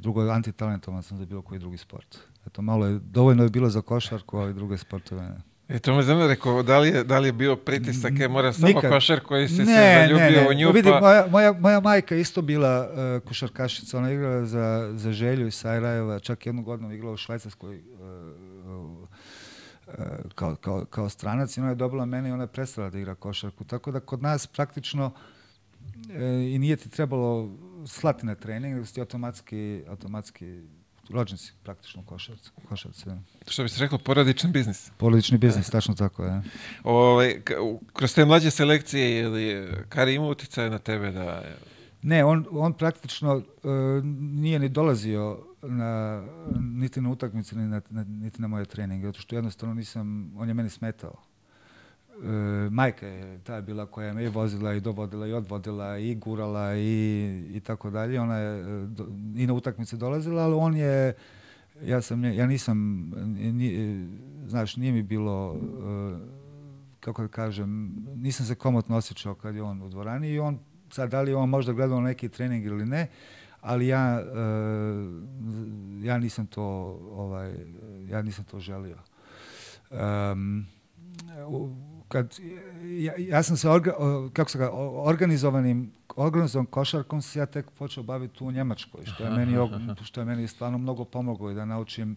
[0.00, 2.18] drugo antitalentovan sam za bilo koji drugi sport.
[2.46, 5.52] Eto, malo je, dovoljno je bilo za košarku, ali druge sportove ne.
[5.68, 8.52] E to me zanima, rekao, da li je, da li je bio pritisak, je mora
[8.52, 8.90] samo Nikad.
[8.90, 10.48] košar koji se, ne, se zaljubio ne, ne.
[10.48, 11.00] u nju, pa...
[11.00, 16.18] moja, moja, moja majka isto bila uh, košarkašica, ona igrala za, za Želju iz Sarajeva,
[16.18, 17.82] čak jednu godinu igrala u Švajcarskoj uh,
[20.34, 23.14] kao, kao, kao stranac i ona je dobila mene i ona je prestala da igra
[23.14, 23.64] košarku.
[23.64, 25.12] Tako da kod nas praktično
[26.50, 27.50] i nije ti trebalo
[27.86, 30.62] slati na trening, nego si ti automatski, automatski
[31.10, 32.50] rođen si praktično košarci.
[32.68, 33.18] košarci ja.
[33.48, 34.90] Što bi se reklo, porodičan biznis.
[34.96, 36.42] Porodični biznis, tačno tako, ja.
[36.84, 37.40] Ove, ovaj,
[37.92, 41.42] kroz te mlađe selekcije, je li Kari ima utjecaj na tebe da...
[42.02, 43.44] Ne, on, on praktično uh,
[44.04, 46.22] nije ni dolazio na,
[46.60, 50.54] niti na utakmice, ni na, niti na moje treninge, zato što jednostavno nisam, on je
[50.54, 51.14] meni smetao
[52.24, 56.76] e, majka je ta bila koja me i vozila i dovodila i odvodila i gurala
[56.76, 58.20] i, i tako dalje.
[58.20, 59.06] Ona je do,
[59.36, 61.14] i na utakmice dolazila, ali on je
[61.84, 64.06] ja sam ja nisam ni,
[64.46, 66.42] znaš nije mi bilo e,
[67.00, 70.58] kako da kažem nisam se komotno osjećao kad je on u dvorani i on
[70.90, 73.08] sad da li on možda gledao neki trening ili ne
[73.62, 74.24] ali ja e,
[76.02, 76.62] ja nisam to
[77.12, 77.54] ovaj
[78.08, 78.96] ja nisam to želio.
[79.90, 80.66] Um,
[82.08, 82.38] kad,
[82.98, 83.92] ja, ja sam se, orga,
[84.32, 89.30] kako se ga, organizovanim, organizovanim košarkom se ja tek počeo baviti u Njemačkoj, što je
[89.30, 89.56] meni,
[90.02, 92.16] što je meni stvarno mnogo pomoglo i da naučim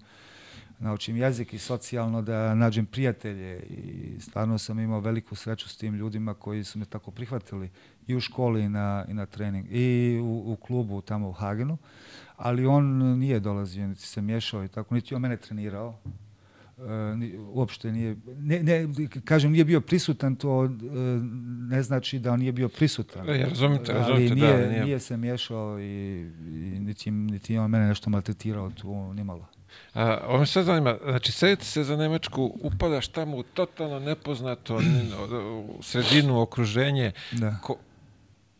[0.80, 5.96] naučim jezik i socijalno da nađem prijatelje i stvarno sam imao veliku sreću s tim
[5.96, 7.70] ljudima koji su me tako prihvatili
[8.08, 11.78] i u školi i na, i na trening i u, u klubu tamo u Hagenu,
[12.36, 16.00] ali on nije dolazio, niti se miješao i tako, niti on mene trenirao,
[17.54, 18.88] uopšte nije, ne, ne,
[19.26, 20.70] kažem, nije bio prisutan, to
[21.70, 23.28] ne znači da on nije bio prisutan.
[23.28, 24.84] Ja razumite, razumite, ali nije, da, nije.
[24.84, 25.84] nije se miješao i,
[26.46, 29.48] i niti, niti on mene nešto maltretirao tu, nimalo.
[29.94, 34.82] A, ovo me sad zanima, znači sedite se za Nemačku, upadaš tamo u totalno nepoznato
[35.78, 37.58] u sredinu, okruženje, da.
[37.62, 37.78] Ko,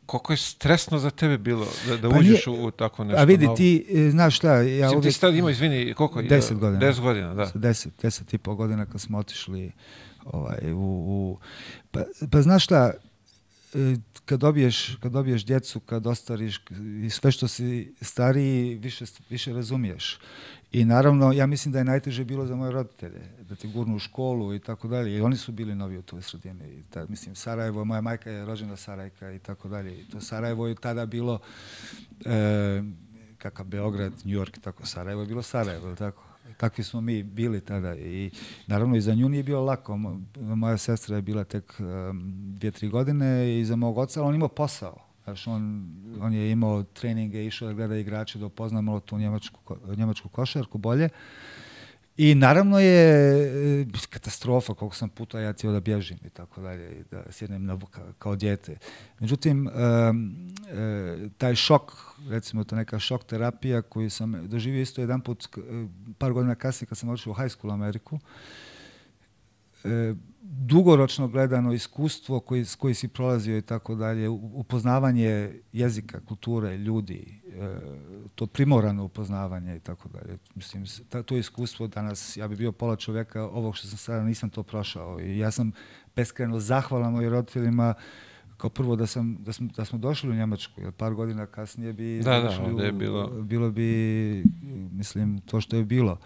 [0.06, 3.22] koliko je stresno za tebe bilo da, da pa uđeš nije, u, u tako nešto?
[3.22, 3.58] A vidi, novo?
[3.58, 5.04] ti, e, znaš šta, ja uvijek...
[5.04, 6.22] Ti sad imao, izvini, koliko?
[6.22, 6.80] Deset godina.
[6.80, 7.52] Deset godina, da.
[7.54, 9.72] Deset, deset i pol godina kad smo otišli
[10.26, 11.04] ovaj, u...
[11.08, 11.38] u
[11.92, 12.00] pa,
[12.32, 12.92] pa znaš šta,
[13.74, 13.96] e,
[14.26, 16.62] kad dobiješ, kad dobiješ djecu, kad ostariš
[17.06, 20.20] i sve što si stariji, više, više razumiješ.
[20.76, 24.00] I naravno, ja mislim da je najteže bilo za moje roditelje, da te gurnu u
[24.00, 25.18] školu i tako dalje.
[25.18, 26.80] I oni su bili novi u toj sredini.
[26.80, 30.02] I ta, mislim, Sarajevo, moja majka je rođena Sarajka i tako dalje.
[30.02, 31.40] I to Sarajevo je tada bilo,
[32.26, 32.84] e,
[33.38, 36.24] kakav Beograd, New York tako, Sarajevo je bilo Sarajevo, tako.
[36.58, 38.32] Takvi smo mi bili tada i
[38.68, 39.98] naravno i za nju nije bilo lako.
[40.36, 44.48] Moja sestra je bila tek um, dvije, tri godine i za mog oca, on imao
[44.48, 45.05] posao.
[45.26, 45.90] Znaš, on,
[46.22, 50.78] on je imao treninge, išao da gleda igrače, da upozna malo tu njemačku, njemačku košarku
[50.78, 51.10] bolje.
[52.18, 57.00] I naravno je e, katastrofa koliko sam puta ja cijelo da bježim i tako dalje,
[57.00, 58.78] i da sjednem na, kao, kao djete.
[59.20, 60.36] Međutim, um,
[61.38, 61.92] taj šok,
[62.30, 65.60] recimo to neka šok terapija koju sam doživio isto jedan put, e,
[66.18, 68.20] par godina kasnije kad sam otišao u high school u Ameriku,
[69.84, 70.14] e,
[70.48, 75.30] dugoročno gledano iskustvo koji, s koji si prolazio i tako dalje, upoznavanje
[75.74, 77.76] jezika, kulture, ljudi, e,
[78.36, 80.38] to primorano upoznavanje i tako dalje.
[80.56, 84.50] Mislim, ta, to iskustvo danas, ja bi bio pola čovjeka ovog što sam sada, nisam
[84.50, 85.72] to prošao i ja sam
[86.16, 87.94] beskreno zahvalan mojim roditeljima
[88.58, 91.94] kao prvo da, sam, da, smo, da smo došli u Njemačku, jer par godina kasnije
[91.94, 94.44] bi Da, da, ovdje je u- bilo- bilo bi,
[94.92, 96.18] mislim, to što je bilo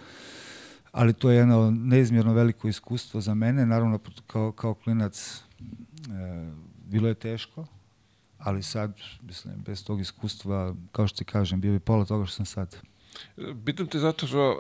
[0.92, 3.66] ali to je jedno neizmjerno veliko iskustvo za mene.
[3.66, 6.52] Naravno, kao, kao klinac e,
[6.86, 7.66] bilo je teško,
[8.38, 12.36] ali sad, mislim, bez tog iskustva, kao što ti kažem, bio bi pola toga što
[12.36, 12.76] sam sad.
[13.66, 14.56] Pitam te zato što e,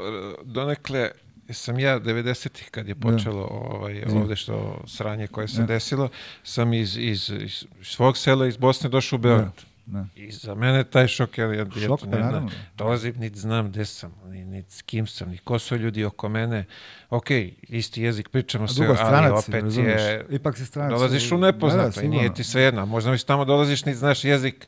[0.45, 1.11] donekle
[1.53, 4.21] sam ja 90-ih kad je počelo ovaj, Zim.
[4.21, 5.65] ovde što sranje koje se Da.
[5.65, 6.09] desilo,
[6.43, 9.45] sam iz, iz, iz svog sela iz Bosne došao u Beograd.
[9.55, 9.68] Da.
[10.15, 11.37] I za mene taj šok.
[11.37, 12.49] Ja, ja Šok, pa ne naravno.
[12.77, 16.29] Dolazim, niti znam gde sam, ni, ni s kim sam, ni ko su ljudi oko
[16.29, 16.65] mene.
[17.09, 17.27] Ok,
[17.61, 20.01] isti jezik, pričamo se, ali stranac opet razumeš?
[20.01, 20.25] je...
[20.29, 20.91] Ipak si stranac.
[20.91, 22.85] Dolaziš u Da, da, nepoznato i nije ti svejedno.
[22.85, 24.67] Možda mi tamo dolaziš, niti znaš jezik,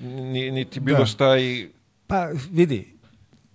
[0.00, 1.06] ni, niti bilo Da.
[1.06, 1.68] šta i...
[2.06, 2.96] Pa vidi,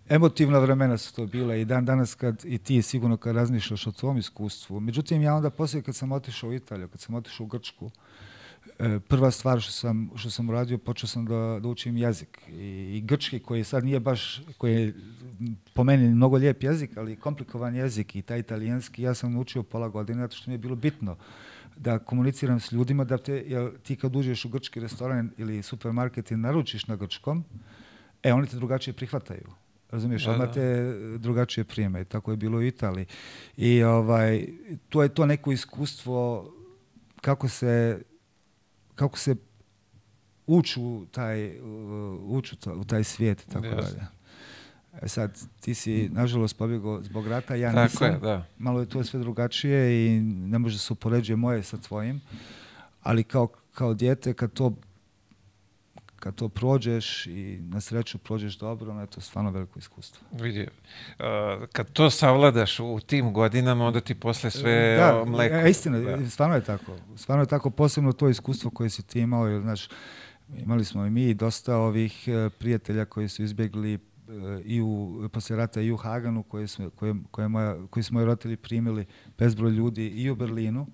[0.09, 3.91] emotivna vremena su to bila i dan danas kad i ti sigurno kad razmišljaš o
[3.91, 4.79] tvom iskustvu.
[4.79, 7.91] Međutim, ja onda poslije kad sam otišao u Italiju, kad sam otišao u Grčku,
[9.07, 12.41] prva stvar što sam, što sam uradio, počeo sam da, da učim jezik.
[12.49, 14.93] I, I grčki koji sad nije baš, koji je
[15.73, 19.89] po meni mnogo lijep jezik, ali komplikovan jezik i taj italijanski, ja sam učio pola
[19.89, 21.15] godine, zato što mi je bilo bitno
[21.75, 26.31] da komuniciram s ljudima, da te, jer ti kad uđeš u grčki restoran ili supermarket
[26.31, 27.43] i naručiš na grčkom,
[28.23, 29.47] e, oni te drugačije prihvataju.
[29.91, 30.51] Razumiješ, Da, da.
[30.51, 32.05] te drugačije prijeme.
[32.05, 33.05] Tako je bilo u Italiji.
[33.57, 34.47] I ovaj,
[34.89, 36.51] to je to neko iskustvo
[37.21, 38.01] kako se
[38.95, 39.35] kako se
[40.47, 41.59] ući u taj,
[42.21, 44.01] ući u taj svijet i tako dalje.
[45.01, 48.07] E sad, ti si, nažalost, pobjegao zbog rata, ja Tako nisam.
[48.07, 48.45] je, da.
[48.57, 52.21] Malo je to sve drugačije i ne može se upoređuje moje sa tvojim,
[53.01, 54.75] ali kao, kao dijete kad to
[56.21, 60.27] kad to prođeš i na sreću prođeš dobro, ono je to stvarno veliko iskustvo.
[60.31, 61.25] Vidi, uh,
[61.71, 65.55] kad to savladaš u tim godinama, onda ti posle sve da, mleko.
[65.55, 66.29] e, istina, Da.
[66.29, 66.95] stvarno je tako.
[67.15, 69.89] Stvarno je tako, posebno to iskustvo koje si ti imao, jer, znaš,
[70.57, 73.99] imali smo i mi dosta ovih e, prijatelja koji su izbjegli e,
[74.65, 78.25] i u, posle rata i u Haganu, koje, smo, koje, koje, moja, koji su moji
[78.25, 79.05] roditelji primili
[79.37, 80.87] bezbroj ljudi i u Berlinu.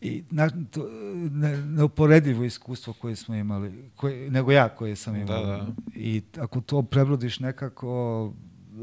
[0.00, 0.88] I na, to,
[1.30, 5.44] ne, neuporedivo iskustvo koje smo imali, koje, nego ja koje sam Da, imao.
[5.46, 5.66] da.
[5.94, 8.32] I ako to prebrodiš nekako,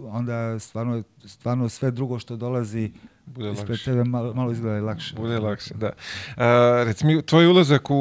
[0.03, 2.91] onda stvarno, stvarno sve drugo što dolazi
[3.25, 3.85] Bude ispred lakše.
[3.85, 5.15] tebe malo, malo izgleda i lakše.
[5.15, 5.87] Bude lakše, da.
[5.87, 6.43] Uh,
[6.85, 7.95] reci mi, tvoj ulazak u,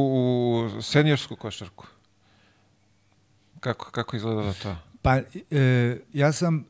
[0.78, 1.86] u seniorsku košarku,
[3.60, 4.76] kako, kako izgledalo to?
[5.02, 5.16] Pa,
[5.50, 6.64] e, ja sam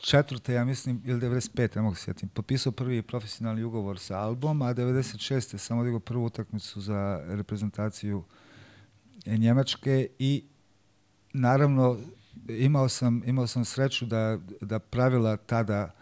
[0.00, 0.52] 94.
[0.52, 1.76] ja mislim, ili 95.
[1.76, 5.58] ne mogu se sjetim, potpisao prvi profesionalni ugovor sa Albom, a 96.
[5.58, 8.24] sam odigrao prvu utakmicu za reprezentaciju
[9.26, 10.44] Njemačke i
[11.32, 11.98] naravno
[12.48, 15.94] imao sam, imao sam sreću da, da pravila tada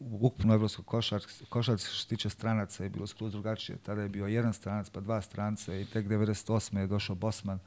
[0.00, 3.78] ukupno evropskoj košarci, košarci što se tiče stranaca je bilo skroz drugačije.
[3.78, 6.78] Tada je bio jedan stranac, pa dva stranca i tek 98.
[6.78, 7.58] je došao Bosman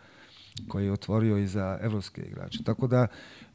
[0.68, 2.64] koji je otvorio i za evropske igrače.
[2.64, 3.08] Tako da,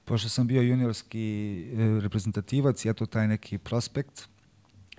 [0.05, 4.29] pošto sam bio juniorski e, reprezentativac, ja to taj neki prospekt,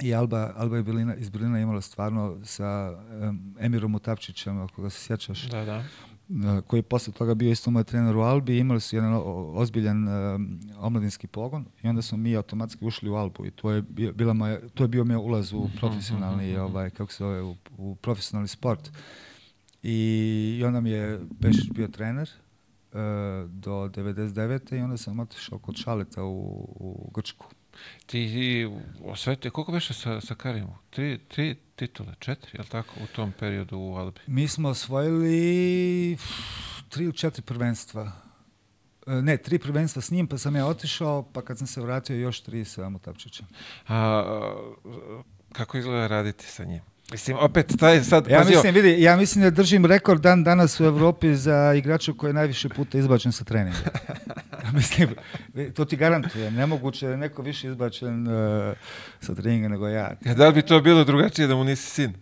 [0.01, 4.89] i Alba, Alba je Berlina, iz Berlina imala stvarno sa em, Emirom Mutapčićem, ako ga
[4.89, 5.83] se sjećaš, Da, da.
[6.29, 9.21] e, koji je posle toga bio isto moj trener u Albi, imali su jedan
[9.53, 13.81] ozbiljan um, omladinski pogon i onda smo mi automatski ušli u Albu i to je
[14.15, 17.95] bila moja, to je bio moj ulaz u profesionalni, ovaj, kako se zove, u, u
[17.95, 18.91] profesionalni sport.
[19.89, 22.97] I, i onda mi je Pešić bio trener e,
[23.47, 24.77] do 99.
[24.77, 26.39] i onda sam otišao kod Šaleta u,
[26.79, 27.45] u Grčku.
[28.05, 28.69] Ti i
[29.05, 30.75] osvetio, koliko beše sa, sa Karimom?
[30.89, 34.19] Tri, tri titule, četiri, je li tako, u tom periodu u Albi?
[34.27, 36.17] Mi smo osvojili
[36.89, 38.11] tri ili četiri prvenstva.
[39.07, 42.15] E, Ne, tri prvenstva s njim, pa sam ja otišao, pa kad sam se vratio
[42.15, 43.47] još tri sa Mutapčićem.
[43.87, 44.23] A,
[45.51, 46.81] kako izgleda raditi sa njim?
[47.11, 50.85] Mislim, opet, taj sad, Ja mislim, vidi, ja mislim da držim rekord dan danas u
[50.85, 53.77] Evropi za igrača koji je najviše puta izbačen sa treninga.
[54.73, 55.09] mislim,
[55.75, 56.53] to ti garantujem.
[56.53, 58.33] Nemoguće da je neko više izbačen uh,
[59.19, 60.15] sa treninga nego ja.
[60.35, 62.13] da li bi to bilo drugačije da mu nisi sin?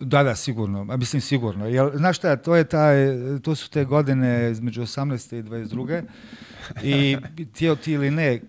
[0.00, 0.86] Da, da, sigurno.
[0.90, 1.66] A mislim sigurno.
[1.66, 2.96] Jel, znaš šta, to, je taj,
[3.42, 5.36] to su te godine između 18.
[5.38, 6.02] i 22.
[6.82, 7.16] I
[7.54, 8.40] ti, ti ili ne,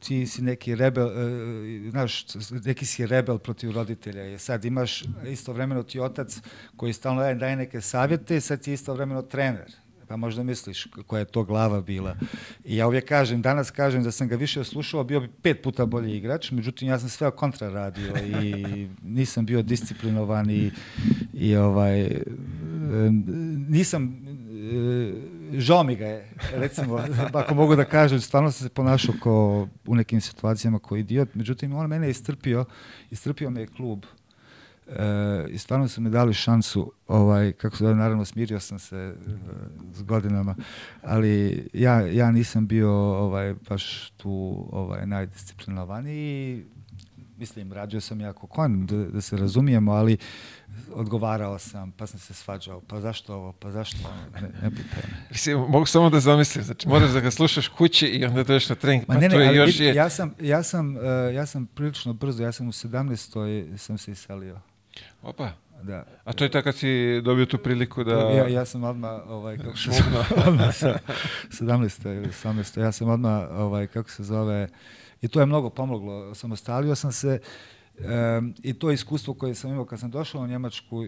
[0.00, 2.26] ti si neki rebel, uh, znaš,
[2.64, 4.26] neki si rebel protiv roditelja.
[4.26, 6.40] I sad imaš istovremeno ti otac
[6.76, 9.72] koji stalno daje, daje neke savjete, sad ti istovremeno trener
[10.10, 12.16] pa možda misliš koja je to glava bila.
[12.64, 15.86] I ja uvijek kažem, danas kažem da sam ga više slušao, bio bi pet puta
[15.86, 18.88] bolji igrač, međutim ja sam sve kontra radio i
[19.18, 20.70] nisam bio disciplinovan i,
[21.34, 22.22] i ovaj,
[23.68, 24.16] nisam
[25.52, 29.94] žao mi ga je, recimo, ako mogu da kažem, stvarno sam se ponašao kao u
[29.94, 32.64] nekim situacijama kao idiot, međutim on mene je istrpio,
[33.10, 34.04] istrpio me je klub,
[34.96, 38.96] E, i stvarno su mi dali šansu, ovaj, kako se da, naravno smirio sam se
[38.96, 39.14] e,
[39.92, 40.54] s godinama,
[41.02, 46.64] ali ja, ja nisam bio ovaj, baš tu ovaj, najdisciplinovaniji
[47.40, 50.16] mislim, rađao sam jako kon, da, da se razumijemo, ali
[50.94, 55.02] odgovarao sam, pa sam se svađao, pa zašto ovo, pa zašto ovo, ne, ne pitaj
[55.10, 55.16] me.
[55.30, 58.74] Mislim, mogu samo da zamislim, znači moraš da ga slušaš kući i onda dođeš na
[58.74, 59.94] trening, pa ne, ne, to je još je...
[59.94, 61.02] ja sam, ja, sam, uh,
[61.34, 63.76] ja sam prilično brzo, ja sam u 17.
[63.78, 64.60] sam se iselio.
[65.22, 65.50] Opa,
[65.82, 66.04] Da.
[66.24, 68.14] a to je tako kad si dobio tu priliku da...
[68.14, 70.24] Ja, ja sam odmah, ovaj, kako se Šmugnuo.
[70.46, 70.98] odmah sa
[71.50, 72.16] 17.
[72.16, 72.80] ili 18.
[72.80, 74.68] Ja sam odmah, ovaj, kako se zove,
[75.22, 76.34] i to je mnogo pomoglo.
[76.34, 77.40] Samostalio sam se
[77.98, 81.06] em, i to iskustvo koje sam imao kad sam došao u Njemačku,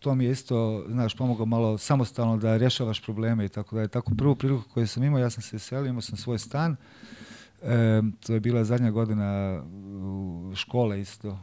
[0.00, 3.88] to mi je isto, znaš, pomoglo malo samostalno da rješavaš probleme i tako da je
[3.88, 6.76] tako prvu priliku koju sam imao, ja sam se selio, imao sam svoj stan,
[7.62, 9.60] Em, to je bila zadnja godina
[10.02, 11.38] u škole isto.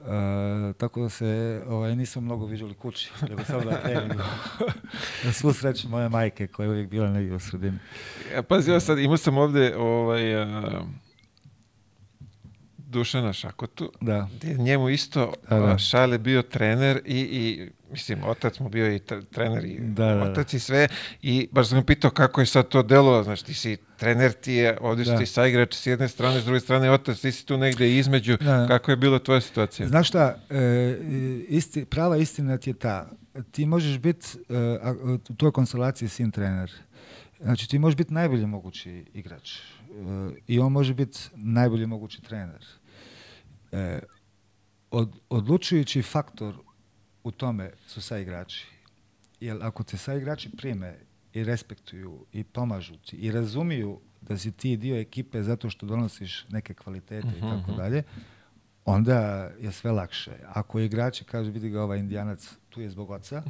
[0.00, 4.22] E, tako da se ovaj, nisam mnogo viđali kući, nego samo na treningu.
[5.24, 7.78] na svu sreću moje majke koja je uvijek bila negdje u sredini.
[8.34, 10.82] Ja, pazi, ja sad imao sam ovde ovaj, a,
[12.96, 14.28] Dušana Šakotu, Da.
[14.32, 15.78] gdje je njemu isto Da, da.
[15.78, 20.14] Šale bio trener i, i mislim, otac mu bio i tre- trener i Da, da,
[20.14, 20.22] da.
[20.22, 20.88] otac i sve
[21.22, 24.52] i baš sam ga pitao kako je sad to delo, znaš, ti si trener, ti
[24.54, 25.18] je, ovdje su Da.
[25.18, 28.66] ti saigrač s jedne strane, s druge strane otac, ti si tu negde između, Da.
[28.68, 29.88] kako je bila tvoja situacija?
[29.88, 30.96] Znaš šta, e,
[31.48, 33.10] isti, prava istina ti je ta,
[33.50, 34.90] ti možeš biti e,
[35.28, 36.72] u toj konstelaciji sin trener.
[37.40, 39.60] Znači ti možeš biti najbolji mogući igrač e,
[40.46, 42.64] i on može biti najbolji mogući trener.
[43.72, 44.00] E,
[44.90, 46.54] od, odlučujući faktor
[47.24, 48.66] u tome su saigrači.
[49.40, 50.98] Jer ako te saigrači prime
[51.32, 56.46] i respektuju i pomažu ti i razumiju da si ti dio ekipe zato što donosiš
[56.48, 58.02] neke kvalitete i tako dalje,
[58.84, 60.32] onda je sve lakše.
[60.48, 63.42] Ako igrači kažu vidi ga ovaj indijanac tu je zbog oca,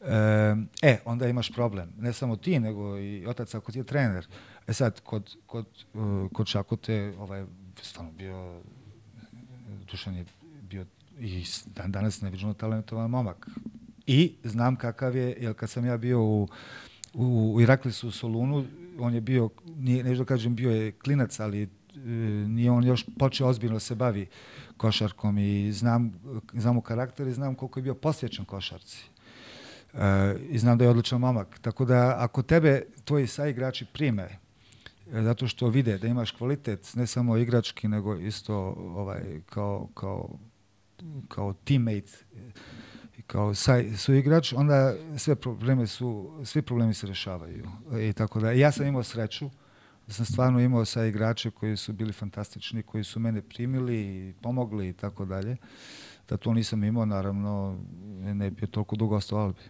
[0.00, 1.92] e, e, onda imaš problem.
[1.98, 4.26] Ne samo ti, nego i otac ako ti je trener.
[4.66, 7.44] E sad, kod, kod, uh, kod Šakote ovaj,
[7.82, 8.62] stvarno bio
[9.90, 10.24] Dušan je
[10.62, 10.86] bio
[11.18, 13.48] i dan danas neviđeno talentovan momak.
[14.06, 16.48] I znam kakav je, jer kad sam ja bio u,
[17.14, 18.64] u, u Iraklisu u Solunu,
[18.98, 21.68] on je bio, nije, da kažem bio je klinac, ali e,
[22.48, 24.26] nije on još počeo ozbiljno da se bavi
[24.76, 26.12] košarkom i znam,
[26.52, 29.04] znam mu karakter i znam koliko je bio posvećen košarci.
[29.94, 31.58] E, I znam da je odličan momak.
[31.58, 34.41] Tako da ako tebe tvoji saigrači prime,
[35.12, 40.38] zato što vide da imaš kvalitet, ne samo igrački, nego isto ovaj, kao, kao,
[41.28, 42.12] kao teammate
[43.26, 47.68] kao saj, suigrač, onda sve probleme su, svi problemi se rešavaju.
[48.08, 49.50] I tako da, ja sam imao sreću
[50.06, 54.34] da sam stvarno imao sa igrače koji su bili fantastični, koji su mene primili i
[54.42, 55.56] pomogli i tako dalje.
[56.28, 57.78] Da to nisam imao, naravno,
[58.20, 59.62] ne bi toliko dugo ostao Albi.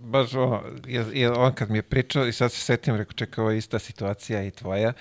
[0.00, 3.42] Baš ono, je, je on kad mi je pričao i sad se setim, rekao, čekaj,
[3.42, 4.92] ovo je ista situacija i tvoja.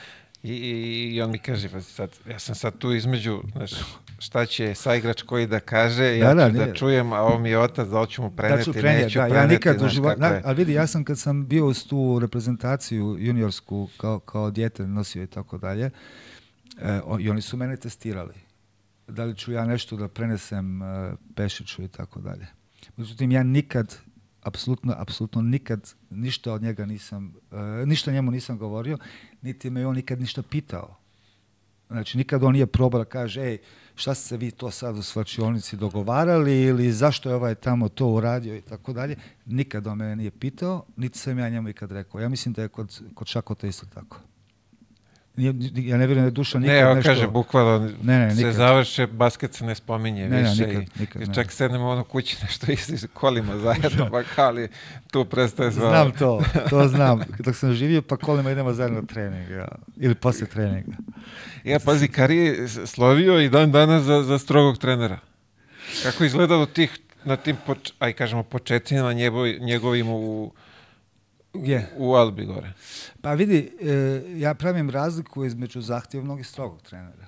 [0.44, 0.72] I, i,
[1.08, 3.72] i on mi kaže, pa sad, ja sam sad tu između, znaš,
[4.20, 6.76] šta će saigrač koji da kaže, ja Da, da, ću da nije.
[6.76, 9.26] čujem, a ovo mi je otac, da li ću mu preneti, Tačno prenijeti, neću da,
[9.26, 10.42] preneti, ja nikad u životu, je.
[10.46, 15.24] ali vidi, ja sam kad sam bio uz tu reprezentaciju juniorsku kao, kao dijete nosio
[15.24, 15.90] i tako dalje,
[16.78, 18.34] e, o- i oni su mene testirali.
[19.08, 20.86] Da li ću ja nešto da prenesem e,
[21.36, 22.48] Pešiću i tako dalje.
[22.98, 23.96] Međutim, ja nikad,
[24.48, 28.98] apsolutno, apsolutno nikad ništa od njega nisam, e, ništa njemu nisam govorio,
[29.42, 30.96] niti me on nikad ništa pitao.
[31.88, 33.58] Znači, nikad on nije probao da kaže, ej,
[33.96, 38.56] šta ste vi to sad u svačionici dogovarali ili zašto je ovaj tamo to uradio
[38.56, 39.16] i tako dalje.
[39.46, 42.22] Nikad on mene nije pitao, niti sam ja njemu ikad rekao.
[42.22, 44.20] Ja mislim da je kod, kod Šakota isto tako.
[45.38, 45.54] Ja
[45.98, 47.10] ne vjerujem da je duša nikad Ne, on nešto...
[47.10, 48.54] kaže, bukvalno, Ne, ne, se nikad.
[48.54, 50.68] završe, basket se ne spominje Ne, ne, više.
[50.68, 51.34] nikad, i, nikad, i ne.
[51.34, 54.68] čak sednemo ono kući nešto isti kolima zajedno, pa kali,
[55.12, 55.90] tu prestaje zvala.
[55.90, 57.20] Znam to, to znam.
[57.40, 59.50] Dok sam živio, pa kolima idemo zajedno trening.
[59.50, 59.68] Ja.
[59.98, 60.98] Ili poslije treninga.
[61.64, 65.20] Ja, pazi, Kari je slovio i dan danas za, za strogog trenera.
[66.04, 68.44] Kako je izgledalo tih, na tim, poč, aj kažemo,
[69.16, 70.52] njegovi, njegovim u,
[71.66, 71.90] Je.
[71.98, 72.74] u Albi gore?
[73.22, 77.28] Pa vidi, e, ja pravim razliku između zahtjevnog i strogog trenera.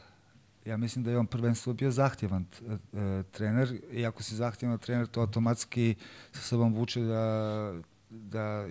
[0.65, 5.07] Ja mislim da je on prvenstveno bio zahtjevan e, trener i ako si zahtjevan trener
[5.07, 5.95] to automatski
[6.31, 7.73] sa sobom vuče da,
[8.09, 8.67] da,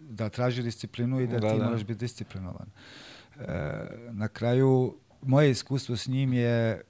[0.00, 1.64] da traži disciplinu i da, Da, ti da.
[1.64, 2.66] moraš biti disciplinovan.
[3.40, 3.46] E,
[4.10, 6.82] na kraju, moje iskustvo s njim je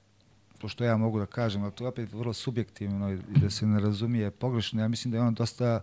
[0.60, 3.66] to što ja mogu da kažem, ali to je opet vrlo subjektivno i da se
[3.66, 4.80] ne razumije pogrešno.
[4.80, 5.80] Ja mislim da je on dosta,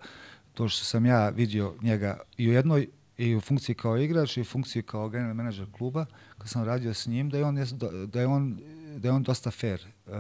[0.58, 2.88] to što sam ja vidio njega i u jednoj
[3.18, 6.06] i u funkciji kao igrač i u funkciji kao general menadžer kluba,
[6.38, 8.60] kad sam radio s njim, da je on, jes- da je on,
[8.98, 10.14] da je on dosta fair uh,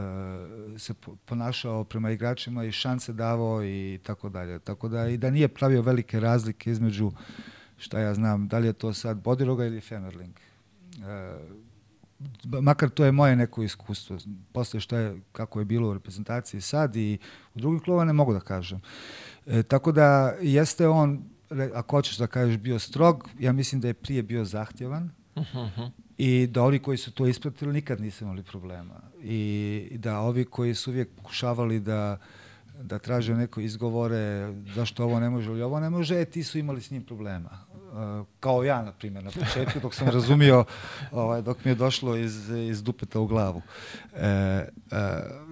[0.78, 4.60] se po- ponašao prema igračima i šanse davao i tako dalje.
[4.60, 7.12] Tako da i da nije pravio velike razlike između
[7.78, 10.34] šta ja znam, da li je to sad Bodiroga ili Fenerling.
[12.44, 14.18] Ba- makar to je moje neko iskustvo.
[14.54, 17.20] Posle šta je, kako je bilo u reprezentaciji sad i
[17.56, 18.82] u drugim klubama ne mogu da kažem.
[19.48, 21.24] E, tako da jeste on,
[21.74, 25.10] ako hoćeš da kažeš, bio strog, ja mislim da je prije bio zahtjevan
[26.18, 29.02] i da ovi koji su to ispratili nikad nisu imali problema.
[29.24, 32.18] I da ovi koji su uvijek pokušavali da
[32.82, 36.58] da traže neko izgovore zašto ovo ne može ili ovo ne može, e, ti su
[36.58, 37.50] imali s njim problema.
[37.50, 40.66] E, kao ja, na primjer, na početku, dok sam razumio,
[41.12, 43.62] ovaj, dok mi je došlo iz, iz dupeta u glavu.
[44.16, 44.68] E, e,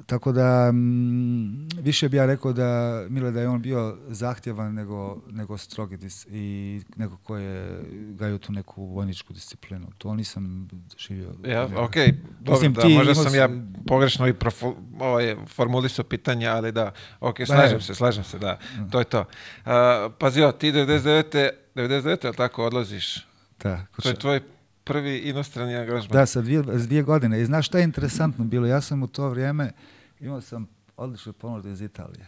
[0.05, 5.21] tako da, mm, više bi ja rekao da, Mile, da je on bio zahtjevan nego,
[5.31, 5.97] nego strogi
[6.29, 9.87] i neko ko je gajio tu neku vojničku disciplinu.
[9.97, 10.67] To nisam
[10.97, 11.33] živio.
[11.45, 13.49] Ja, okej, dobro, Mislim, da, ti možda sam ja
[13.87, 17.45] pogrešno i profu, ovaj, formulisao pitanja, ali da, ok, ne.
[17.45, 18.59] slažem se, slažem se, da,
[18.91, 19.25] to je to.
[19.65, 21.49] A, pazi, o, ti 99.
[21.75, 22.25] 99.
[22.25, 23.27] ali tako, odlaziš.
[23.61, 24.41] Da, To je tvoj
[24.83, 26.11] prvi inostrani angažman.
[26.11, 27.41] Da, sa dvije, s dvije godine.
[27.41, 28.67] I znaš šta je interesantno bilo?
[28.67, 29.71] Ja sam u to vrijeme,
[30.19, 30.67] imao sam
[30.97, 32.27] odličnu ponudu iz Italije.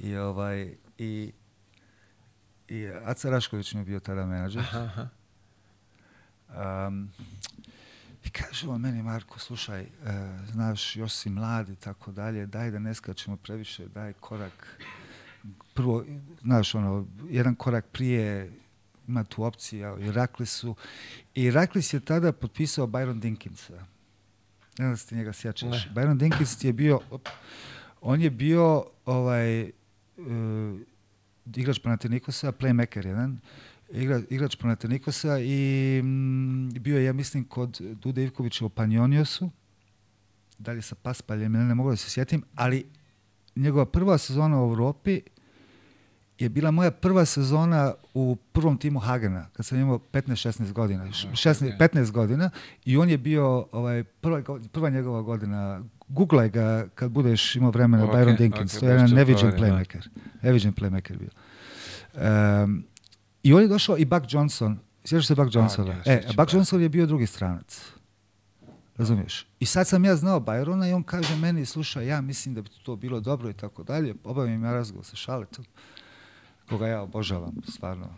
[0.00, 1.32] I ovaj, i,
[2.68, 4.62] i Aca Rašković mi je bio tada menadžer.
[4.62, 5.08] Aha, aha.
[6.86, 7.12] Um,
[8.24, 9.88] I kaže on meni, Marko, slušaj, e,
[10.52, 14.80] znaš, još si mlad i tako dalje, daj da ne skačemo previše, daj korak.
[15.74, 16.04] Prvo,
[16.42, 18.50] znaš, ono, jedan korak prije
[19.10, 20.74] ima tu opcija i Raklisu.
[21.34, 23.74] I Raklis je tada potpisao Byron Dinkinsa.
[24.78, 25.86] Ne znam da se njega sjećaš.
[25.86, 25.92] Ne.
[25.94, 27.28] Byron Dinkins je bio, op,
[28.00, 29.70] on je bio ovaj, e,
[31.56, 33.40] igrač Panathinaikosa, playmaker jedan,
[33.90, 39.50] igra, igrač Panathinaikosa i mm, bio je, ja mislim, kod Dude Ivkovića u Panjoniosu,
[40.58, 42.86] dalje sa Paspaljem, ne, ne mogu da se sjetim, ali
[43.56, 45.20] njegova prva sezona u Europi
[46.40, 51.78] je bila moja prva sezona u prvom timu Hagena, kad sam imao 15-16 godina, 16,
[51.78, 52.50] 15 godina
[52.84, 58.04] i on je bio ovaj, prva, prva njegova godina, googlaj ga kad budeš imao vremena,
[58.04, 59.56] Ok, Byron Dinkins, ok, to je jedan neviđen da.
[59.56, 60.08] playmaker,
[60.42, 61.30] neviđen playmaker bio.
[62.14, 62.84] Um,
[63.42, 65.92] I on je došao i Buck Johnson, sjećaš se Buck Johnsona?
[65.92, 66.56] ja, e, sjećam, Buck da.
[66.56, 67.92] Johnson je bio drugi stranac.
[68.96, 69.46] Razumiješ?
[69.60, 72.68] I sad sam ja znao Byrona i on kaže meni, slušaj, ja mislim da bi
[72.82, 74.14] to bilo dobro i tako dalje.
[74.24, 75.64] Obavim ja razgovor sa Šaletom,
[76.70, 78.08] koga ja obožavam, stvarno.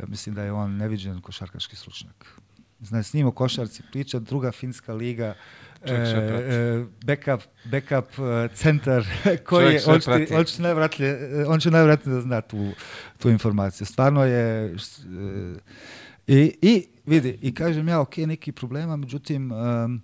[0.00, 2.40] Ja mislim da je on neviđen košarkaški stručnjak.
[2.80, 5.34] Zna s njim o košarci priča, druga finska liga,
[5.86, 9.06] Čovjek e, e, backup, backup e, centar
[9.48, 12.72] koji je, on će, on će najvratnije, on će najvratnije da zna tu,
[13.18, 13.86] tu informaciju.
[13.86, 14.76] Stvarno je, e,
[16.26, 20.02] i, i vidi, i kažem ja, ok, neki problema, međutim, em,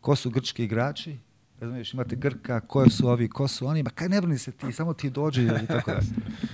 [0.00, 1.18] ko su grčki igrači,
[1.60, 4.72] razumiješ, imate Grka, koje su ovi, ko su oni, ma kaj ne brini se ti,
[4.72, 6.00] samo ti dođi i tako da.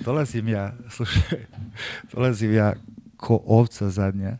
[0.05, 1.45] Dolazim ja, slušaj,
[2.13, 2.73] dolazim ja
[3.17, 4.37] ko ovca zadnja,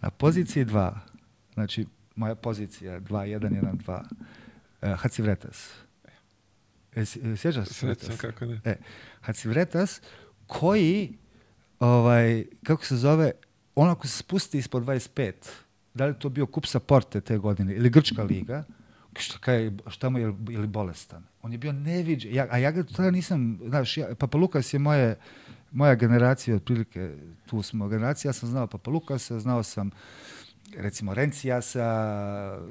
[0.00, 1.00] na poziciji dva,
[1.54, 4.02] znači moja pozicija 2, 1, 1, 2,
[4.92, 5.70] uh, Hacivretas.
[6.94, 7.74] E, si- e, sjećaš se?
[7.74, 8.60] Sjećam, kako ne.
[8.64, 8.76] E,
[9.20, 10.00] Hacivretas
[10.46, 11.18] koji,
[11.80, 13.30] ovaj, kako se zove,
[13.74, 15.32] on ako se spusti ispod 25,
[15.94, 18.64] da li to bio kup sa porte te godine ili Grčka liga,
[19.18, 21.24] šta, kaj, šta mu je ili bolestan.
[21.42, 22.34] On je bio neviđen.
[22.34, 25.16] Ja, a ja ga tada nisam, znaš, ja, Papa Lukas je moje,
[25.72, 27.14] moja generacija, otprilike
[27.46, 29.90] tu smo generacija, ja sam znao Papa Lukasa, znao sam
[30.76, 31.86] recimo Rencijasa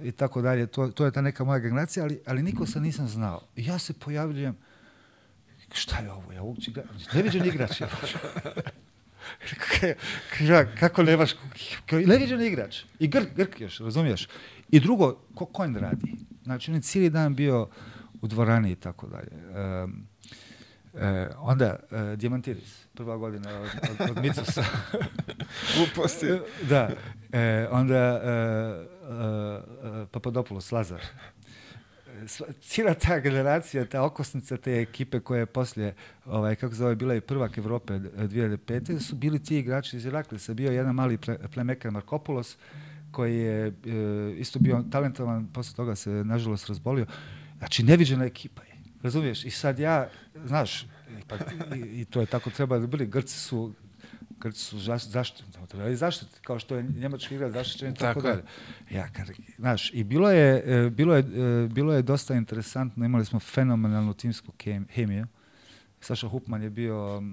[0.03, 3.07] i tako dalje, to, to je ta neka moja generacija, ali, ali niko se nisam
[3.07, 3.41] znao.
[3.55, 4.57] I ja se pojavljujem,
[5.73, 7.81] šta je ovo, ja uopće gledam, neviđen igrač.
[7.81, 7.87] je.
[10.37, 11.31] Kaj- kako nemaš,
[11.91, 12.83] neviđen igrač.
[12.99, 14.27] I Grk, Grk još, razumiješ?
[14.69, 16.15] I drugo, ko konj radi.
[16.43, 17.67] Znači, on je cijeli dan bio
[18.21, 19.31] u dvorani i tako dalje.
[19.55, 20.07] Em,
[20.93, 24.63] e, onda, e, Diamantidis, prva godina od, od, od Micosa.
[25.77, 26.27] Gluposti.
[26.69, 26.89] da.
[27.31, 31.01] E, onda e, e, e, Papadopoulos, Lazar.
[32.25, 37.15] sva- cijela ta generacija, ta okosnica te ekipe koja je poslije, ovaj, kako zove, bila
[37.15, 38.99] i prvak Evrope eh, 2005.
[38.99, 40.53] su bili ti igrači iz Iraklisa.
[40.53, 42.57] Bio je jedan mali ple, plemekar Markopolos,
[43.14, 43.72] koji je e,
[44.38, 47.05] isto bio talentovan, posle toga se nažalost razbolio.
[47.57, 48.74] Znači, neviđena ekipa je.
[49.03, 49.45] Razumiješ?
[49.45, 50.09] I sad ja,
[50.45, 50.86] znaš,
[51.22, 51.41] ipak,
[51.76, 53.05] i, i to je tako treba da bili.
[53.07, 53.74] Grci su
[54.39, 58.34] Grci su zaš, zaštitni, zaštiti, kao što je Njemački igra zaštićen i tako, Tako je.
[58.34, 58.47] dalje.
[58.91, 63.26] Ja, kad, znaš, i bilo je, e, bilo, je, e, bilo je dosta interesantno, imali
[63.26, 64.51] smo fenomenalnu timsku
[64.89, 65.28] hemiju.
[66.01, 67.24] Saša Hupman je bio,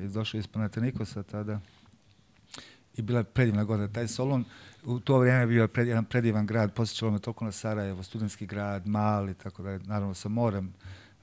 [0.00, 1.60] je došao iz Panathinaikosa tada
[2.96, 3.88] i bila je predivna godina.
[3.88, 4.44] Taj Solon
[4.84, 8.46] u to vrijeme je bio pred, jedan predivan grad, posjećalo me toliko na Sarajevo, studentski
[8.46, 10.72] grad, mali, tako da, naravno sa morem,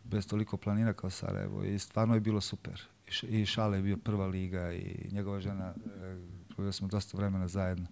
[0.03, 2.81] bez toliko planina kao Sarajevo i stvarno je bilo super.
[3.23, 6.17] I, i Šale je bio prva liga i njegova žena, e,
[6.55, 7.87] proveli smo dosta vremena zajedno.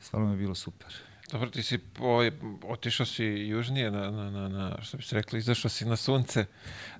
[0.00, 0.94] Stvarno mi je bilo super.
[1.32, 2.30] Dobro, ti si ovaj,
[2.68, 6.44] otišao si južnije na, na, na, na, što bi se rekli, izašao si na sunce.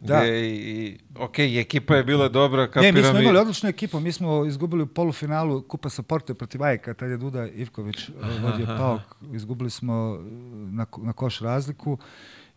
[0.01, 0.20] Da.
[0.20, 4.12] Gde i, ok, ekipa je bila dobra, Ne, kapiram mi smo imali odličnu ekipu, mi
[4.12, 8.12] smo izgubili u polufinalu Kupa Saporte protiv Ajka, tad je Duda Ivković e,
[8.43, 9.01] vodio paok,
[9.33, 10.31] izgubili smo e,
[10.72, 11.99] na, na koš razliku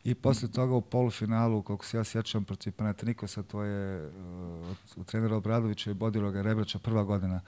[0.04, 4.08] i posle toga u polufinalu, koliko se ja sjećam, protiv Panathinaikosa, to je e,
[4.72, 7.42] od, od trenera Obradovića i bodilo ga Rebrača prva godina,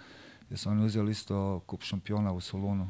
[0.46, 2.90] gdje su oni uzeli isto kup šampiona u Solunu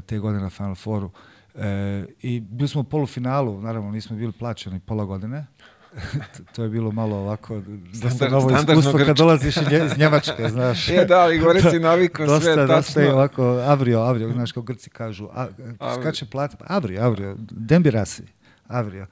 [0.00, 1.10] te godine na Final Fouru.
[1.54, 1.66] E,
[2.20, 5.46] I bili smo u polufinalu, naravno nismo bili plaćeni pola godine.
[6.54, 7.60] to je bilo malo ovako,
[7.92, 10.88] dosta Standard- novo iskustvo kad dolaziš iz Nje- iz Njemačke, znaš.
[10.88, 13.14] Je, da, ali gore si navikao dosta, sve dosta je tačno.
[13.14, 15.46] ovako, avrio, avrio, znaš, kao Grci kažu, a,
[15.78, 16.02] Avrio.
[16.02, 18.22] skače plata, pa avrio, avrio, dembirasi,
[18.66, 19.06] avrio.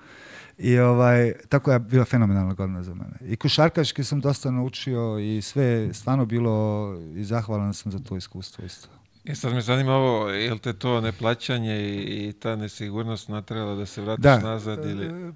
[0.59, 3.17] I ovaj, tako je bila fenomenalna godina za mene.
[3.23, 8.17] I košarkaški sam dosta naučio i sve je stvarno bilo i zahvalan sam za to
[8.17, 8.89] iskustvo isto.
[9.27, 13.75] I sad me zanima ovo, je li te to neplaćanje i, i ta nesigurnost natrala
[13.75, 14.39] da se vratiš Da.
[14.39, 15.07] nazad ili...
[15.07, 15.33] E,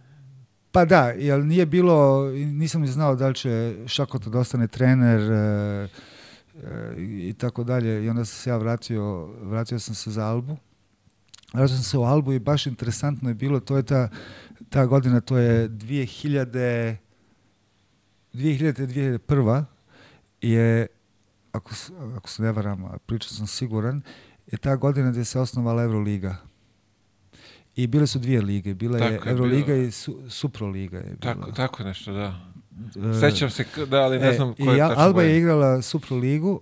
[0.72, 5.20] Pa da, jer nije bilo, nisam ni znao da li će Šakota da ostane trener
[5.32, 5.88] e, e,
[6.98, 8.04] i tako dalje.
[8.04, 10.56] I onda sam se ja vratio, vratio sam se za Albu.
[11.52, 14.08] Vratio sam se u Albu i baš interesantno je bilo, to je ta,
[14.68, 16.96] ta godina, to je 2000, 2000
[18.34, 19.64] 2001
[20.42, 20.86] je,
[21.52, 21.70] ako,
[22.16, 24.02] ako se ne varam, pričao sam siguran,
[24.46, 26.36] je ta godina gdje se osnovala Euroliga.
[27.76, 29.86] I bile su dvije lige, bila je Tako je Euroliga bilo.
[29.86, 31.34] i su, Suproliga je bila.
[31.34, 32.40] Tako, tako nešto, da.
[33.16, 36.60] E, Sećam se, da, ali ne e, znam koje Al- tačno Alba je igrala Suproligu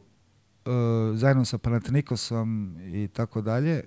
[0.67, 0.71] e,
[1.15, 3.85] zajedno sa Panathinaikosom i tako dalje,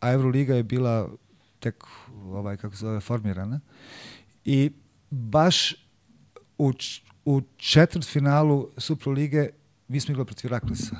[0.00, 1.08] a Euroliga je bila
[1.60, 1.84] tek
[2.24, 3.60] ovaj kako se zove formirana.
[4.44, 4.70] I
[5.10, 5.74] baš
[6.58, 6.72] u,
[7.24, 9.48] u četvrtfinalu Suprolige
[9.88, 10.96] mi smo igrali protiv Raklisa.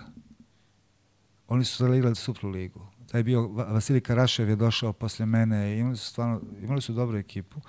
[1.48, 2.80] Oni su sada igrali Suproligu.
[3.06, 6.92] Taj bio Va- Vasilij Karašev je došao posle mene i imali su stvarno imali su
[6.92, 7.60] dobru ekipu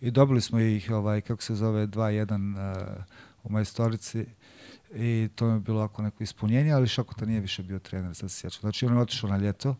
[0.00, 2.54] i dobili smo ih ovaj kako se zove 2-1
[2.86, 3.04] uh,
[3.44, 4.26] u majstorici
[4.94, 8.30] i to mi je bilo ovako neko ispunjenje, ali Šakota nije više bio trener, sad
[8.30, 8.60] se sjećam.
[8.60, 9.76] Znači on je otišao na ljeto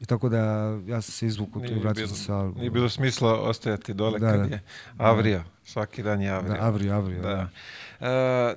[0.00, 0.38] i tako da
[0.86, 2.58] ja sam se izvukao tu i vratio sam se Albu.
[2.58, 4.46] Nije bilo smisla ostajati dole Da, kad da.
[4.46, 4.62] je
[4.98, 5.44] Avrija.
[5.64, 6.62] Svaki dan je Da, Avrija.
[6.62, 7.22] Avrio, Avrio.
[7.22, 7.48] Da.
[8.00, 8.06] Da.
[8.08, 8.54] E,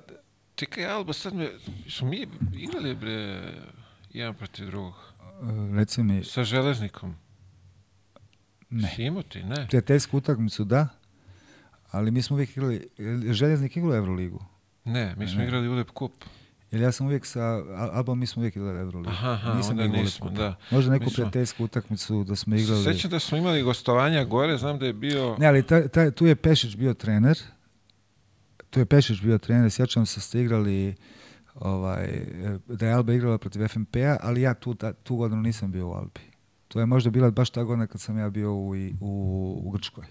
[0.56, 1.50] čekaj, Alba, sad me...
[1.90, 3.44] Smo mi igrali, bre,
[4.10, 4.94] jedan protiv drugog?
[5.42, 7.16] Uh, reci mi, Sa železnikom?
[8.70, 8.90] ne.
[8.90, 9.68] Si imao ti, ne?
[9.68, 10.88] Prijateljsku utakmicu da,
[11.92, 14.46] ali mi smo uvijek igrali, je Željeznik igrao Euroligu.
[14.86, 15.46] Ne, mi smo Ne.
[15.46, 16.12] igrali Ulep Kup.
[16.72, 19.10] Jer ja sam uvijek sa Al- Albom, mi smo uvijek igrali Euroligu.
[19.10, 20.56] Aha, aha, onda nismo, da.
[20.72, 22.84] Možda neku smo- prijateljsku utakmicu da smo igrali.
[22.84, 25.36] Sećam da smo imali gostovanja gore, znam da je bio...
[25.40, 27.38] Ne, ali taj, taj, tu je Pešić bio trener.
[28.76, 29.72] Tu je Pešić bio trener.
[29.72, 30.96] Sjećam se ste igrali
[31.56, 32.26] ovaj,
[32.68, 35.92] da je Alba igrala protiv FNP-a, ali ja tu, ta- tu godinu nisam bio u
[35.92, 36.20] Albi.
[36.68, 40.06] To je možda bila baš ta godina kad sam ja bio u, u, u Grčkoj.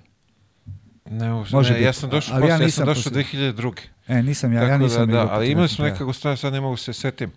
[1.11, 3.53] Ne, uopšte Može ne, ja biti, sam došao ali posle, ja ja, sam došao poslije.
[3.53, 3.73] 2002.
[4.09, 5.93] E, nisam ja, ja Tako nisam da, da, ali imali smo FNP-a.
[5.93, 7.31] neka gostovanja, sad ne mogu se setim.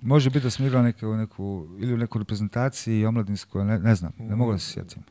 [0.00, 3.94] Može biti da smo igrali neke, u neku, ili u neku reprezentaciji omladinskoj, ne, ne
[3.94, 5.02] znam, ne mogu da se sjetim.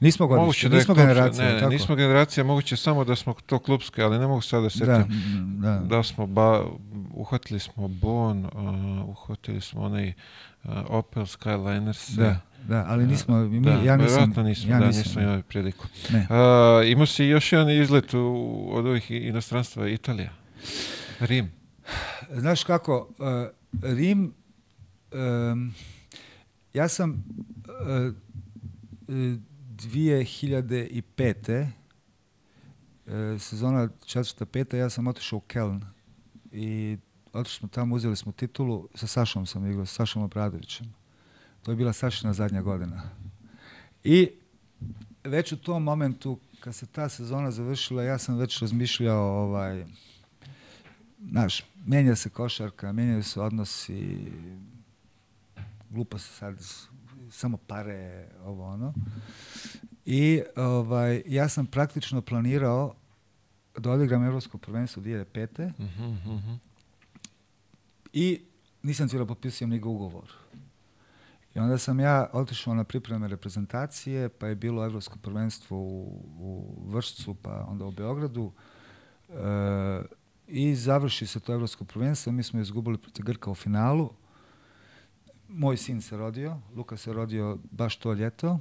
[0.00, 1.70] Nismo godište, da nismo klubska- generacija, ne, ne, tako?
[1.70, 4.86] nismo generacija, moguće samo da smo to klubske, ali ne mogu sad da setim.
[5.58, 6.64] da, Da, da, smo ba,
[7.10, 8.50] uhvatili smo Bon, uh,
[9.08, 10.08] uhvatili smo onaj
[10.64, 12.16] uh, Opel Skyliner.
[12.16, 15.86] da, da, ali nismo, mi, da, ja nisam, nismo, ja da, nisam, nismo imali priliku.
[16.12, 16.18] ne.
[16.20, 16.26] Uh,
[16.88, 18.18] imao si još jedan izlet u,
[18.70, 20.30] od ovih inostranstva, Italija,
[21.20, 21.52] Rim.
[22.30, 23.26] Znaš kako, uh,
[23.84, 24.34] Rim,
[25.52, 25.74] um,
[26.74, 28.14] ja sam uh,
[29.08, 29.14] uh,
[29.86, 31.66] 2005.
[33.06, 35.84] Uh, sezona četvrta, peta, ja sam otišao u Keln
[36.52, 36.98] i
[37.32, 40.94] otišli smo tamo, uzeli smo titulu, sa Sašom sam igrao, sa Sašom Obradovićem.
[41.62, 43.02] To je bila Sašina zadnja godina.
[44.04, 44.30] I
[45.24, 49.84] već u tom momentu, kad se ta sezona završila, ja sam već razmišljao, ovaj,
[51.30, 54.32] znaš, menja se košarka, menjaju se odnosi,
[55.90, 56.56] glupo se sad,
[57.30, 58.94] samo pare, ovo ono.
[60.04, 62.94] I ovaj, ja sam praktično planirao
[63.78, 65.72] da odigram Evropsko prvenstvo 2005.
[65.78, 66.54] Mhm, mhm.
[68.12, 68.40] I
[68.82, 70.32] nisam cijelo potpisao ni ugovor.
[71.54, 76.76] I onda sam ja otišao na pripreme reprezentacije, pa je bilo Evropsko prvenstvo u, u
[76.90, 78.52] Vršcu, pa onda u Beogradu.
[79.28, 79.34] E,
[80.48, 84.10] I završi se to Evropsko prvenstvo, mi smo izgubili protiv Grka u finalu.
[85.48, 88.58] Moj sin se rodio, Luka se rodio baš to ljeto.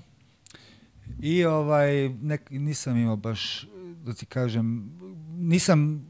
[1.20, 3.68] I ovaj, nek, nisam imao baš,
[4.06, 4.92] da ti kažem,
[5.38, 6.10] nisam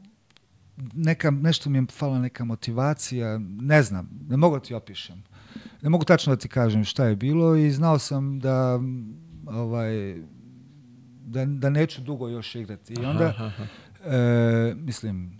[0.94, 5.22] neka, nešto mi je fala neka motivacija, ne znam, ne mogu da ti opišem.
[5.82, 8.80] Ne mogu tačno da ti kažem šta je bilo i znao sam da
[9.46, 10.16] ovaj
[11.26, 12.94] da, da neću dugo još igrati.
[12.94, 13.64] I onda, Aha, aha.
[14.16, 15.38] e, mislim,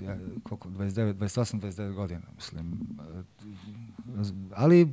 [0.00, 2.80] ja, koliko, 29, 28, 29 godina, mislim.
[4.54, 4.88] Ali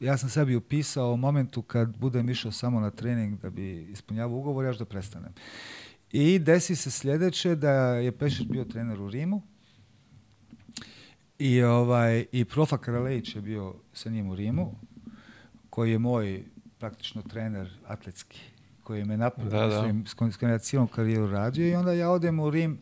[0.00, 4.38] ja sam sebi upisao u momentu kad budem išao samo na trening da bi ispunjavao
[4.38, 5.32] ugovor, ja ću da prestanem.
[6.12, 9.42] I desi se sljedeće da je Pešić bio trener u Rimu
[11.38, 14.74] i, ovaj, i Profa Karalejić je bio sa njim u Rimu,
[15.70, 16.44] koji je moj
[16.78, 18.40] praktično trener atletski,
[18.82, 20.04] koji me napravio, Da, da.
[20.06, 22.78] s kojim s kojim ja cijelu karijeru radio i onda ja odem u Rim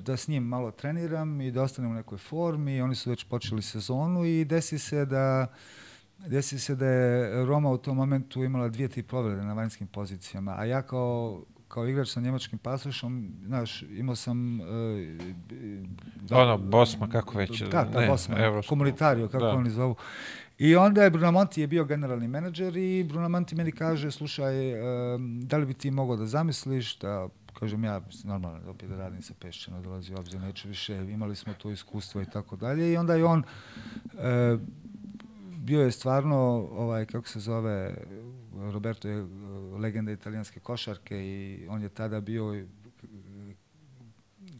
[0.00, 2.82] da s njim malo treniram i da ostanem u nekoj formi.
[2.82, 5.46] Oni su već počeli sezonu i desi se da
[6.26, 10.54] desi se da je Roma u tom momentu imala dvije, tri povrede na vanjskim pozicijama,
[10.58, 14.60] a ja kao kao igrač sa njemačkim pasošom, znaš, imao sam...
[14.60, 14.64] e,
[16.30, 18.68] Ono, Bosma, kako već, Da, ta ne, Bosma, evropsko.
[18.68, 19.50] komunitario, kako Da.
[19.50, 19.94] oni zovu.
[20.58, 24.72] I onda je Brunamonti je bio generalni menadžer i Brunamonti meni kaže, slušaj,
[25.14, 27.28] em, da li bi ti mogao da zamisliš da
[27.58, 31.70] kažem ja, normalno, opet da radim sa Pešćano, dolazi obzir, neću više, imali smo to
[31.70, 32.92] iskustvo i tako dalje.
[32.92, 33.42] I onda je on,
[34.18, 34.56] e,
[35.56, 36.36] bio je stvarno,
[36.72, 37.94] ovaj, kako se zove,
[38.72, 39.26] Roberto je
[39.78, 42.66] legenda italijanske košarke i on je tada bio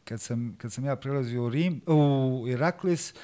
[0.04, 3.14] kad sam, kad sam ja prelazio u Rim, u Iraklis,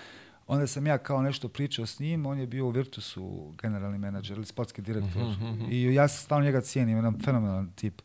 [0.46, 4.36] onda sam ja kao nešto pričao s njim, on je bio u Virtusu generalni menadžer
[4.36, 5.22] ili sportski direktor.
[5.22, 5.64] Mhm, mhm.
[5.70, 8.02] I ja stvarno njega cijenim, jedan fenomenalan tip.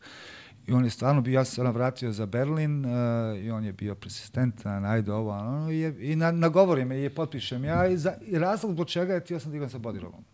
[0.66, 2.92] I on je stvarno bio, ja se onda vratio za Berlin uh,
[3.38, 7.02] i on je bio persistentan, ajde ovo, ono, i, je, i na, nagovori me i
[7.02, 9.78] je potpišem ja i, za, i razlog zbog čega je htio sam da igram sa
[9.78, 10.24] Bodirogom.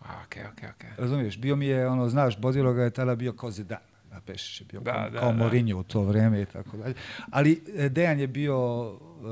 [0.00, 0.90] A, Okej, okej, okej.
[0.98, 3.80] Razumiješ, bio mi je, ono, znaš, Bodiroga je tada bio kao Zidane,
[4.12, 5.38] a Pešić je bio Da, kao, da, kao da.
[5.38, 6.94] Mourinho u to vreme i tako dalje.
[7.30, 8.90] Ali e, Dejan je bio,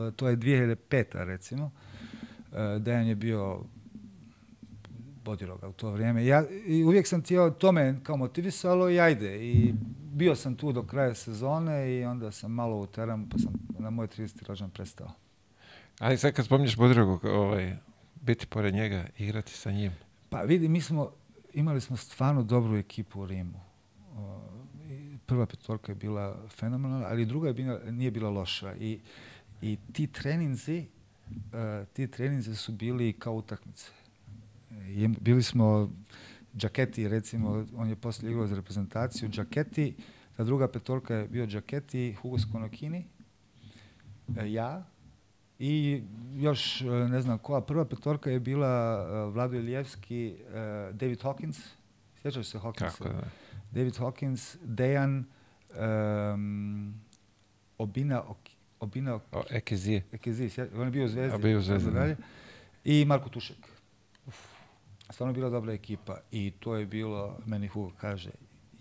[0.09, 1.25] e, to je 2005.
[1.25, 1.71] recimo,
[2.79, 3.65] Dejan je bio
[5.25, 6.27] Bodiroga u to vrijeme.
[6.27, 9.45] Ja, I uvijek sam tijelo, to me kao motivisalo i ajde.
[9.45, 9.75] I
[10.13, 13.91] bio sam tu do kraja sezone i onda sam malo u teramu, pa sam na
[13.91, 14.47] moj 30.
[14.47, 15.11] rođan prestao.
[15.99, 17.77] Ali sad kad spominješ Budrogog, ovaj,
[18.15, 19.93] biti pored njega, igrati sa njim.
[20.31, 21.11] Pa vidi, mi smo,
[21.53, 23.61] imali smo stvarno dobru ekipu u Rimu.
[24.17, 24.41] O,
[25.27, 28.75] prva petorka je bila fenomenalna, ali druga je bila, nije bila loša.
[28.75, 29.01] I,
[29.63, 30.87] i ti treninzi,
[31.53, 33.91] e, ti treninzi su bili kao utakmice.
[34.89, 35.91] I bili smo
[36.57, 39.95] Džaketi, recimo, on je poslije igrao za reprezentaciju, Džaketi,
[40.37, 43.05] ta druga petorka je bio Džaketi, Hugo Skonokini,
[44.39, 44.87] e, ja,
[45.59, 46.03] i
[46.33, 48.69] još e, ne znam koja, prva petorka je bila
[49.29, 50.37] e, Vlado Ilijevski,
[50.93, 51.61] David Hawkins,
[52.23, 52.99] sjećaš se Hawkinsa?
[52.99, 53.23] Kako da.
[53.73, 55.25] David Hawkins, Dejan,
[56.35, 56.95] um,
[57.79, 58.51] Obina, Ok-
[58.81, 60.03] Obina O, Ekezi.
[60.13, 61.35] Ekezi, sje- on je bio u Zvezdi.
[61.35, 62.17] A bio u Zvezdi, dalje.
[62.85, 63.57] I Marko Tušek.
[65.11, 68.31] Stvarno bila dobra ekipa i to je bilo, meni Hugo kaže,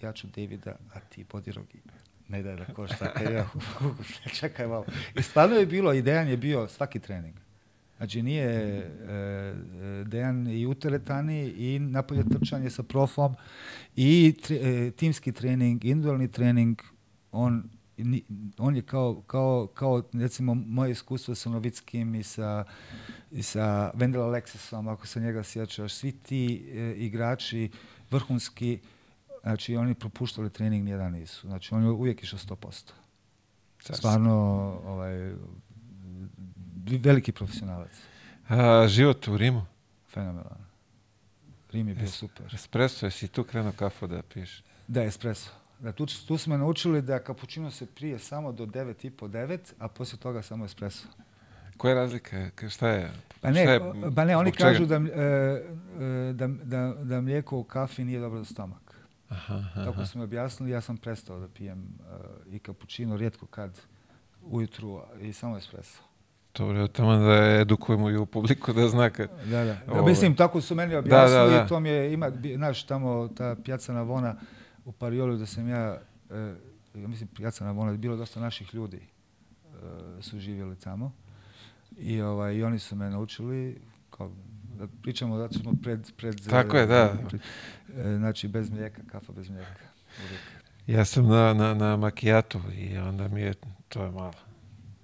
[0.02, 1.80] ja ću Davida, a ti Bodirogi.
[2.28, 3.14] Ne daj da košta.
[3.14, 3.48] Kaj ja,
[3.78, 4.86] Hugo, čekaj malo.
[5.16, 7.36] I stvarno je bilo, i Dejan je bio svaki trening.
[7.98, 13.36] Znači nije e, e, Dejan i u teretani i napolje trčanje sa profom
[13.96, 16.82] i tre- e, timski trening, individualni trening,
[17.32, 18.24] on ni-
[18.58, 22.66] on je kao, kao, kao recimo moje iskustvo sa Novickim i sa,
[23.32, 23.62] i sa
[23.94, 27.72] Wendell Alexisom, ako se njega sjećaš, svi ti e, igrači
[28.12, 28.80] vrhunski,
[29.42, 31.48] znači oni propuštali trening nijedan nisu.
[31.48, 32.92] Znači on je uvijek išao 100%.
[33.80, 34.34] Car- Stvarno
[34.86, 35.34] ovaj,
[37.00, 37.92] veliki profesionalac.
[38.48, 39.66] A, život u Rimu.
[40.10, 40.64] Fenomenalan.
[41.72, 42.56] Rim je bio Jes- super.
[42.56, 44.64] Espresso, jesi tu krenuo kafu da piješ?
[44.88, 45.50] Da, espresso.
[45.80, 49.58] Da, tu, tu smo naučili da kapućino se prije samo do 9 i po 9,
[49.80, 51.08] a poslije toga samo espresso.
[51.78, 52.38] Koja je razlika?
[52.52, 53.12] Ka- Šta je?
[53.42, 53.82] Pa ne, šta je,
[54.16, 54.64] pa ne oni čega?
[54.64, 58.96] kažu da, e, e, da, da, da mlijeko u kafi nije dobro za stomak.
[59.30, 59.86] Aha, aha.
[59.86, 63.80] Tako su mi objasnili, ja sam prestao da pijem uh, i kapućino, rijetko kad
[64.44, 66.00] ujutru i samo espresso.
[66.56, 69.30] Dobro, tamo da edukujemo i u publiku da zna kad...
[69.46, 69.78] Da, da.
[69.90, 71.66] Ovo- Mislim, tako su meni objasnili da, da.
[71.66, 74.36] i to mi je, ima, znaš, tamo ta pjaca Navona
[74.86, 76.02] u Pariolu da sam ja,
[76.32, 76.56] e,
[76.96, 79.78] ja mislim pjaca Navona, je bilo dosta naših ljudi e,
[80.22, 81.12] su živjeli tamo
[81.98, 84.32] i, ovaj, i oni su me naučili kao,
[84.78, 87.14] da pričamo da ćemo pred, pred Tako e, je, da.
[87.30, 87.42] pred-
[87.98, 89.72] e, znači bez mlijeka, kafa bez mlijeka.
[90.26, 90.42] uvijek.
[90.88, 93.54] Ja sam na, na, na makijatu i onda mi je,
[93.90, 94.34] to je malo.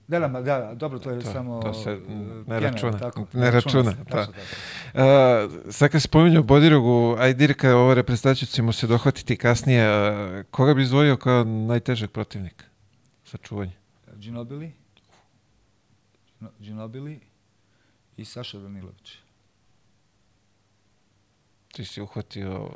[0.09, 1.61] Da, da, ma da, dobro, to je To- samo...
[1.61, 3.25] to se e, ne pjena, računa, tako?
[3.33, 4.21] ne računa, se, da.
[4.21, 9.83] Uh, sad kad si spominjao Bodirogu, aj Dirka, ova reprezentaciju ćemo se dohvatiti kasnije.
[9.83, 12.65] a, koga bi izdvojio kao najtežeg protivnika
[13.25, 13.71] za čuvanje?
[14.15, 14.71] Ginobili,
[16.39, 17.19] Gino- Ginobili
[18.17, 19.17] i Saša Danilović.
[21.67, 22.69] Ti si uhvatio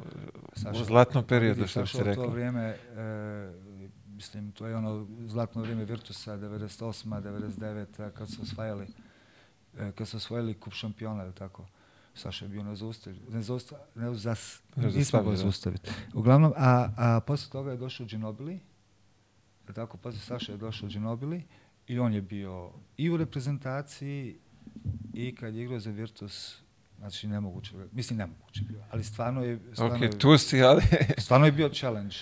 [0.53, 2.23] Saša- u zlatnom periodu, što bi Saša se u rekao.
[2.23, 2.76] to vrijeme, e,
[4.15, 7.22] mislim, to je ono zlatno vrijeme Virtusa, 98.
[7.22, 8.11] 99.
[8.11, 8.88] kad su osvajali,
[9.77, 11.65] e, kad su osvojili kup šampiona, ili tako.
[12.15, 15.35] Saša je bio nezaustav, nezaustav, neuzas, Nezaustavljiv, nismo ga da.
[15.35, 15.91] zaustaviti.
[16.14, 18.60] Uglavnom, a, a poslije toga je došao Ginobili,
[19.65, 21.44] jel tako, poslije Saša je došao Ginobili
[21.88, 24.40] i on je bio i u reprezentaciji
[25.14, 26.62] i kad je igrao za Virtus,
[27.03, 30.81] znači nemoguće, mislim nemoguće bio, ali stvarno je, stvarno Ok, je, tu si, ali...
[31.25, 32.15] Stvarno je bio challenge.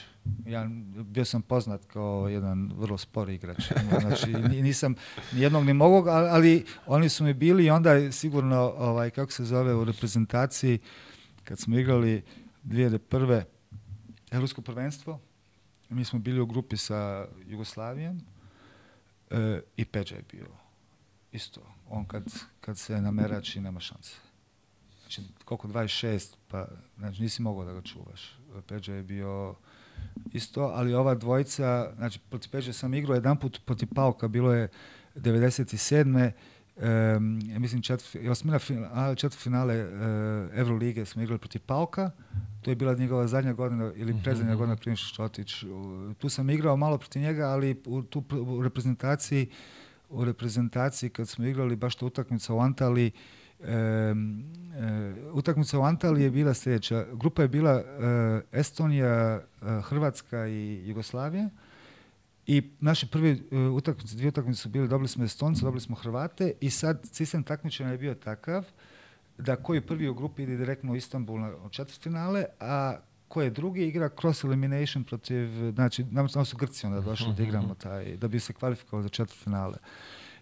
[0.45, 3.71] Ja bio sam poznat kao jedan vrlo spori igrač.
[4.01, 4.95] Znači, ni- nisam
[5.33, 9.43] ni jednog ni mogog, ali, oni su mi bili i onda sigurno, ovaj, kako se
[9.43, 10.79] zove, u reprezentaciji,
[11.43, 12.23] kad smo igrali
[12.63, 13.43] 2001.
[14.31, 15.19] Evropsko prvenstvo,
[15.89, 18.21] mi smo bili u grupi sa Jugoslavijom
[19.29, 20.47] e, i Peđa je bio
[21.31, 21.61] isto.
[21.89, 22.23] On kad,
[22.61, 24.30] kad se namerači, nema šanse.
[25.11, 26.67] Znači, koliko, 26, pa
[26.97, 28.37] znači, nisi mogao da ga čuvaš.
[28.67, 29.55] Peđa je bio
[30.33, 34.67] isto, ali ova dvojica, znači, protiv Peđa sam igrao jedan put protiv Pauka, bilo je
[35.15, 36.31] 97.
[36.75, 36.83] Um,
[37.43, 39.91] ja mislim četvr, osmina finale, četvrtfinale uh,
[40.53, 42.11] Evrolige smo igrali protiv Pauka,
[42.61, 45.29] to je bila njegova zadnja godina ili predzadnja godina prije što.
[45.65, 49.49] U- Tu sam igrao malo protiv njega, ali u, tu, u reprezentaciji
[50.09, 53.11] u reprezentaciji kad smo igrali baš ta utakmica u Antali
[53.63, 54.13] e,
[55.33, 57.05] utakmica u Antali je bila sljedeća.
[57.13, 57.83] Grupa je bila e,
[58.51, 59.41] Estonija, e,
[59.83, 61.49] Hrvatska i Jugoslavija.
[62.47, 63.37] I naše prve
[63.73, 67.91] utakmice, dvije utakmice su bile, dobili smo Estonce, dobili smo Hrvate i sad sistem takmičenja
[67.91, 68.65] je bio takav
[69.37, 72.97] da koji prvi u grupi ide direktno u Istanbul na četvrtfinale, a
[73.27, 77.75] ko je drugi igra cross elimination protiv, znači, nam su Grci onda došli da igramo
[77.75, 79.77] taj, da bi se kvalifikovali za četvrtfinale.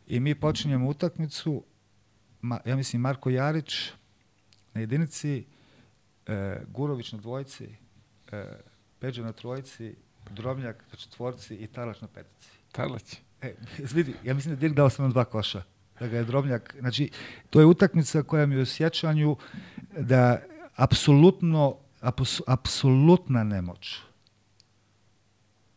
[0.08, 1.64] I mi počinjemo utakmicu,
[2.42, 3.92] ma, ja mislim Marko Jarić
[4.74, 5.46] na jedinici,
[6.28, 7.70] e, Gurović na dvojci,
[8.32, 8.46] e,
[9.00, 9.96] Peđa na trojici,
[10.30, 12.50] Drobnjak na četvorci i Talač na petici.
[12.72, 13.18] Talać.
[13.42, 13.56] E,
[13.96, 15.64] vidi, ja mislim da Dirk dao samo dva koša.
[16.00, 17.10] Da ga je Drobnjak, znači,
[17.50, 19.36] to je utakmica koja mi je u sjećanju
[19.98, 20.42] da
[20.76, 21.78] apsolutno,
[22.48, 24.00] apsolutna nemoć.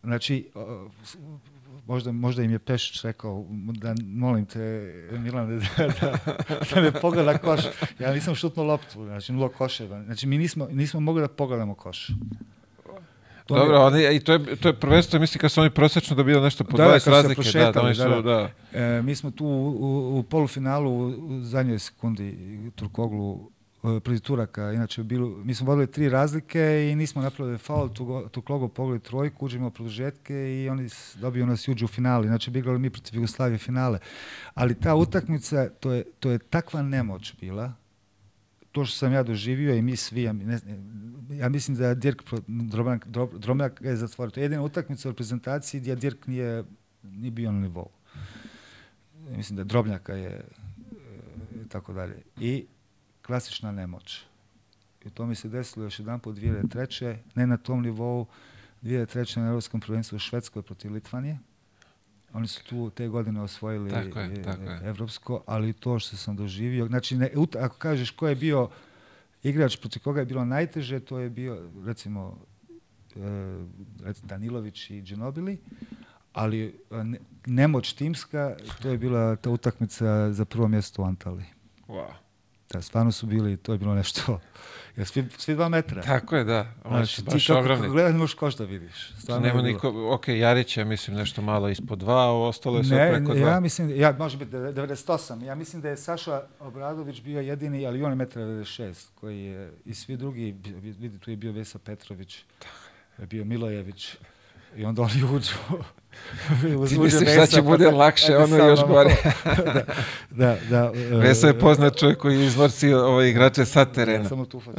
[0.02, 0.50] Znači,
[1.86, 4.60] možda, možda im je Pešić rekao da molim te,
[5.12, 6.18] Milane, da, da,
[6.74, 7.60] da me pogleda koš.
[7.98, 10.04] Ja nisam šutnuo loptu, znači nula koševa.
[10.04, 12.06] Znači, mi nismo, nismo mogli da pogledamo koš.
[13.46, 15.70] To mi je- Dobro, oni, i to je, to je prvenstvo, mislim, kad su oni
[15.70, 17.58] prosječno dobili nešto po Da, da, 20 kad su se razlike.
[17.58, 18.50] Da, da, oni su, da, da.
[18.72, 18.78] da.
[18.78, 22.36] E, mi smo tu u, u, polufinalu u, zadnjoj sekundi
[22.74, 23.50] Turkoglu
[23.82, 28.68] protiv Turaka, inače bilo, mi smo vodili tri razlike i nismo napravili faul, tu, Turkoglu
[28.68, 30.88] pogledali trojku, uđemo produžetke i oni
[31.20, 33.98] dobiju nas uđu u finale, inače bi igrali mi protiv Jugoslavije finale.
[34.54, 37.72] Ali ta utakmica, to je, to je takva nemoć bila,
[38.72, 40.58] to što sam ja doživio i mi svi, ja, ne,
[41.30, 42.22] ja mislim da Dirk
[43.38, 44.30] Drobnjak ga je zatvorio.
[44.30, 46.64] To je jedina utakmica u reprezentaciji gdje Dirk nije,
[47.02, 47.88] nije bio na nivou.
[49.36, 50.42] Mislim da Drobnjaka je e,
[51.64, 52.22] i tako dalje.
[52.40, 52.66] I
[53.32, 54.22] klasična nemoć.
[55.04, 57.16] I to mi se desilo još jedan put 2003.
[57.34, 58.26] Ne na tom nivou,
[58.82, 59.40] 2003.
[59.40, 61.38] na Europskom prvenstvu u Švedskoj protiv Litvanije.
[62.32, 64.80] Oni su tu te godine osvojili Tako je, e, tako je.
[64.84, 68.68] evropsko, ali to što sam doživio, znači ne, ut- ako kažeš ko je bio
[69.42, 72.38] igrač protiv koga je bilo najteže, to je bio recimo
[73.16, 73.20] e,
[74.02, 75.58] recimo Danilović i Džinobili,
[76.32, 76.60] ali
[76.90, 81.44] e, ne- nemoć timska, to je bila ta utakmica za prvo mjesto u Antali.
[81.88, 82.12] Wow.
[82.72, 84.40] Da, stvarno su bili, to je bilo nešto,
[84.96, 86.02] jer svi, svi dva metra.
[86.02, 86.72] Tako je, da.
[86.82, 87.88] Su Znači, baš ti kako ogromni.
[87.88, 89.12] gledaš, ne možeš koš da vidiš.
[89.18, 92.96] Stvarno Nema niko, ok, Jarić je, mislim, nešto malo ispod dva, a ostalo je sve
[92.96, 93.50] Ne, preko ne, dva.
[93.50, 95.44] ja mislim, ja, može biti 98.
[95.44, 99.94] Ja mislim da je Saša Obradović bio jedini, ali on je 1,96 koji je, i
[99.94, 102.44] svi drugi, vidi, tu je bio Vesa Petrović.
[103.18, 104.16] bio Milojević
[104.76, 105.54] i onda oni uđu.
[106.88, 109.16] Ti misliš da će bude lakše, ono još gore.
[110.30, 111.16] da, da, da.
[111.18, 114.22] Veso je poznat čovjek koji iznorci ove igrače sa terena.
[114.22, 114.76] Da, samo tu malo.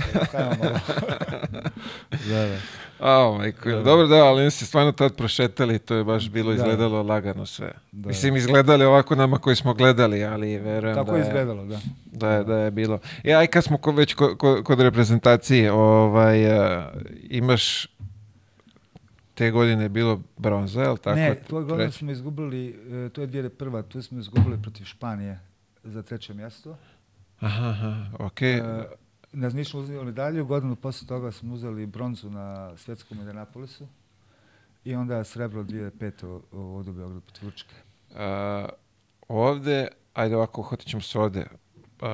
[2.29, 2.57] da, da.
[2.99, 3.69] Oh, majko.
[3.69, 7.13] Da, Dobro, da, ali mi se stvarno tad prošetali, to je baš bilo izgledalo da.
[7.13, 7.71] lagano sve.
[7.91, 8.07] Da.
[8.07, 11.21] Mislim, izgledali ovako nama koji smo gledali, ali verujem Tako da je...
[11.23, 11.79] izgledalo, da.
[12.05, 12.99] Da je, da je bilo.
[13.23, 16.83] I aj kad smo ko, već ko, ko, kod reprezentacije, ovaj, uh,
[17.29, 17.87] imaš
[19.33, 21.15] te godine bilo bronza, je li tako?
[21.15, 22.67] Ne, toj godine smo izgubili,
[23.05, 23.83] e, to je 2001.
[23.87, 25.39] Tu smo izgubili protiv Španije
[25.83, 26.77] za treće mjesto.
[27.39, 28.61] Aha, aha, okej.
[28.61, 28.79] Okay.
[28.79, 28.85] Uh,
[29.33, 33.87] nas nismo uzeli medalju, godinu posle toga smo uzeli bronzu na svjetskom Indianapolisu
[34.83, 36.41] i onda srebro 2005.
[36.51, 37.75] ovdje u Beogradu protiv Grčke.
[38.09, 38.17] Uh,
[39.27, 41.45] ovde, ajde ovako, hotit ćemo se ovde.
[42.01, 42.09] Uh,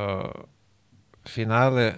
[1.28, 1.94] finale,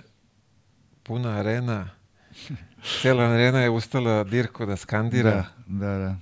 [1.04, 1.90] puna arena,
[2.84, 5.32] cijela arena je ustala Dirko da skandira.
[5.32, 6.16] Da, da, da.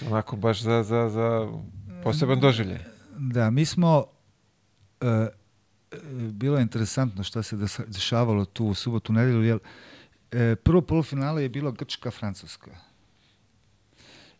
[0.00, 1.52] To onako baš za, za, za
[2.02, 2.84] poseban doživljaj.
[3.18, 4.06] Da, mi smo...
[5.00, 5.08] Uh,
[6.30, 7.56] bilo je interesantno šta se
[7.86, 9.58] dešavalo tu u subotu nedelju, jer
[10.32, 12.70] e, prvo polufinale je bilo Grčka-Francuska.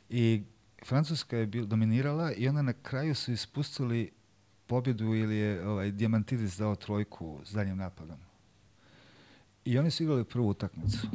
[0.09, 0.43] I
[0.87, 4.11] Francuska je bil, dominirala i onda na kraju su ispustili
[4.67, 8.19] pobjedu ili je ovaj, Diamantidis dao trojku s daljnjim napadom.
[9.65, 11.07] I oni su igrali prvu utakmicu.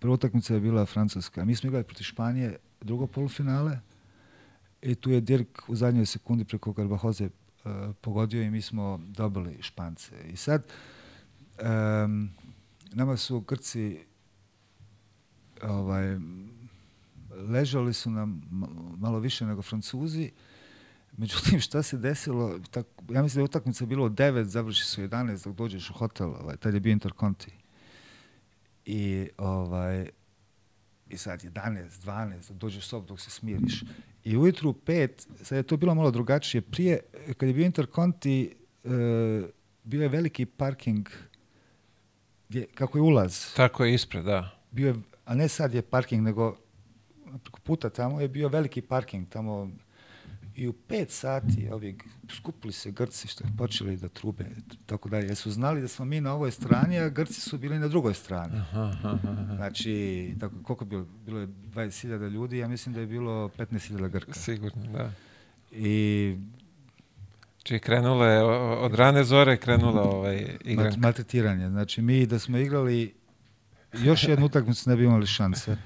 [0.00, 1.44] Prva utakmica je bila Francuska.
[1.44, 3.78] Mi smo igrali protiv Španije drugo polufinale
[4.82, 9.58] i tu je Dirk u zadnjoj sekundi preko Garbahoze uh, pogodio i mi smo dobili
[9.60, 10.12] Špance.
[10.32, 10.62] I sad
[12.04, 12.30] um,
[12.92, 13.98] nama su Grci
[15.62, 16.18] ovaj,
[17.48, 18.42] ležali su nam
[18.98, 20.30] malo više nego Francuzi,
[21.16, 25.44] Međutim, šta se desilo, tak, ja mislim da je utakmica bilo 9, završi su 11
[25.44, 27.59] dok dođeš u hotel, ovaj, tad je bio Interconti.
[28.92, 30.08] I, ovaj,
[31.08, 33.82] i sad 11, 12, dok dođeš sob dok se smiriš.
[34.24, 35.08] I ujutru u 5,
[35.42, 37.00] sad je to bilo malo drugačije, prije,
[37.36, 38.88] kad je bio Interconti, e,
[39.84, 41.08] bio je veliki parking,
[42.48, 43.54] gdje, kako je ulaz.
[43.54, 44.50] Tako je ispred, da.
[44.70, 44.94] Bio je,
[45.24, 46.56] a ne sad je parking, nego
[47.42, 49.70] preko puta tamo je bio veliki parking, tamo
[50.60, 51.98] I u pet sati ovi
[52.36, 54.44] skupili se Grci što je počeli da trube
[54.86, 55.26] tako dalje.
[55.26, 58.14] Jer su znali da smo mi na ovoj strani, a Grci su bili na drugoj
[58.14, 58.56] strani.
[58.56, 59.54] Aha, aha, aha.
[59.56, 61.06] Znači, tako, koliko bilo?
[61.26, 64.32] Bilo je 20.000 ljudi, ja mislim da je bilo 15.000 Grka.
[64.32, 65.12] Sigurno, da.
[65.72, 66.36] I
[67.62, 68.42] Či krenula je,
[68.78, 70.96] od rane zore krenula ovaj igranka.
[70.98, 71.68] Maltretiranje.
[71.68, 73.14] Znači, mi da smo igrali
[73.92, 75.76] još jednu utakmicu ne bi imali šanse.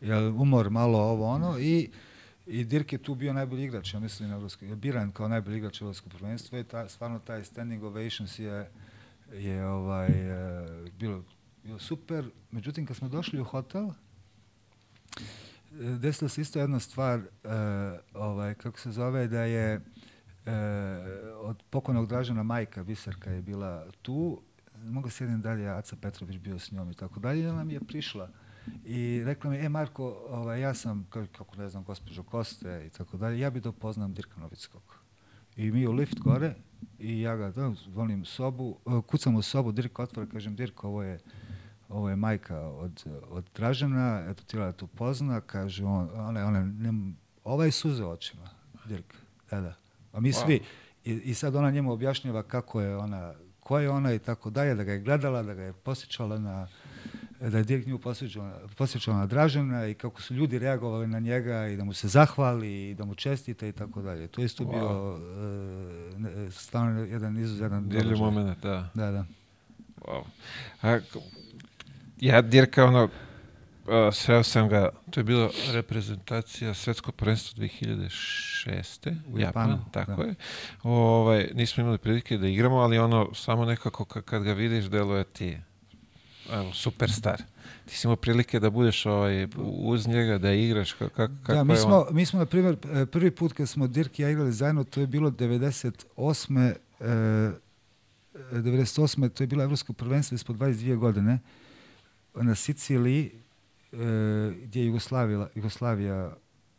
[0.00, 1.90] Jer umor malo ovo ono i
[2.50, 5.56] I Dirk je tu bio najbolji igrač, ja mislim, na Evropsko, je biran kao najbolji
[5.56, 8.70] igrač Evropskog prvenstva i ta, stvarno taj standing ovations je,
[9.32, 11.24] je ovaj, uh, bilo,
[11.64, 12.30] bilo super.
[12.50, 13.90] Međutim, kad smo došli u hotel,
[15.70, 17.24] desila se isto jedna stvar, uh,
[18.14, 19.82] ovaj, kako se zove, da je uh,
[21.36, 24.42] od pokojnog Dražana majka, Biserka je bila tu,
[24.84, 28.30] mogu sjedim dalje, Aca Petrović bio s njom i tako dalje, i nam je prišla
[28.84, 33.16] I rekla mi, e Marko, ovaj, ja sam, kako ne znam, gospođo Koste i tako
[33.16, 34.98] dalje, ja bi da upoznam Dirka Novickog.
[35.56, 36.54] I mi u lift gore
[36.98, 41.02] i ja ga da, volim sobu, e, kucam u sobu, Dirk otvore, kažem, Dirk, ovo
[41.02, 41.18] je,
[41.88, 46.64] ovo je majka od, od Dražana, eto tijela da tu pozna, kaže on, ona, ona,
[46.64, 47.12] ne,
[47.44, 48.48] ovaj suze očima,
[48.84, 49.14] Dirk,
[49.50, 49.74] da, da.
[50.12, 50.44] A mi wow.
[50.44, 50.60] svi,
[51.04, 54.74] i, i sad ona njemu objašnjava kako je ona, ko je ona i tako dalje,
[54.74, 56.68] da ga je gledala, da ga je posjećala na,
[57.40, 57.98] da je Dirk nju
[58.76, 62.90] posjećao na Dražana i kako su ljudi reagovali na njega i da mu se zahvali
[62.90, 64.28] i da mu čestite i tako dalje.
[64.28, 64.70] To isto wow.
[64.70, 68.88] bio uh, stvarno jedan izuzetan Dijeli moment, da.
[68.94, 69.24] Da, da.
[70.00, 70.22] Wow.
[70.82, 70.98] A,
[72.20, 73.10] ja Dirka, ono, uh,
[74.12, 79.14] sreo sam ga, to je bila reprezentacija svetskog prvenstva 2006.
[79.26, 80.28] U Japanu, Japan, tako da.
[80.28, 80.34] je.
[80.82, 85.58] Ovaj, nismo imali prilike da igramo, ali ono, samo nekako kad ga vidiš, deluje ti
[86.52, 87.42] evo, superstar.
[87.84, 91.72] Ti si imao prilike da budeš ovaj, uz njega, da igraš, kako, kako da, mi
[91.72, 92.16] je smo, on?
[92.16, 95.00] mi smo, na primjer, e, prvi put kad smo Dirk i ja igrali zajedno, to
[95.00, 96.74] je bilo 98.
[97.00, 97.52] E,
[98.52, 99.28] 98.
[99.28, 101.38] to je bilo evropsko prvenstvo ispod 22 godine
[102.34, 103.30] na Siciliji
[103.92, 103.96] e,
[104.62, 106.32] gdje je Jugoslavija, Jugoslavija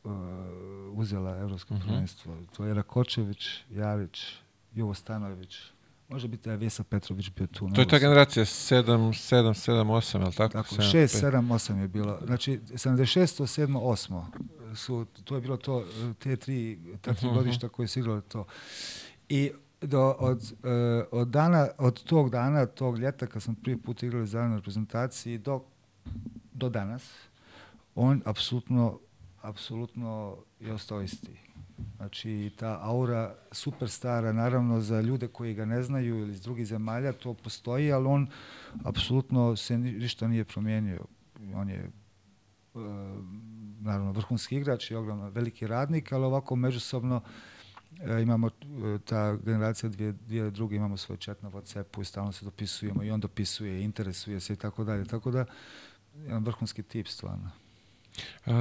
[0.03, 1.89] uh, uzela evropsko uh mhm.
[1.89, 1.91] -huh.
[1.91, 2.37] prvenstvo.
[2.57, 4.35] To je Rakočević, Javić,
[4.73, 5.57] Jovo Stanović,
[6.09, 7.69] Može biti da je Vesa Petrović bio tu.
[7.75, 10.53] To je ta generacija 7, 7, 7, 8, je li tako?
[10.53, 12.19] Tako, 6, 7, 8 je bilo.
[12.25, 13.79] Znači, 76, 7,
[14.71, 15.85] 8 su, to je bilo to,
[16.19, 17.43] te tri, ta tri uh mhm, -huh.
[17.43, 18.45] godišta koje su igrali to.
[19.29, 20.69] I do, od, uh,
[21.11, 25.37] od, dana, od tog dana, tog ljeta, kad sam prvi put igrali zajedno na reprezentaciji,
[25.37, 25.63] do,
[26.53, 27.13] do danas,
[27.95, 28.99] on apsolutno,
[29.41, 31.48] apsolutno je ostao isti.
[31.95, 37.13] Znači, ta aura superstara, naravno, za ljude koji ga ne znaju ili iz drugih zemalja,
[37.13, 38.27] to postoji, ali on
[38.83, 41.05] apsolutno se ništa nije promijenio.
[41.55, 41.89] On je e,
[43.81, 47.21] naravno vrhunski igrač i ogromno veliki radnik, ali ovako međusobno
[47.99, 48.51] e, imamo e,
[49.05, 53.11] ta generacija dvije, dvije druge, imamo svoj chat na Whatsappu i stalno se dopisujemo i
[53.11, 55.05] on dopisuje, interesuje se i tako dalje.
[55.05, 55.45] Tako da,
[56.23, 57.51] jedan vrhunski tip stvarno.
[58.45, 58.53] Uh,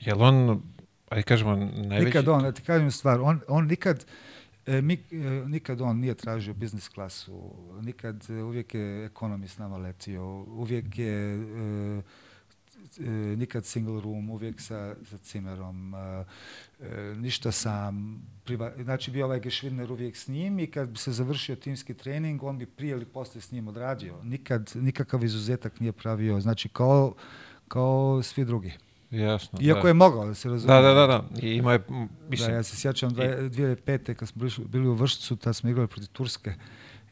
[0.00, 0.62] jel on
[1.10, 2.04] ajde kažemo, najveći...
[2.04, 4.04] Nikad on, da ti kažem stvar, on, on nikad,
[4.66, 5.16] e, mi, e,
[5.46, 10.98] nikad on nije tražio biznis klasu, nikad, e, uvijek je ekonomi s nama letio, uvijek
[10.98, 12.02] je e,
[12.98, 16.24] e, nikad single room, uvijek sa, sa cimerom, e,
[16.80, 21.12] e, ništa sam, priva, znači bio ovaj Gešvidner uvijek s njim i kad bi se
[21.12, 24.22] završio timski trening, on bi prije ili posle s njim odradio.
[24.22, 27.14] Nikad, nikakav izuzetak nije pravio, znači kao,
[27.68, 28.72] kao svi drugi.
[29.10, 29.58] Jasno.
[29.62, 29.88] Iako da.
[29.88, 30.82] je mogao da se razumije.
[30.82, 31.22] Da, da, da, da.
[31.42, 31.80] I ima je,
[32.28, 32.50] mislim...
[32.50, 34.14] Da, ja se sjećam 2005.
[34.14, 36.54] kad smo bili, bili u Vršcu, tad smo igrali protiv Turske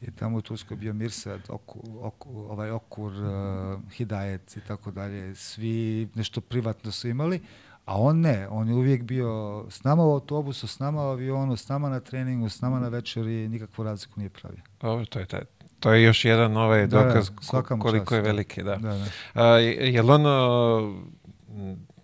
[0.01, 5.35] i tamo u Turskoj bio Mirsad, oku, oku, ovaj Okur, uh, Hidajet i tako dalje.
[5.35, 7.41] Svi nešto privatno su imali,
[7.85, 8.49] a on ne.
[8.51, 12.01] On je uvijek bio s nama u autobusu, s nama u avionu, s nama na
[12.01, 14.63] treningu, s nama na večeri, nikakvu razliku nije pravio.
[14.81, 15.41] Ovo, to je taj.
[15.81, 18.77] To je još jedan ovaj dokaz da, da, koliko čast, je veliki, da.
[18.77, 19.07] da, da.
[19.43, 20.27] A, je li on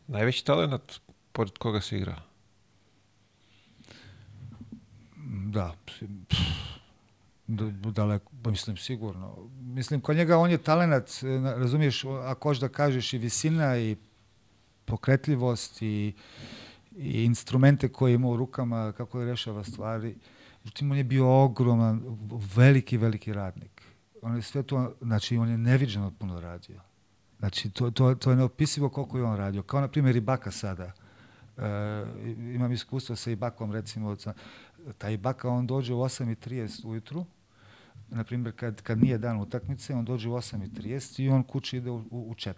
[0.07, 1.01] najveći talent
[1.33, 2.17] pored koga se igra?
[5.47, 5.75] Da,
[7.93, 9.51] daleko, mislim sigurno.
[9.61, 11.09] Mislim, kod njega on je talent,
[11.57, 13.97] razumiješ, ako hoćeš da kažeš i visina i
[14.85, 16.15] pokretljivost i,
[16.97, 20.17] i instrumente koje ima u rukama, kako je rešava stvari.
[20.65, 22.03] Međutim, on je bio ogroman,
[22.57, 23.83] veliki, veliki radnik.
[24.23, 26.81] On je sve to, znači, on je neviđeno puno radio.
[27.45, 29.62] Znači, to, to, to je neopisivo koliko je on radio.
[29.62, 30.93] Kao, na primjer, Ibaka sada.
[31.57, 31.62] E,
[32.55, 34.16] imam iskustvo sa Ibakom, recimo,
[34.99, 37.25] taj Ibaka, on dođe u 8.30 ujutru,
[38.09, 41.91] na primjer, kad, kad nije dan utakmice, on dođe u 8.30 i on kući ide
[41.91, 42.55] u, u, u 4.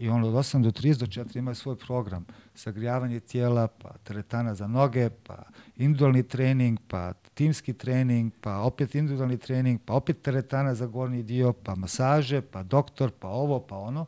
[0.00, 2.26] I on od 8 do 30 do 4 ima svoj program.
[2.54, 5.42] Sagrijavanje tijela, pa teretana za noge, pa
[5.76, 11.52] individualni trening, pa timski trening, pa opet individualni trening, pa opet teretana za gornji dio,
[11.52, 14.06] pa masaže, pa doktor, pa ovo, pa ono.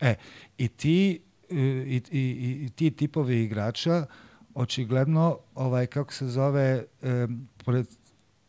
[0.00, 0.14] E,
[0.58, 1.20] i ti,
[1.50, 1.54] e,
[1.86, 4.06] i, i, i ti tipovi igrača
[4.54, 7.26] očigledno, ovaj, kako se zove, e,
[7.64, 7.86] pored,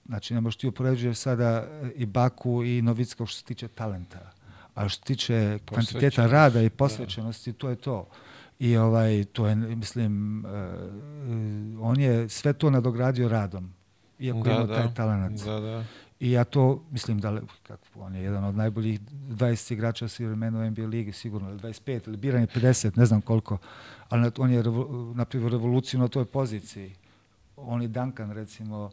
[0.05, 4.38] znači ne možeš ti upoređuješ sada i Baku i Novickog što se tiče talenta
[4.75, 6.75] a što tiče kvantiteta rada i da.
[6.75, 8.07] posvećenosti, to je to.
[8.59, 10.51] I ovaj, to je, mislim, uh,
[11.81, 13.73] on je sve to nadogradio radom,
[14.19, 14.75] iako da, ima da.
[14.75, 15.43] taj talent.
[15.45, 15.83] Da, da.
[16.19, 20.69] I ja to, mislim, da, kako, on je jedan od najboljih 20 igrača svih vremena
[20.69, 23.57] NBA ligi, sigurno, 25 ili biran je 50, ne znam koliko,
[24.09, 24.63] ali on je
[25.15, 26.95] napravio revoluciju na toj poziciji.
[27.55, 28.91] On i Duncan, recimo,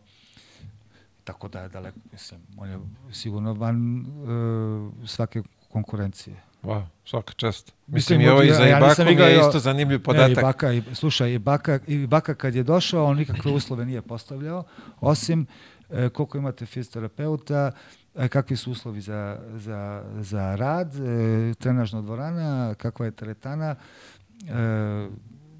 [1.24, 2.78] tako da je daleko, mislim, on je
[3.12, 5.42] sigurno van uh, svake
[5.76, 6.36] konkurencije.
[6.62, 7.72] Wow, svaka čast.
[7.86, 10.36] Mislim, i ovo i za ja, Ibaku mi je isto zanimljiv podatak.
[10.36, 14.64] Ne, Ibaka, i, slušaj, Ibaka, Ibaka kad je došao, on nikakve uslove nije postavljao,
[15.00, 15.46] osim
[15.90, 17.72] e, koliko imate fizioterapeuta,
[18.14, 23.76] e, kakvi su uslovi za, za, za rad, e, trenažna dvorana, kakva je teretana, e,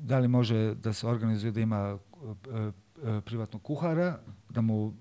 [0.01, 1.99] da li može da se organizuje da ima
[2.55, 2.86] e
[3.25, 4.19] privatnog kuhara,
[4.49, 4.95] da mu uh,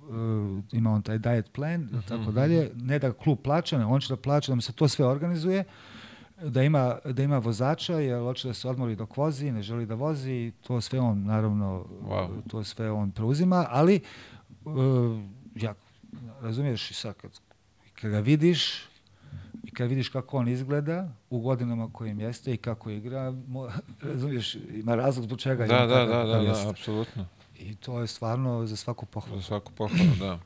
[0.72, 2.34] ima on taj diet plan i tako mhm.
[2.34, 5.64] dalje, ne da klub plaća, on će da plaća, da mu se to sve organizuje,
[6.42, 9.96] da ima, da ima vozača, jer hoće da se odmori dok vozi, ne želi da
[9.96, 12.30] vozi, to sve on, naravno, wow.
[12.48, 14.02] to sve on preuzima, ali
[14.66, 14.74] uh,
[15.56, 15.74] ja,
[16.42, 17.32] razumiješ, sad kad,
[18.02, 18.86] kad ga vidiš,
[19.64, 23.70] i kad vidiš kako on izgleda u godinama kojim jeste i kako igra, mo,
[24.14, 25.66] razumiješ, ima razlog zbog čega.
[25.66, 27.26] Da, da, da, da, da, apsolutno.
[27.66, 29.42] I to je stvarno za svaku pohvalu.
[29.42, 30.40] Za svaku pohvalu, da.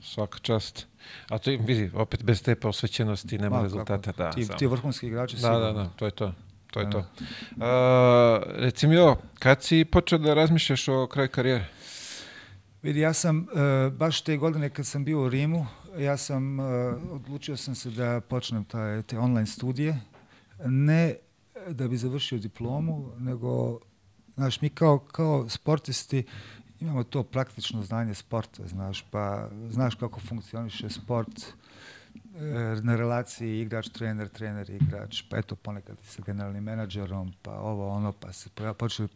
[0.00, 0.86] Svaka čast.
[1.28, 4.12] A to vidi, opet bez te posvećenosti nema Ma, rezultata.
[4.12, 5.60] Da, ti, ti vrhunski igrači da, sigurno.
[5.60, 6.32] Da, da, to je to.
[6.70, 6.90] To je da.
[6.90, 6.98] to.
[6.98, 11.64] Uh, reci mi ovo, kad si počeo da razmišljaš o kraju karijere?
[12.82, 15.66] Vidi, ja sam uh, baš te godine kad sam bio u Rimu,
[15.98, 16.66] ja sam, uh,
[17.10, 20.00] odlučio sam se da počnem taj, te online studije.
[20.64, 21.14] Ne
[21.68, 23.78] da bi završio diplomu, nego
[24.38, 26.24] Znaš, mi kao, kao sportisti
[26.80, 31.46] imamo to praktično znanje sporta, znaš, pa znaš kako funkcioniše sport,
[32.82, 38.50] na relaciji igrač-trener, trener-igrač, pa eto ponekad sa generalnim menadžerom, pa ovo ono, pa se
[38.78, 39.08] počeli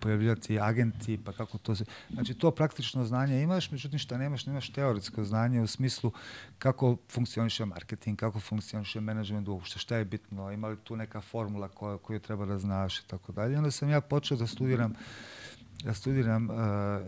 [0.00, 1.84] pojavljati agenti, pa kako to se...
[2.10, 6.12] Znači to praktično znanje imaš, međutim šta nemaš, nemaš teoretsko znanje u smislu
[6.58, 11.68] kako funkcioniše marketing, kako funkcioniše menadžment uopšte, šta je bitno, ima li tu neka formula
[11.68, 13.58] koja, koju treba da znaš i tako dalje.
[13.58, 14.94] Onda sam ja počeo da studiram
[15.84, 16.56] da studiram uh,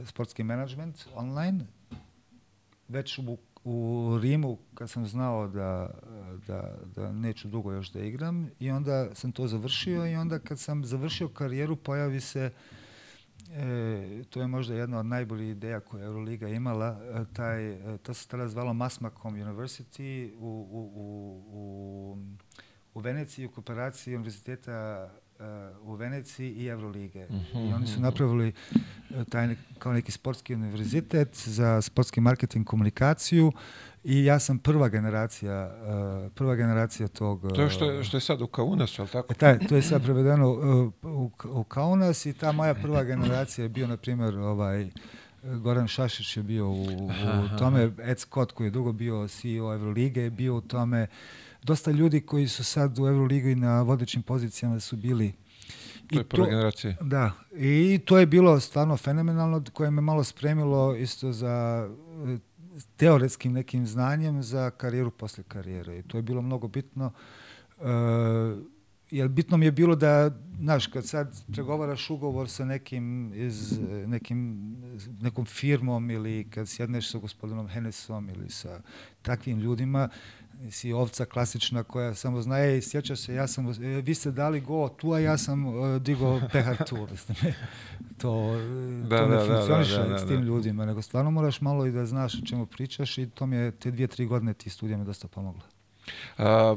[0.08, 1.66] sportski menadžment online,
[2.88, 3.22] već u
[3.64, 5.90] u Rimu kad sam znao da,
[6.46, 10.58] da, da neću dugo još da igram i onda sam to završio i onda kad
[10.58, 12.50] sam završio karijeru pojavi se
[13.52, 17.00] E, to je možda jedna od najboljih ideja koje je Euroliga imala.
[17.02, 22.16] E, taj, e, to se tada zvalo Masmakom University u, u, u, u,
[22.94, 25.10] u Veneciji u kooperaciji Univerziteta
[25.82, 27.26] u Veneciji i Evrolige.
[27.30, 27.70] Mm -hmm.
[27.70, 28.02] I oni su mhm.
[28.02, 28.52] napravili
[29.10, 33.52] e, taj kao neki sportski univerzitet za sportski marketing komunikaciju
[34.04, 38.20] i ja sam prva generacija e, prva generacija tog To je što je, što je
[38.20, 39.32] sad u Kaunasu, al tako?
[39.32, 40.50] E, taj, to je sad prevedeno
[41.02, 44.90] u, u, Kaunas i ta moja prva generacija je bio na primjer ovaj
[45.42, 50.22] Goran Šašić je bio u, u tome, Ed Scott koji je dugo bio CEO Evrolige
[50.22, 51.06] je bio u tome,
[51.62, 55.32] dosta ljudi koji su sad u Euroligi na vodećim pozicijama su bili
[56.10, 56.96] to je prva generacija.
[57.00, 61.88] Da, i to je bilo stvarno fenomenalno, koje me malo spremilo isto za
[62.28, 62.38] e,
[62.96, 65.98] teoretskim nekim znanjem za karijeru posle karijere.
[65.98, 67.12] I to je bilo mnogo bitno.
[67.78, 67.86] Uh,
[69.10, 70.30] jer bitno mi je bilo da,
[70.60, 74.70] znaš, kad sad pregovaraš ugovor sa nekim iz nekim,
[75.20, 78.80] nekom firmom ili kad sjedneš sa gospodinom Hennesom ili sa
[79.22, 80.08] takvim ljudima,
[80.70, 84.60] si ovca klasična koja samo zna, ej, sjeća se, ja sam, e, vi ste dali
[84.60, 86.96] go tu, a ja sam uh, digo pehar tu.
[88.20, 88.56] to,
[89.08, 91.60] da, to ne da, da funkcioniše da, da, da, s tim ljudima, nego stvarno moraš
[91.60, 94.54] malo i da znaš o čemu pričaš i to mi je te dvije, tri godine
[94.54, 95.62] ti studija me dosta pomogla.
[96.38, 96.76] A,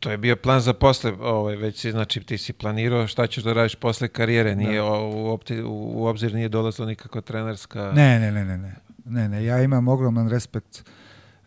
[0.00, 3.44] to je bio plan za posle, ovaj, već si, znači ti si planirao šta ćeš
[3.44, 4.84] da radiš posle karijere, nije da.
[4.84, 7.92] u, opti, u, u obzir nije dolazila nikako trenerska...
[7.92, 11.03] Ne, ne, ne, ne, ne, ne, ne, ja imam ogroman respekt uh,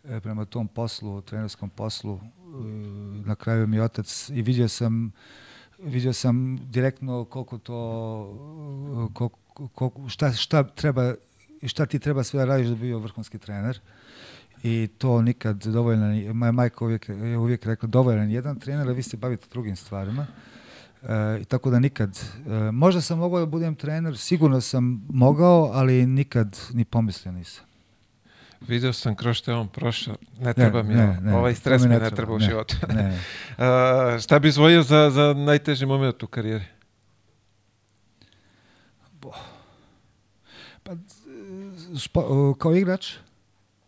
[0.08, 2.20] E, prema tom poslu, trenerskom poslu.
[2.20, 2.48] E,
[3.26, 5.12] na kraju mi otac i vidio sam
[5.78, 9.38] vidio sam direktno koliko to koliko,
[9.74, 11.14] koliko, šta, šta treba
[11.66, 13.80] šta ti treba sve da radiš da bi bio vrhunski trener
[14.62, 19.02] i to nikad dovoljno moja majka uvijek, je uvijek rekla dovoljan jedan trener a vi
[19.02, 20.26] se bavite drugim stvarima
[21.02, 26.06] e, tako da nikad e, možda sam mogao da budem trener sigurno sam mogao ali
[26.06, 27.67] nikad ni pomislio nisam
[28.60, 30.16] Video sam kroz što je on prošao.
[30.40, 32.76] Ne treba mi ne, ne, ovaj stres mi ne, ne treba u životu.
[32.82, 36.64] Uh, šta bi izvojio za, za najteži moment u karijeri?
[39.12, 39.32] Bo.
[40.82, 40.92] Pa,
[41.98, 43.14] spo, kao igrač?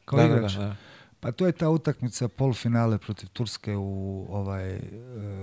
[0.04, 0.52] Kao da, da igrač?
[0.52, 0.76] Da, da.
[1.20, 4.80] Pa to je ta utakmica polufinale protiv Turske u ovaj e,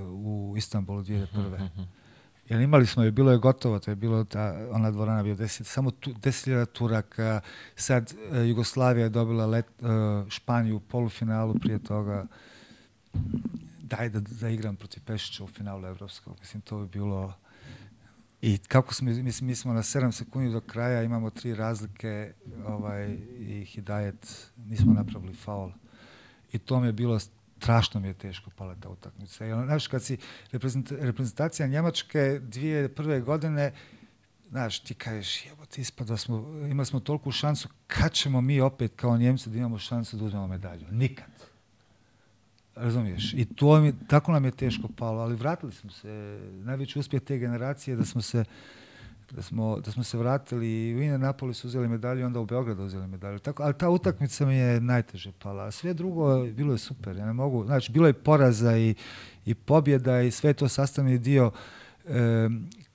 [0.07, 1.23] u Istanbulu 2001.
[1.23, 1.85] Uh -huh.
[2.49, 5.68] Jer imali smo je, bilo je gotovo, to je bilo ta, ona dvorana bio deset,
[5.68, 7.41] samo tu, 10.000 Turaka,
[7.76, 12.26] sad uh, Jugoslavija je dobila let, uh, Španiju u polufinalu prije toga,
[13.82, 17.34] daj da, da igram protiv Pešića u finalu Evropskog, mislim to bi bilo
[18.41, 22.34] i kako smo, mislim, mi smo na 7 sekundi do kraja, imamo tri razlike
[22.68, 25.72] ovaj, i Hidajet, nismo napravili faul.
[26.52, 27.19] I to mi je bilo
[27.57, 29.45] strašno mi je teško pala ta utakmica.
[29.45, 30.17] I, znaš, kad si
[30.99, 33.73] reprezentacija Njemačke dvije prve godine,
[34.49, 36.38] znaš, ti kažeš, evo ti ispada smo,
[36.71, 40.47] imali smo toliku šansu, kad ćemo mi opet kao Njemci da imamo šansu da uzmemo
[40.47, 40.85] medalju?
[40.91, 41.31] Nikad.
[42.75, 43.34] Razumiješ?
[43.34, 46.39] I to mi, tako nam je teško palo, ali vratili smo se.
[46.51, 48.45] Najveći uspjeh te generacije da smo se
[49.31, 50.95] da smo, da smo se vratili i
[51.49, 53.39] u su uzeli medalju, onda u Beogradu uzeli medalju.
[53.39, 55.63] Tako, ali ta utakmica mi je najteže pala.
[55.63, 57.17] A sve drugo bilo je super.
[57.17, 58.95] Ja ne mogu, znači, bilo je poraza i,
[59.45, 61.51] i pobjeda i sve to sastavni dio
[62.07, 62.49] e,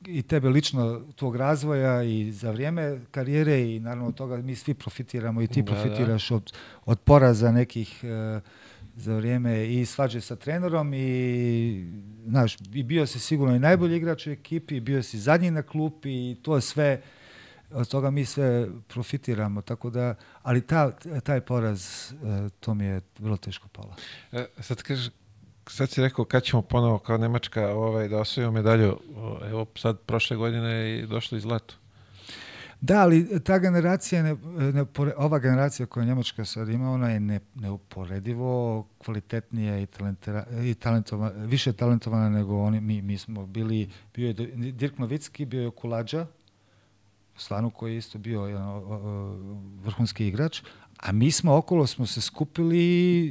[0.06, 4.74] i tebe lično tvog razvoja i za vrijeme karijere i naravno od toga mi svi
[4.74, 6.36] profitiramo i ti da, profitiraš da.
[6.36, 6.52] Od,
[6.84, 8.40] od poraza nekih e,
[8.97, 11.86] za vrijeme i svađe sa trenerom i
[12.27, 16.10] znaš, i bio si sigurno i najbolji igrač u ekipi, bio si zadnji na klupi
[16.10, 17.02] i to sve
[17.70, 20.90] od toga mi sve profitiramo, tako da, ali ta,
[21.24, 23.94] taj poraz, e, to mi je vrlo teško palo.
[24.32, 25.10] E, sad kažeš,
[25.66, 28.98] sad si rekao kad ćemo ponovo kao Nemačka ovaj, da osvojimo medalju,
[29.51, 31.74] evo sad prošle godine je došlo i zlato.
[32.82, 34.36] Da, ali ta generacija, ne,
[34.72, 34.84] ne,
[35.16, 41.44] ova generacija koja Njemačka sad ima, ona je ne, neuporedivo kvalitetnija i, talentira, i talentovana,
[41.44, 44.32] više talentovana nego oni, mi, mi smo bili, bio je
[44.72, 46.26] Dirk Novicki, bio je Kulađa,
[47.36, 48.98] stvarno koji je isto bio jedan o, o,
[49.84, 50.62] vrhunski igrač,
[50.96, 52.78] a mi smo okolo smo se skupili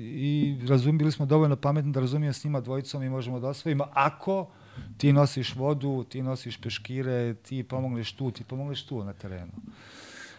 [0.06, 4.48] i razumili smo dovoljno pametno da razumijem s njima dvojicom i možemo da osvojimo ako
[4.98, 9.52] ti nosiš vodu, ti nosiš peškire, ti pomogneš tu, ti pomogneš tu na terenu.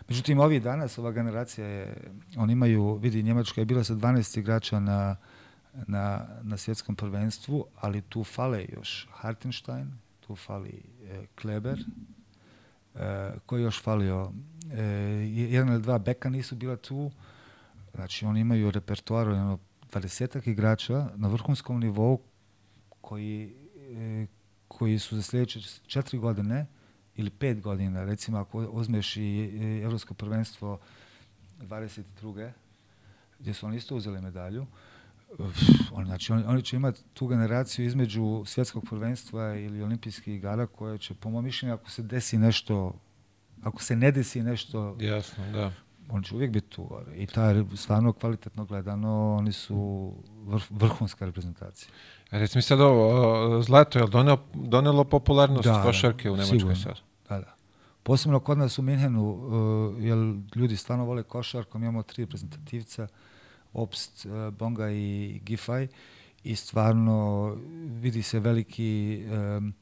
[0.08, 4.80] Međutim, ovi danas, ova generacija je, oni imaju, vidi, Njemačka je bila sa 12 igrača
[4.80, 5.16] na,
[5.86, 11.78] na, na svjetskom prvenstvu, ali tu fale još Hartenstein, tu fali e, Kleber,
[12.94, 14.32] e, koji još falio,
[14.72, 14.82] e,
[15.28, 17.10] jedan ili dva beka nisu bila tu,
[17.94, 19.58] znači oni imaju repertoar jedno
[19.92, 22.20] 20 igrača na vrhunskom nivou
[23.00, 23.54] koji,
[24.68, 26.66] koji su za sljedeće četiri godine
[27.16, 30.78] ili pet godina, recimo ako uzmeš i Evropsko prvenstvo
[31.60, 32.50] 22.
[33.38, 34.66] gdje su oni isto uzeli medalju,
[35.92, 40.98] on, znači, oni, oni će imati tu generaciju između svjetskog prvenstva ili olimpijskih igara koje
[40.98, 42.94] će, po mojom mišljenju, ako se desi nešto,
[43.62, 45.72] ako se ne desi nešto, Jasno, da.
[46.08, 47.16] on će uvijek biti tu gore.
[47.16, 50.12] I ta stvarno kvalitetno gledano, oni su
[50.44, 51.90] vrh, vrhunska reprezentacija.
[52.32, 56.76] Reci mi sad ovo, Zlato, je li donelo, donelo popularnost Da, košarke u Nemačkoj sigurno.
[56.76, 56.94] sad?
[57.28, 57.54] Da, da.
[58.02, 60.18] Posebno kod nas u Minhenu, uh, jer
[60.54, 63.06] ljudi stvarno vole košarku, mi imamo tri reprezentativca,
[63.72, 65.88] Obst, uh, Bonga i Gifaj
[66.44, 67.56] i stvarno
[68.00, 69.22] vidi se veliki
[69.58, 69.74] um,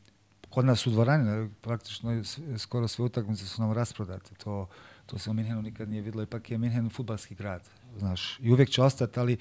[0.50, 2.22] kod nas u dvorani, praktično
[2.58, 4.34] skoro sve utakmice su nam rasprodate.
[4.34, 4.66] To,
[5.06, 6.22] to se u Minhenu nikad nije videlo.
[6.22, 7.68] Ipak je Minhen futbalski grad,
[7.98, 8.38] znaš.
[8.40, 9.36] I uvijek će ostati, ali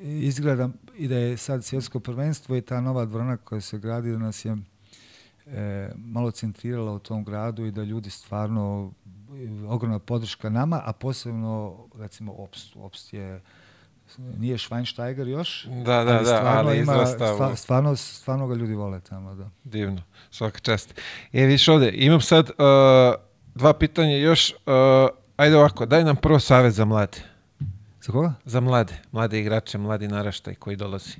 [0.00, 4.18] izgleda i da je sad svjetsko prvenstvo i ta nova dvorana koja se gradi, da
[4.18, 4.56] nas je
[5.46, 8.92] e, malo centrirala u tom gradu i da ljudi stvarno
[9.68, 12.76] ogromna podrška nama, a posebno recimo Obst.
[12.76, 13.40] Obst je
[14.38, 17.36] nije Schweinsteiger još, Da, da, da, stvarno ali ima, izrastao.
[17.36, 19.50] stva- stvarno, stvarno ga ljudi vole tamo, da.
[19.64, 21.00] Divno, svaka čast.
[21.32, 22.54] E, viš ovde, imam sad uh,
[23.54, 24.50] dva pitanja još.
[24.50, 27.18] Uh, ajde ovako, daj nam prvo savjet za mlade.
[28.02, 28.32] Za koga?
[28.44, 31.16] Za mlade, mlade igrače, mladi naraštaj koji dolazi.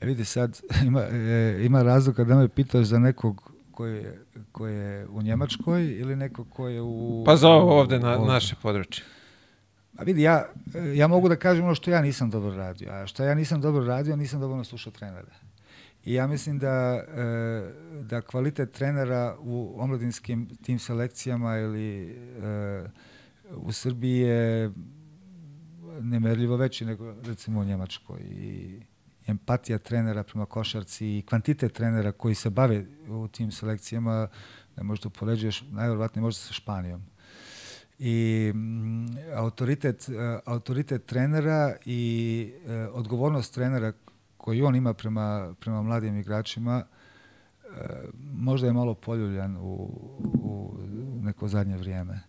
[0.00, 4.76] E vidi sad, ima, e, ima razloga da me pitaš za nekog koji je, koji
[4.76, 7.22] je u Njemačkoj ili nekog koji je u...
[7.26, 8.32] Pa za ovo ovde na ovdje.
[8.32, 9.04] naše područje.
[9.96, 13.06] A vidi, ja, e, ja mogu da kažem ono što ja nisam dobro radio, a
[13.06, 15.32] što ja nisam dobro radio, nisam dobro slušao trenere.
[16.04, 17.72] I ja mislim da, e,
[18.02, 22.10] da kvalitet trenera u omladinskim tim selekcijama ili
[22.42, 22.84] e,
[23.56, 24.72] u Srbiji je
[26.00, 28.20] nemerljivo veći nego recimo u Njemačkoj.
[28.20, 28.80] I
[29.26, 34.28] empatija trenera prema košarci i kvantitet trenera koji se bave u tim selekcijama,
[34.76, 37.02] ne možeš da upoređuješ najvjerovatnije možda sa Španijom
[38.04, 39.06] i mm,
[39.36, 43.92] autoritet, e, autoritet trenera i e, odgovornost trenera
[44.36, 47.68] koji on ima prema, prema mladim igračima e,
[48.34, 49.90] možda je malo poljuljan u,
[50.42, 50.74] u
[51.22, 52.20] neko zadnje vrijeme.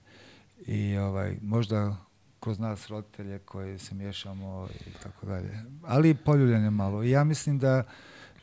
[0.67, 1.97] I ovaj, možda
[2.39, 5.59] kroz nas roditelje koji se miješamo i tako dalje.
[5.83, 7.03] Ali poljuljan je malo.
[7.03, 7.83] I ja mislim da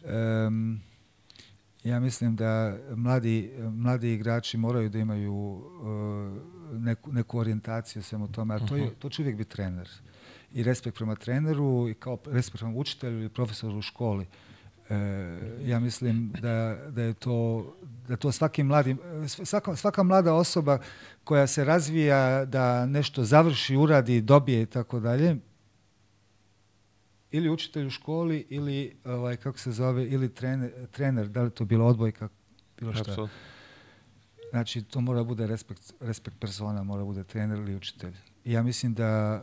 [0.04, 0.80] em,
[1.84, 8.54] ja mislim da mladi, mladi igrači moraju da imaju uh, neku, neku orijentaciju svemu tome,
[8.54, 9.88] a to, je, to će uvijek biti trener.
[10.52, 14.26] I respekt prema treneru, i kao respekt prema učitelju ili profesoru u školi.
[14.90, 14.96] E,
[15.64, 17.66] ja mislim da, da je to
[18.10, 18.96] da to svaki mladi,
[19.26, 20.78] svaka, svaka mlada osoba
[21.24, 25.36] koja se razvija da nešto završi, uradi, dobije i tako dalje,
[27.30, 31.64] ili učitelj u školi ili ovaj kako se zove ili trener, trener da li to
[31.64, 32.28] bilo odbojka
[32.78, 33.10] bilo šta.
[33.10, 33.36] Apsolutno.
[34.50, 38.14] Znači to mora bude respekt respekt persona, mora bude trener ili učitelj.
[38.44, 39.42] I ja mislim da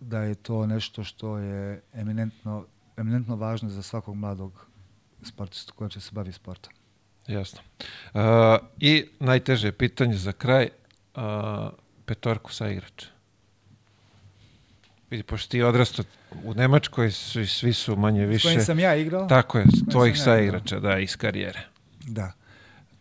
[0.00, 2.66] da je to nešto što je eminentno
[2.96, 4.66] eminentno važno za svakog mladog
[5.22, 6.72] sportistu koji će se baviti sportom.
[7.26, 7.60] Jasno.
[8.14, 8.20] Uh,
[8.80, 10.68] I najteže pitanje za kraj,
[11.14, 11.22] uh,
[12.04, 13.06] petorku sa igrača.
[15.10, 16.04] Vidi, pošto ti odrastao
[16.44, 18.48] u Nemačkoj, svi, svi su manje S više...
[18.48, 19.26] kojim sam ja igrao?
[19.26, 20.46] Tako je, kojim tvojih ja sa igrao.
[20.46, 21.66] igrača, da, iz karijere.
[22.06, 22.32] Da.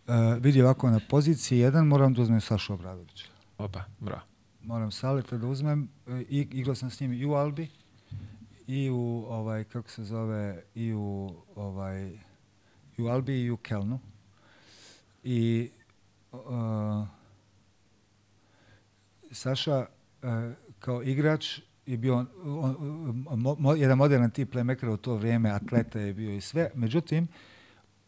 [0.08, 3.26] Uh, vidi ovako na poziciji jedan moram da uzmem Sašu Obradovića.
[3.58, 4.22] Opa, bravo.
[4.64, 5.90] moram Saleta da uzmem.
[6.30, 7.68] I, igrao sam s njim i u Albi
[8.68, 12.12] i u ovaj kako se zove i u ovaj
[12.98, 14.00] i u Albi i u Kelnu.
[15.24, 15.70] I
[16.32, 16.40] uh,
[19.32, 19.86] Saša
[20.22, 20.30] uh,
[20.80, 22.28] kao igrač je bio on,
[23.28, 26.72] on, mo, jedan moderan tip playmakera u to vrijeme, atleta je bio i sve.
[26.76, 27.28] Međutim,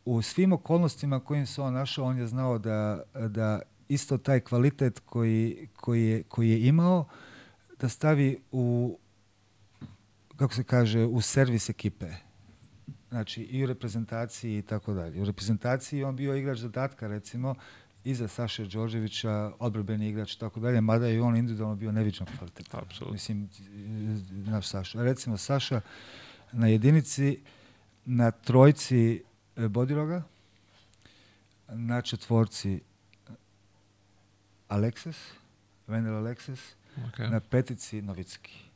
[0.05, 4.99] u svim okolnostima kojim se on našao, on je znao da, da isto taj kvalitet
[5.05, 7.05] koji, koji, je, koji je imao,
[7.79, 8.97] da stavi u,
[10.35, 12.07] kako se kaže, u servis ekipe.
[13.13, 15.21] Znači, i u reprezentaciji i tako dalje.
[15.21, 17.55] U reprezentaciji on bio igrač zadatka, recimo,
[18.03, 22.73] iza Saše Đorđevića, odbrbeni igrač i tako dalje, mada je on individualno bio neviđan kvalitet.
[22.73, 23.13] Apsolutno.
[23.13, 23.49] Mislim,
[24.47, 25.03] e, naš Saša.
[25.03, 25.81] Recimo, Saša
[26.51, 27.39] na jedinici,
[28.05, 29.23] na trojci
[29.55, 30.23] e, Bodiroga,
[31.67, 32.79] na četvorci
[34.69, 35.17] Alexis,
[35.87, 36.59] Wendel Alexis,
[36.97, 37.31] Okay.
[37.31, 38.72] na petici Novicki.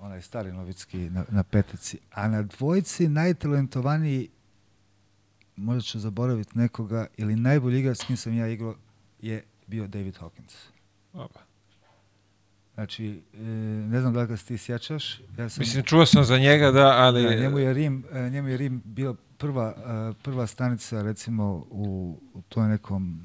[0.00, 1.98] Onaj stari Novicki na, na petici.
[2.10, 4.28] A na dvojci najtalentovaniji,
[5.56, 8.74] možda ću zaboraviti nekoga, ili najbolji igrač s kim sam ja igrao
[9.20, 10.54] je bio David Hawkins.
[11.12, 11.40] Oba.
[12.74, 13.38] Znači, e,
[13.88, 15.20] ne znam da li ga ti sjećaš.
[15.38, 17.22] Ja sam, Mislim, čuo sam za njega, da, ali...
[17.22, 22.18] da, njemu, je Rim, e, njemu je Rim bio prva, e, prva stanica recimo u,
[22.34, 23.20] u toj nekom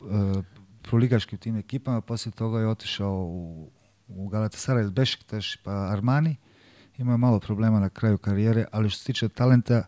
[0.00, 0.42] e,
[0.82, 3.70] proligaškim tim ekipama, poslije toga je otišao u,
[4.10, 6.36] u Galatasaray ili Beşiktaş pa Armani.
[6.98, 9.84] Imao je malo problema na kraju karijere, ali što se tiče talenta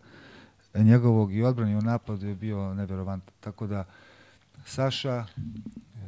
[0.75, 3.35] njegovog i odbrani u napadu je bio nevjerovantan.
[3.41, 3.85] Tako da
[4.67, 5.25] Saša,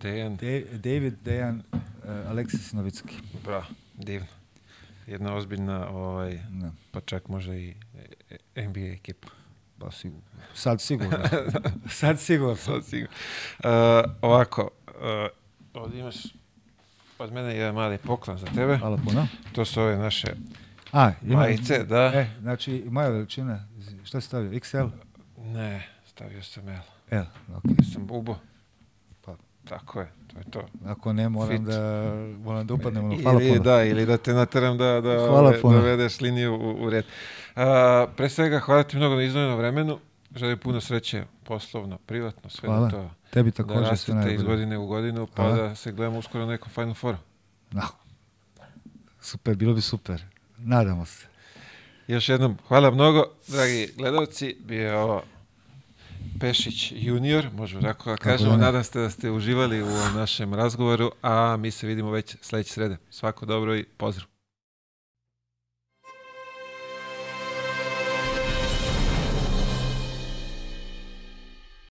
[0.00, 1.78] Dejan, De- David, Dejan, e,
[2.28, 3.14] Aleksis Novicki.
[3.44, 3.64] bravo,
[3.94, 4.26] divno.
[5.06, 7.74] Jedna ozbiljna, ovaj, Da, pa čak možda i
[8.54, 9.28] e, NBA ekipa.
[9.78, 10.22] pa sigurno.
[10.54, 11.18] Sad sigurno.
[12.00, 12.56] Sad sigurno.
[12.56, 13.14] Sad sigurno.
[13.58, 13.70] Uh,
[14.22, 16.16] ovako, uh, ovdje imaš
[17.24, 18.76] od mene jedan mali poklon za tebe.
[18.76, 19.26] Hvala puno.
[19.52, 20.26] To su ove naše
[20.92, 22.04] A, ima, majice, da.
[22.14, 23.64] E, znači, moja veličina,
[24.04, 24.86] šta si stavio, XL?
[25.38, 26.78] Ne, stavio sam L.
[27.10, 27.24] L,
[27.56, 27.62] ok.
[27.92, 28.36] Sam bubo.
[29.24, 29.34] Pa.
[29.68, 30.66] Tako je, to je to.
[30.86, 31.66] Ako ne, moram Fit.
[31.66, 32.12] da,
[32.44, 33.04] moram da upadnem.
[33.04, 33.62] ono, Hvala ili, puno.
[33.62, 35.78] Da, ili da te nateram da, da Hvala ove, puno.
[35.78, 37.04] dovedeš liniju u, u red.
[37.56, 39.98] A, pre svega, hvala ti mnogo na izdvojenom vremenu.
[40.34, 42.84] Želim puno sreće poslovno, privatno, sve Hvala.
[42.84, 44.44] da to Tebi da također sve rastete iz najbolje.
[44.46, 45.56] godine u godinu, pa Hvala.
[45.56, 47.18] da se gledamo uskoro na nekom Final Fouru.
[47.76, 47.86] Ah,
[49.20, 50.22] super, bilo bi super.
[50.58, 51.26] Nadamo se.
[52.06, 55.22] Još jednom, hvala mnogo, dragi gledalci, bio je ovo
[56.40, 58.50] Pešić junior, možemo tako da kažemo.
[58.50, 58.56] da.
[58.56, 62.96] Nadam se da ste uživali u našem razgovoru, a mi se vidimo već sledeće srede.
[63.10, 64.33] Svako dobro i pozdrav.